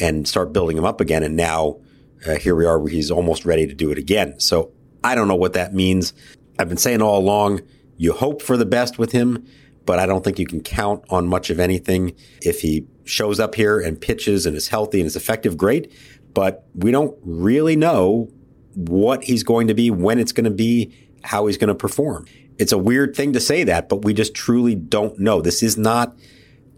and 0.00 0.26
start 0.26 0.52
building 0.52 0.78
him 0.78 0.84
up 0.84 1.00
again. 1.00 1.22
And 1.22 1.36
now 1.36 1.80
uh, 2.26 2.36
here 2.36 2.54
we 2.54 2.64
are, 2.64 2.86
he's 2.86 3.10
almost 3.10 3.44
ready 3.44 3.66
to 3.66 3.74
do 3.74 3.90
it 3.90 3.98
again. 3.98 4.40
So 4.40 4.72
I 5.04 5.14
don't 5.14 5.28
know 5.28 5.34
what 5.34 5.52
that 5.54 5.74
means. 5.74 6.12
I've 6.58 6.68
been 6.68 6.78
saying 6.78 7.02
all 7.02 7.18
along, 7.18 7.60
you 7.98 8.12
hope 8.12 8.40
for 8.40 8.56
the 8.56 8.64
best 8.64 8.98
with 8.98 9.12
him, 9.12 9.46
but 9.84 9.98
I 9.98 10.06
don't 10.06 10.24
think 10.24 10.38
you 10.38 10.46
can 10.46 10.62
count 10.62 11.04
on 11.10 11.26
much 11.26 11.50
of 11.50 11.60
anything. 11.60 12.14
If 12.40 12.60
he 12.60 12.86
shows 13.04 13.40
up 13.40 13.54
here 13.54 13.80
and 13.80 14.00
pitches 14.00 14.46
and 14.46 14.56
is 14.56 14.68
healthy 14.68 15.00
and 15.00 15.06
is 15.06 15.16
effective, 15.16 15.56
great. 15.56 15.92
But 16.32 16.66
we 16.74 16.90
don't 16.90 17.16
really 17.22 17.74
know 17.74 18.30
what 18.74 19.24
he's 19.24 19.42
going 19.42 19.66
to 19.66 19.74
be, 19.74 19.90
when 19.90 20.18
it's 20.18 20.32
going 20.32 20.44
to 20.44 20.50
be, 20.50 20.92
how 21.24 21.46
he's 21.46 21.58
going 21.58 21.68
to 21.68 21.74
perform. 21.74 22.26
It's 22.58 22.72
a 22.72 22.78
weird 22.78 23.16
thing 23.16 23.32
to 23.32 23.40
say 23.40 23.64
that, 23.64 23.88
but 23.88 24.04
we 24.04 24.14
just 24.14 24.34
truly 24.34 24.74
don't 24.74 25.18
know. 25.18 25.40
This 25.40 25.62
is 25.62 25.76
not 25.76 26.16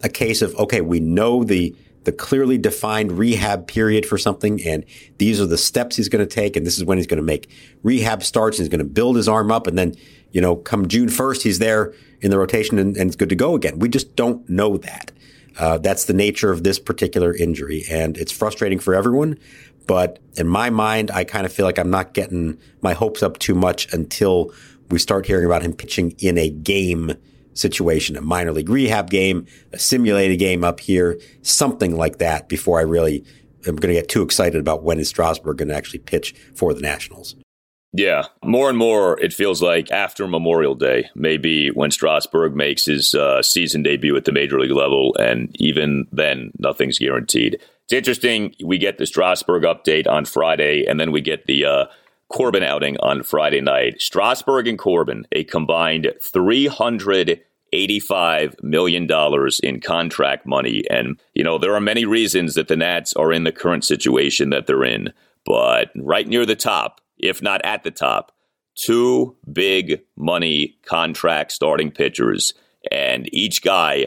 a 0.03 0.09
case 0.09 0.41
of, 0.41 0.55
okay, 0.57 0.81
we 0.81 1.01
know 1.01 1.45
the, 1.45 1.75
the 2.05 2.13
clearly 2.13 2.57
defined 2.57 3.13
rehab 3.13 3.67
period 3.67 4.07
for 4.07 4.17
something 4.17 4.65
and 4.67 4.85
these 5.19 5.41
are 5.41 5.47
the 5.47 5.59
steps 5.59 5.97
he's 5.97 6.09
going 6.09 6.27
to 6.27 6.35
take 6.35 6.57
and 6.57 6.67
this 6.67 6.79
is 6.79 6.85
when 6.85 6.97
he's 6.97 7.07
going 7.07 7.19
to 7.19 7.23
make 7.23 7.51
rehab 7.83 8.23
starts 8.23 8.59
and 8.59 8.65
he's 8.65 8.71
going 8.71 8.79
to 8.79 8.85
build 8.85 9.17
his 9.17 9.29
arm 9.29 9.53
up 9.53 9.67
and 9.67 9.77
then, 9.77 9.95
you 10.33 10.41
know, 10.41 10.57
come 10.57 10.89
June 10.89 11.09
1st, 11.09 11.43
he's 11.43 11.59
there 11.59 11.93
in 12.21 12.31
the 12.31 12.39
rotation 12.39 12.79
and, 12.79 12.97
and 12.97 13.09
it's 13.09 13.17
good 13.17 13.29
to 13.29 13.37
go 13.37 13.55
again. 13.55 13.79
We 13.79 13.89
just 13.89 14.17
don't 14.17 14.49
know 14.49 14.77
that. 14.79 15.13
Uh, 15.59 15.79
that's 15.79 16.05
the 16.05 16.13
nature 16.13 16.51
of 16.51 16.63
this 16.63 16.79
particular 16.79 17.35
injury, 17.35 17.85
and 17.91 18.17
it's 18.17 18.33
frustrating 18.33 18.79
for 18.79 18.95
everyone. 18.95 19.39
But 19.87 20.21
in 20.37 20.47
my 20.47 20.71
mind, 20.71 21.11
I 21.11 21.25
kind 21.25 21.45
of 21.45 21.53
feel 21.53 21.67
like 21.67 21.79
I'm 21.79 21.91
not 21.91 22.15
getting 22.15 22.59
my 22.81 22.95
hopes 22.95 23.23
up 23.23 23.39
too 23.39 23.55
much 23.55 23.93
until 23.93 24.53
we 24.91 24.99
start 24.99 25.27
hearing 25.27 25.45
about 25.45 25.63
him 25.63 25.73
pitching 25.73 26.13
in 26.19 26.39
a 26.39 26.49
game 26.49 27.13
situation, 27.55 28.17
a 28.17 28.21
minor 28.21 28.53
league 28.53 28.69
rehab 28.69 29.11
game, 29.11 29.47
a 29.73 29.79
simulated 29.79 30.39
game 30.39 30.65
up 30.65 30.81
here, 30.81 31.21
something 31.43 31.97
like 31.97 32.19
that 32.19 32.49
before 32.49 32.79
I 32.79 32.83
really 32.83 33.25
am 33.67 33.77
going 33.77 33.95
to 33.95 34.01
get 34.01 34.09
too 34.09 34.23
excited 34.23 34.61
about 34.61 34.83
when 34.83 34.99
is 34.99 35.09
Strasburg 35.09 35.59
going 35.59 35.69
to 35.69 35.75
actually 35.75 35.99
pitch 35.99 36.35
for 36.55 36.73
the 36.73 36.81
Nationals. 36.81 37.37
Yeah, 37.93 38.27
more 38.45 38.69
and 38.69 38.79
more 38.79 39.19
it 39.21 39.33
feels 39.33 39.61
like 39.61 39.91
after 39.91 40.29
Memorial 40.29 40.77
Day, 40.77 41.11
maybe 41.17 41.71
when 41.71 41.91
Strasburg 41.91 42.55
makes 42.55 42.87
his 42.87 43.15
uh, 43.15 43.43
season 43.43 43.83
debut 43.83 44.17
at 44.17 44.27
the 44.27 44.33
major 44.33 44.61
league 44.61 44.71
level, 44.71 45.17
and 45.19 45.51
even 45.61 46.07
then, 46.13 46.53
nothing's 46.59 47.01
guaranteed. 47.01 47.55
It's 47.55 47.93
interesting. 47.93 48.55
We 48.65 48.79
get 48.79 48.99
the 48.99 49.07
Strasburg 49.07 49.65
update 49.65 50.07
on 50.07 50.25
Friday, 50.25 50.85
and 50.87 51.01
then 51.01 51.11
we 51.11 51.21
get 51.21 51.47
the 51.47 51.65
uh, 51.65 51.85
Corbin 52.29 52.63
outing 52.63 52.97
on 53.01 53.25
Friday 53.25 53.61
night. 53.61 54.01
Strasburg 54.01 54.69
and 54.69 54.79
Corbin, 54.79 55.27
a 55.33 55.43
combined 55.43 56.13
three 56.23 56.69
hundred 56.69 57.41
eighty-five 57.73 58.55
million 58.63 59.09
dollars 59.09 59.59
in 59.61 59.81
contract 59.81 60.47
money, 60.47 60.85
and 60.89 61.21
you 61.35 61.43
know 61.43 61.59
there 61.59 61.75
are 61.75 61.81
many 61.81 62.05
reasons 62.05 62.55
that 62.55 62.69
the 62.69 62.77
Nats 62.77 63.13
are 63.15 63.33
in 63.33 63.43
the 63.43 63.51
current 63.51 63.85
situation 63.85 64.51
that 64.51 64.69
they're 64.69 64.85
in, 64.85 65.13
but 65.45 65.91
right 65.97 66.29
near 66.29 66.47
the 66.47 66.55
top 66.55 67.01
if 67.23 67.43
not 67.43 67.61
at 67.65 67.83
the 67.83 67.91
top, 67.91 68.33
two 68.75 69.37
big 69.53 70.03
money 70.17 70.79
contract 70.85 71.53
starting 71.53 71.91
pitchers. 71.91 72.55
And 72.91 73.29
each 73.33 73.63
guy, 73.63 74.07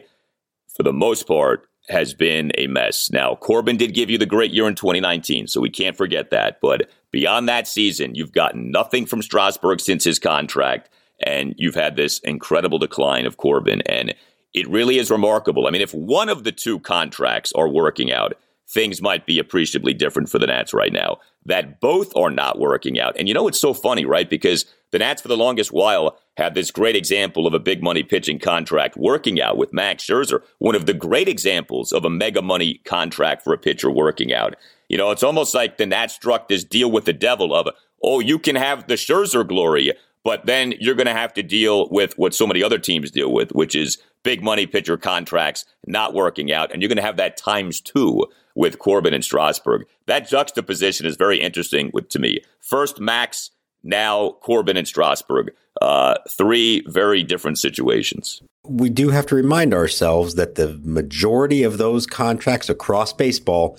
for 0.76 0.84
the 0.84 0.93
most 0.93 1.28
part, 1.28 1.68
has 1.89 2.14
been 2.14 2.51
a 2.57 2.68
mess. 2.68 3.09
Now, 3.11 3.36
Corbin 3.36 3.78
did 3.78 3.93
give 3.93 4.09
you 4.09 4.18
the 4.18 4.26
great 4.26 4.51
year 4.51 4.68
in 4.68 4.76
2019, 4.76 5.47
so 5.47 5.59
we 5.59 5.70
can't 5.70 5.97
forget 5.97 6.30
that. 6.32 6.59
But 6.61 6.89
beyond 7.11 7.49
that 7.49 7.68
season, 7.68 8.16
you've 8.16 8.32
gotten 8.32 8.72
nothing 8.72 9.05
from 9.05 9.22
Strasburg 9.22 9.82
since 9.82 10.03
his 10.03 10.18
contract, 10.18 10.89
and 11.22 11.53
you've 11.57 11.76
had 11.76 11.95
this 11.95 12.20
incredible 12.20 12.80
decline 12.80 13.26
of 13.26 13.38
Corbin. 13.38 13.82
And 13.82 14.16
it 14.53 14.70
really 14.70 14.97
is 14.97 15.11
remarkable. 15.11 15.68
I 15.68 15.72
mean, 15.72 15.82
if 15.82 15.93
one 15.93 16.30
of 16.30 16.43
the 16.43 16.51
two 16.51 16.80
contracts 16.80 17.51
are 17.53 17.68
working 17.68 18.11
out, 18.11 18.38
things 18.70 19.01
might 19.01 19.26
be 19.26 19.39
appreciably 19.39 19.93
different 19.93 20.30
for 20.30 20.39
the 20.39 20.47
Nats 20.47 20.74
right 20.74 20.93
now 20.93 21.18
that 21.45 21.80
both 21.80 22.16
are 22.16 22.30
not 22.30 22.59
working 22.59 22.99
out. 22.99 23.16
And 23.18 23.28
you 23.28 23.34
know, 23.34 23.47
it's 23.47 23.59
so 23.59 23.74
funny, 23.74 24.05
right? 24.05 24.30
Because 24.30 24.66
the 24.91 24.99
Nats 24.99 25.22
for 25.22 25.28
the 25.28 25.38
longest 25.38 25.72
while 25.72 26.18
had 26.38 26.55
this 26.55 26.72
great 26.72 26.95
example 26.95 27.45
of 27.45 27.53
a 27.53 27.59
big 27.59 27.84
money 27.84 28.03
pitching 28.03 28.39
contract 28.39 28.95
working 28.97 29.41
out 29.41 29.57
with 29.57 29.74
Max 29.74 30.05
Scherzer, 30.05 30.41
one 30.59 30.76
of 30.76 30.86
the 30.86 30.93
great 30.93 31.28
examples 31.28 31.91
of 31.91 32.05
a 32.05 32.09
mega 32.09 32.41
money 32.41 32.80
contract 32.86 33.43
for 33.43 33.53
a 33.53 33.57
pitcher 33.57 33.91
working 33.91 34.34
out. 34.34 34.55
You 34.89 34.97
know, 34.97 35.11
it's 35.11 35.24
almost 35.24 35.53
like 35.53 35.78
the 35.78 35.86
Nats 35.86 36.14
struck 36.14 36.47
this 36.47 36.64
deal 36.64 36.91
with 36.91 37.05
the 37.05 37.14
devil 37.14 37.53
of, 37.53 37.68
oh, 38.03 38.20
you 38.20 38.39
can 38.39 38.55
have 38.55 38.88
the 38.88 38.95
Scherzer 38.95 39.47
glory, 39.47 39.93
but 40.24 40.45
then 40.45 40.74
you're 40.80 40.95
going 40.95 41.07
to 41.07 41.14
have 41.14 41.34
to 41.34 41.43
deal 41.43 41.89
with 41.89 42.18
what 42.18 42.34
so 42.34 42.47
many 42.47 42.64
other 42.64 42.80
teams 42.80 43.11
deal 43.11 43.32
with, 43.32 43.51
which 43.51 43.76
is 43.76 43.97
big 44.24 44.41
money 44.43 44.66
pitcher 44.66 44.97
contracts 44.97 45.66
not 45.86 46.14
working 46.14 46.51
out. 46.51 46.72
And 46.72 46.82
you're 46.82 46.89
going 46.89 46.97
to 46.97 47.03
have 47.03 47.18
that 47.18 47.38
times 47.38 47.82
two 47.82 48.26
with 48.56 48.80
Corbin 48.80 49.14
and 49.14 49.24
Strasburg. 49.24 49.86
That 50.06 50.28
juxtaposition 50.28 51.06
is 51.06 51.16
very 51.16 51.39
interesting 51.39 51.91
with, 51.93 52.10
to 52.10 52.20
me. 52.20 52.41
First, 52.60 52.99
Max, 52.99 53.51
now 53.84 54.32
Corbin 54.41 54.78
and 54.78 54.88
Strasburg. 54.88 55.54
Uh, 55.82 56.16
three 56.30 56.84
very 56.88 57.24
different 57.24 57.58
situations. 57.58 58.41
We 58.66 58.89
do 58.89 59.10
have 59.10 59.26
to 59.28 59.36
remind 59.36 59.74
ourselves 59.74 60.36
that 60.36 60.56
the 60.56 60.80
majority 60.84 61.64
of 61.64 61.78
those 61.78 62.06
contracts 62.06 62.70
across 62.70 63.12
baseball 63.12 63.78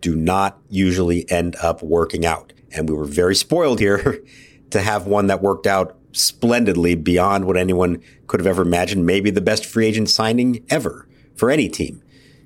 do 0.00 0.16
not 0.16 0.58
usually 0.68 1.30
end 1.30 1.56
up 1.56 1.82
working 1.82 2.24
out. 2.24 2.52
And 2.74 2.88
we 2.88 2.94
were 2.94 3.04
very 3.04 3.34
spoiled 3.34 3.80
here 3.80 4.22
to 4.70 4.80
have 4.80 5.06
one 5.06 5.26
that 5.26 5.42
worked 5.42 5.66
out 5.66 5.96
splendidly 6.12 6.94
beyond 6.94 7.46
what 7.46 7.56
anyone 7.56 8.02
could 8.26 8.40
have 8.40 8.46
ever 8.46 8.62
imagined. 8.62 9.04
Maybe 9.04 9.30
the 9.30 9.40
best 9.40 9.66
free 9.66 9.86
agent 9.86 10.08
signing 10.08 10.64
ever 10.70 11.08
for 11.34 11.50
any 11.50 11.68
team. 11.68 12.02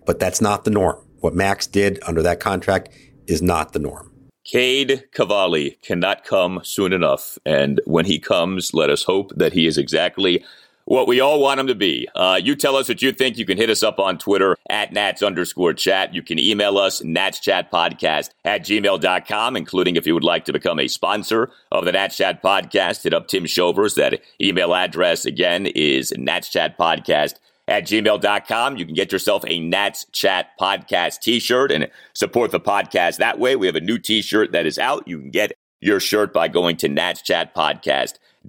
But 0.06 0.18
that's 0.18 0.40
not 0.40 0.64
the 0.64 0.70
norm. 0.70 1.05
What 1.26 1.34
Max 1.34 1.66
did 1.66 1.98
under 2.06 2.22
that 2.22 2.38
contract 2.38 2.88
is 3.26 3.42
not 3.42 3.72
the 3.72 3.80
norm. 3.80 4.12
Cade 4.44 5.06
Cavalli 5.10 5.76
cannot 5.82 6.22
come 6.22 6.60
soon 6.62 6.92
enough. 6.92 7.36
And 7.44 7.80
when 7.84 8.04
he 8.04 8.20
comes, 8.20 8.72
let 8.72 8.90
us 8.90 9.02
hope 9.02 9.32
that 9.34 9.52
he 9.52 9.66
is 9.66 9.76
exactly 9.76 10.44
what 10.84 11.08
we 11.08 11.18
all 11.18 11.40
want 11.40 11.58
him 11.58 11.66
to 11.66 11.74
be. 11.74 12.06
Uh, 12.14 12.38
you 12.40 12.54
tell 12.54 12.76
us 12.76 12.88
what 12.88 13.02
you 13.02 13.10
think. 13.10 13.38
You 13.38 13.44
can 13.44 13.56
hit 13.56 13.70
us 13.70 13.82
up 13.82 13.98
on 13.98 14.18
Twitter 14.18 14.56
at 14.70 14.92
Nats 14.92 15.20
underscore 15.20 15.74
chat. 15.74 16.14
You 16.14 16.22
can 16.22 16.38
email 16.38 16.78
us, 16.78 17.02
Nats 17.02 17.40
Chat 17.40 17.72
Podcast 17.72 18.30
at 18.44 18.62
gmail.com, 18.62 19.56
including 19.56 19.96
if 19.96 20.06
you 20.06 20.14
would 20.14 20.22
like 20.22 20.44
to 20.44 20.52
become 20.52 20.78
a 20.78 20.86
sponsor 20.86 21.50
of 21.72 21.86
the 21.86 21.90
Nats 21.90 22.16
Chat 22.16 22.40
Podcast. 22.40 23.02
Hit 23.02 23.14
up 23.14 23.26
Tim 23.26 23.46
Shovers. 23.46 23.96
That 23.96 24.20
email 24.40 24.76
address 24.76 25.24
again 25.24 25.66
is 25.66 26.12
Nats 26.16 26.50
Chat 26.50 26.78
Podcast 26.78 27.34
at 27.68 27.84
gmail.com. 27.84 28.76
You 28.76 28.84
can 28.84 28.94
get 28.94 29.12
yourself 29.12 29.44
a 29.46 29.60
Nats 29.60 30.06
Chat 30.12 30.50
Podcast 30.60 31.20
t 31.20 31.38
shirt 31.40 31.72
and 31.72 31.88
support 32.14 32.50
the 32.50 32.60
podcast 32.60 33.18
that 33.18 33.38
way. 33.38 33.56
We 33.56 33.66
have 33.66 33.76
a 33.76 33.80
new 33.80 33.98
t 33.98 34.22
shirt 34.22 34.52
that 34.52 34.66
is 34.66 34.78
out. 34.78 35.06
You 35.06 35.18
can 35.18 35.30
get 35.30 35.52
your 35.80 36.00
shirt 36.00 36.32
by 36.32 36.48
going 36.48 36.76
to 36.78 36.88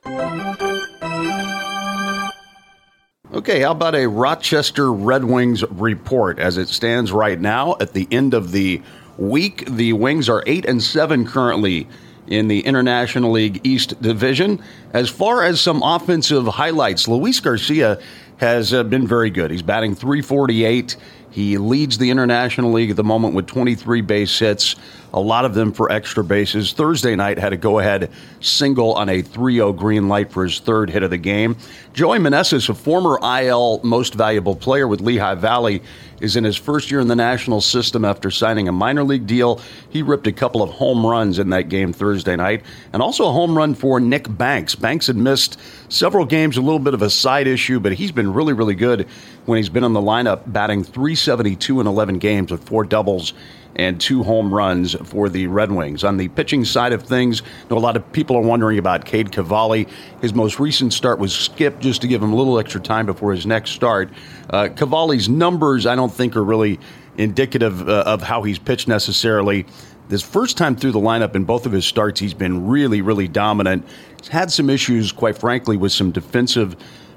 Okay, 3.30 3.60
how 3.60 3.72
about 3.72 3.94
a 3.94 4.08
Rochester 4.08 4.90
Red 4.92 5.24
Wings 5.24 5.62
report 5.70 6.38
as 6.38 6.56
it 6.56 6.68
stands 6.68 7.12
right 7.12 7.38
now 7.38 7.76
at 7.78 7.92
the 7.92 8.08
end 8.10 8.32
of 8.32 8.52
the 8.52 8.80
week? 9.18 9.66
The 9.66 9.92
Wings 9.92 10.28
are 10.28 10.42
8 10.46 10.64
and 10.64 10.82
7 10.82 11.26
currently 11.26 11.86
in 12.30 12.48
the 12.48 12.60
International 12.60 13.32
League 13.32 13.60
East 13.64 14.00
Division. 14.00 14.62
As 14.92 15.08
far 15.08 15.42
as 15.42 15.60
some 15.60 15.82
offensive 15.82 16.46
highlights, 16.46 17.08
Luis 17.08 17.40
Garcia 17.40 18.00
has 18.38 18.72
uh, 18.72 18.84
been 18.84 19.06
very 19.06 19.30
good. 19.30 19.50
He's 19.50 19.62
batting 19.62 19.94
348. 19.94 20.96
He 21.30 21.58
leads 21.58 21.98
the 21.98 22.10
International 22.10 22.72
League 22.72 22.90
at 22.90 22.96
the 22.96 23.04
moment 23.04 23.34
with 23.34 23.46
23 23.46 24.00
base 24.00 24.38
hits, 24.38 24.76
a 25.12 25.20
lot 25.20 25.44
of 25.44 25.54
them 25.54 25.72
for 25.72 25.90
extra 25.92 26.24
bases. 26.24 26.72
Thursday 26.72 27.14
night 27.14 27.38
had 27.38 27.52
a 27.52 27.56
go 27.56 27.78
ahead 27.78 28.10
single 28.40 28.94
on 28.94 29.08
a 29.08 29.22
3 29.22 29.54
0 29.54 29.72
green 29.72 30.08
light 30.08 30.32
for 30.32 30.44
his 30.44 30.58
third 30.58 30.90
hit 30.90 31.02
of 31.02 31.10
the 31.10 31.18
game. 31.18 31.56
Joey 31.92 32.18
Meneses, 32.18 32.68
a 32.68 32.74
former 32.74 33.18
IL 33.22 33.80
most 33.84 34.14
valuable 34.14 34.56
player 34.56 34.88
with 34.88 35.00
Lehigh 35.00 35.34
Valley, 35.34 35.82
is 36.20 36.36
in 36.36 36.44
his 36.44 36.56
first 36.56 36.90
year 36.90 37.00
in 37.00 37.08
the 37.08 37.16
national 37.16 37.60
system 37.60 38.04
after 38.04 38.30
signing 38.30 38.68
a 38.68 38.72
minor 38.72 39.04
league 39.04 39.26
deal. 39.26 39.60
He 39.88 40.02
ripped 40.02 40.26
a 40.26 40.32
couple 40.32 40.62
of 40.62 40.70
home 40.70 41.04
runs 41.04 41.38
in 41.38 41.50
that 41.50 41.68
game 41.68 41.92
Thursday 41.92 42.36
night, 42.36 42.62
and 42.92 43.02
also 43.02 43.28
a 43.28 43.32
home 43.32 43.56
run 43.56 43.74
for 43.74 44.00
Nick 44.00 44.26
Banks. 44.36 44.74
Banks 44.74 45.06
had 45.06 45.16
missed 45.16 45.58
several 45.88 46.24
games, 46.24 46.56
a 46.56 46.60
little 46.60 46.78
bit 46.78 46.94
of 46.94 47.02
a 47.02 47.10
side 47.10 47.46
issue, 47.46 47.80
but 47.80 47.92
he's 47.92 48.12
been 48.12 48.32
really, 48.32 48.52
really 48.52 48.74
good 48.74 49.06
when 49.46 49.56
he's 49.56 49.68
been 49.68 49.84
in 49.84 49.92
the 49.92 50.00
lineup, 50.00 50.42
batting 50.46 50.84
372 50.84 51.80
in 51.80 51.86
11 51.86 52.18
games 52.18 52.50
with 52.50 52.62
four 52.64 52.84
doubles 52.84 53.32
and 53.76 54.00
two 54.00 54.22
home 54.22 54.52
runs 54.52 54.94
for 55.04 55.28
the 55.28 55.46
Red 55.46 55.70
Wings. 55.70 56.02
On 56.02 56.16
the 56.16 56.28
pitching 56.28 56.64
side 56.64 56.92
of 56.92 57.02
things, 57.02 57.42
a 57.70 57.74
lot 57.74 57.96
of 57.96 58.12
people 58.12 58.36
are 58.36 58.42
wondering 58.42 58.78
about 58.78 59.04
Cade 59.04 59.30
Cavalli. 59.30 59.86
His 60.20 60.34
most 60.34 60.58
recent 60.58 60.92
start 60.92 61.18
was 61.18 61.34
skipped 61.34 61.80
just 61.80 62.00
to 62.02 62.08
give 62.08 62.22
him 62.22 62.32
a 62.32 62.36
little 62.36 62.58
extra 62.58 62.80
time 62.80 63.06
before 63.06 63.32
his 63.32 63.46
next 63.46 63.70
start. 63.70 64.10
Uh, 64.50 64.68
Cavalli's 64.74 65.28
numbers, 65.28 65.86
I 65.86 65.94
don't 65.94 66.12
think, 66.12 66.36
are 66.36 66.42
really 66.42 66.80
indicative 67.16 67.88
uh, 67.88 68.04
of 68.06 68.22
how 68.22 68.42
he's 68.42 68.58
pitched 68.58 68.88
necessarily. 68.88 69.66
This 70.08 70.22
first 70.22 70.56
time 70.56 70.74
through 70.74 70.92
the 70.92 71.00
lineup 71.00 71.36
in 71.36 71.44
both 71.44 71.66
of 71.66 71.72
his 71.72 71.84
starts, 71.84 72.18
he's 72.18 72.32
been 72.32 72.66
really, 72.66 73.02
really 73.02 73.28
dominant. 73.28 73.86
Had 74.30 74.50
some 74.50 74.68
issues, 74.68 75.12
quite 75.12 75.38
frankly, 75.38 75.76
with 75.76 75.92
some 75.92 76.10
defensive 76.10 76.76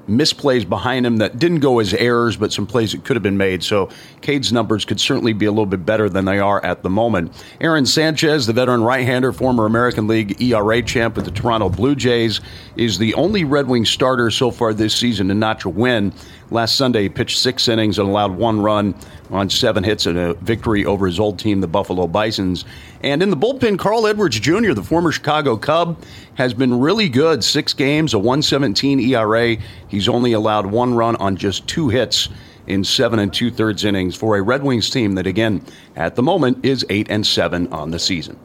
misplays 0.10 0.68
behind 0.68 1.06
him 1.06 1.18
that 1.18 1.40
didn't 1.40 1.60
go 1.60 1.80
as 1.80 1.94
errors, 1.94 2.36
but 2.36 2.52
some 2.52 2.66
plays 2.66 2.92
that 2.92 3.04
could 3.04 3.16
have 3.16 3.24
been 3.24 3.38
made. 3.38 3.64
So 3.64 3.90
Cade's 4.22 4.52
numbers 4.52 4.84
could 4.86 5.00
certainly 5.00 5.34
be 5.34 5.46
a 5.46 5.52
little 5.52 5.66
bit 5.66 5.86
better 5.86 6.10
than 6.10 6.26
they 6.26 6.40
are 6.40 6.64
at 6.66 6.84
the 6.84 6.90
moment. 6.90 7.32
Aaron 7.62 7.86
Sanchez, 7.86 8.48
the 8.48 8.54
veteran 8.54 8.84
right-hander, 8.84 9.32
former 9.32 9.66
American 9.66 10.08
League 10.08 10.42
ERA 10.42 10.82
champ 10.82 11.16
with 11.16 11.26
the 11.26 11.32
Toronto 11.32 11.70
Blue 11.70 11.96
Jays, 11.96 12.42
is 12.76 12.98
the 12.98 13.14
only 13.14 13.44
Red 13.44 13.68
Wing 13.68 13.86
starter 13.86 14.32
so 14.32 14.52
far 14.52 14.74
this 14.74 14.96
season 14.96 15.28
to 15.28 15.34
notch 15.34 15.66
a 15.66 15.70
win. 15.70 16.14
Last 16.50 16.76
Sunday, 16.76 17.04
he 17.04 17.10
pitched 17.10 17.38
six 17.38 17.68
innings 17.68 18.00
and 18.00 18.10
allowed 18.10 18.36
one 18.36 18.62
run 18.62 18.96
on 19.32 19.50
seven 19.50 19.84
hits 19.84 20.06
and 20.06 20.18
a 20.18 20.34
victory 20.36 20.86
over 20.86 21.08
his 21.08 21.20
old 21.20 21.40
team, 21.40 21.62
the 21.62 21.68
Buffalo 21.68 22.08
Bisons. 22.08 22.66
And 23.02 23.24
in 23.24 23.30
the 23.30 23.38
bullpen, 23.38 23.80
Carl 23.80 24.06
Edwards 24.06 24.40
Jr., 24.40 24.74
the 24.74 24.84
former 24.84 25.12
Chicago 25.12 25.58
Cub, 25.58 26.02
has 26.36 26.54
been 26.54 26.80
really 26.80 27.10
good. 27.10 27.44
Six 27.44 27.74
games, 27.74 28.14
a 28.14 28.20
117 28.20 29.00
ERA. 29.00 29.58
He's 29.88 30.10
only 30.10 30.34
allowed 30.34 30.66
one 30.66 30.94
run 30.94 31.16
on 31.16 31.38
just 31.38 31.68
two 31.68 31.90
hits 31.90 32.30
in 32.68 32.84
seven 32.84 33.20
and 33.20 33.34
two 33.34 33.50
thirds 33.52 33.84
innings 33.86 34.16
for 34.16 34.38
a 34.38 34.42
Red 34.42 34.64
Wings 34.64 34.90
team 34.90 35.16
that, 35.16 35.28
again, 35.28 35.66
at 35.96 36.16
the 36.16 36.24
moment 36.24 36.64
is 36.66 36.86
eight 36.90 37.08
and 37.10 37.26
seven 37.26 37.72
on 37.74 37.92
the 37.92 38.00
season. 38.00 38.38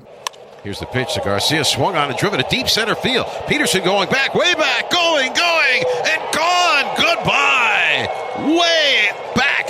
Here's 0.62 0.80
the 0.80 0.86
pitch 0.86 1.14
to 1.14 1.20
Garcia, 1.20 1.64
swung 1.64 1.94
on 1.94 2.10
and 2.10 2.18
driven 2.18 2.42
to 2.42 2.46
deep 2.50 2.68
center 2.68 2.96
field. 2.96 3.26
Peterson 3.46 3.84
going 3.84 4.08
back, 4.08 4.34
way 4.34 4.52
back, 4.54 4.90
going, 4.90 5.32
going, 5.32 5.84
and 6.06 6.34
gone. 6.34 6.96
Goodbye. 6.96 7.45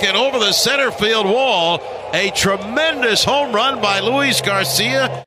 And 0.03 0.15
over 0.15 0.39
the 0.39 0.51
center 0.51 0.91
field 0.91 1.25
wall. 1.25 1.81
A 2.13 2.31
tremendous 2.31 3.23
home 3.23 3.53
run 3.53 3.81
by 3.81 3.99
Luis 3.99 4.41
Garcia. 4.41 5.23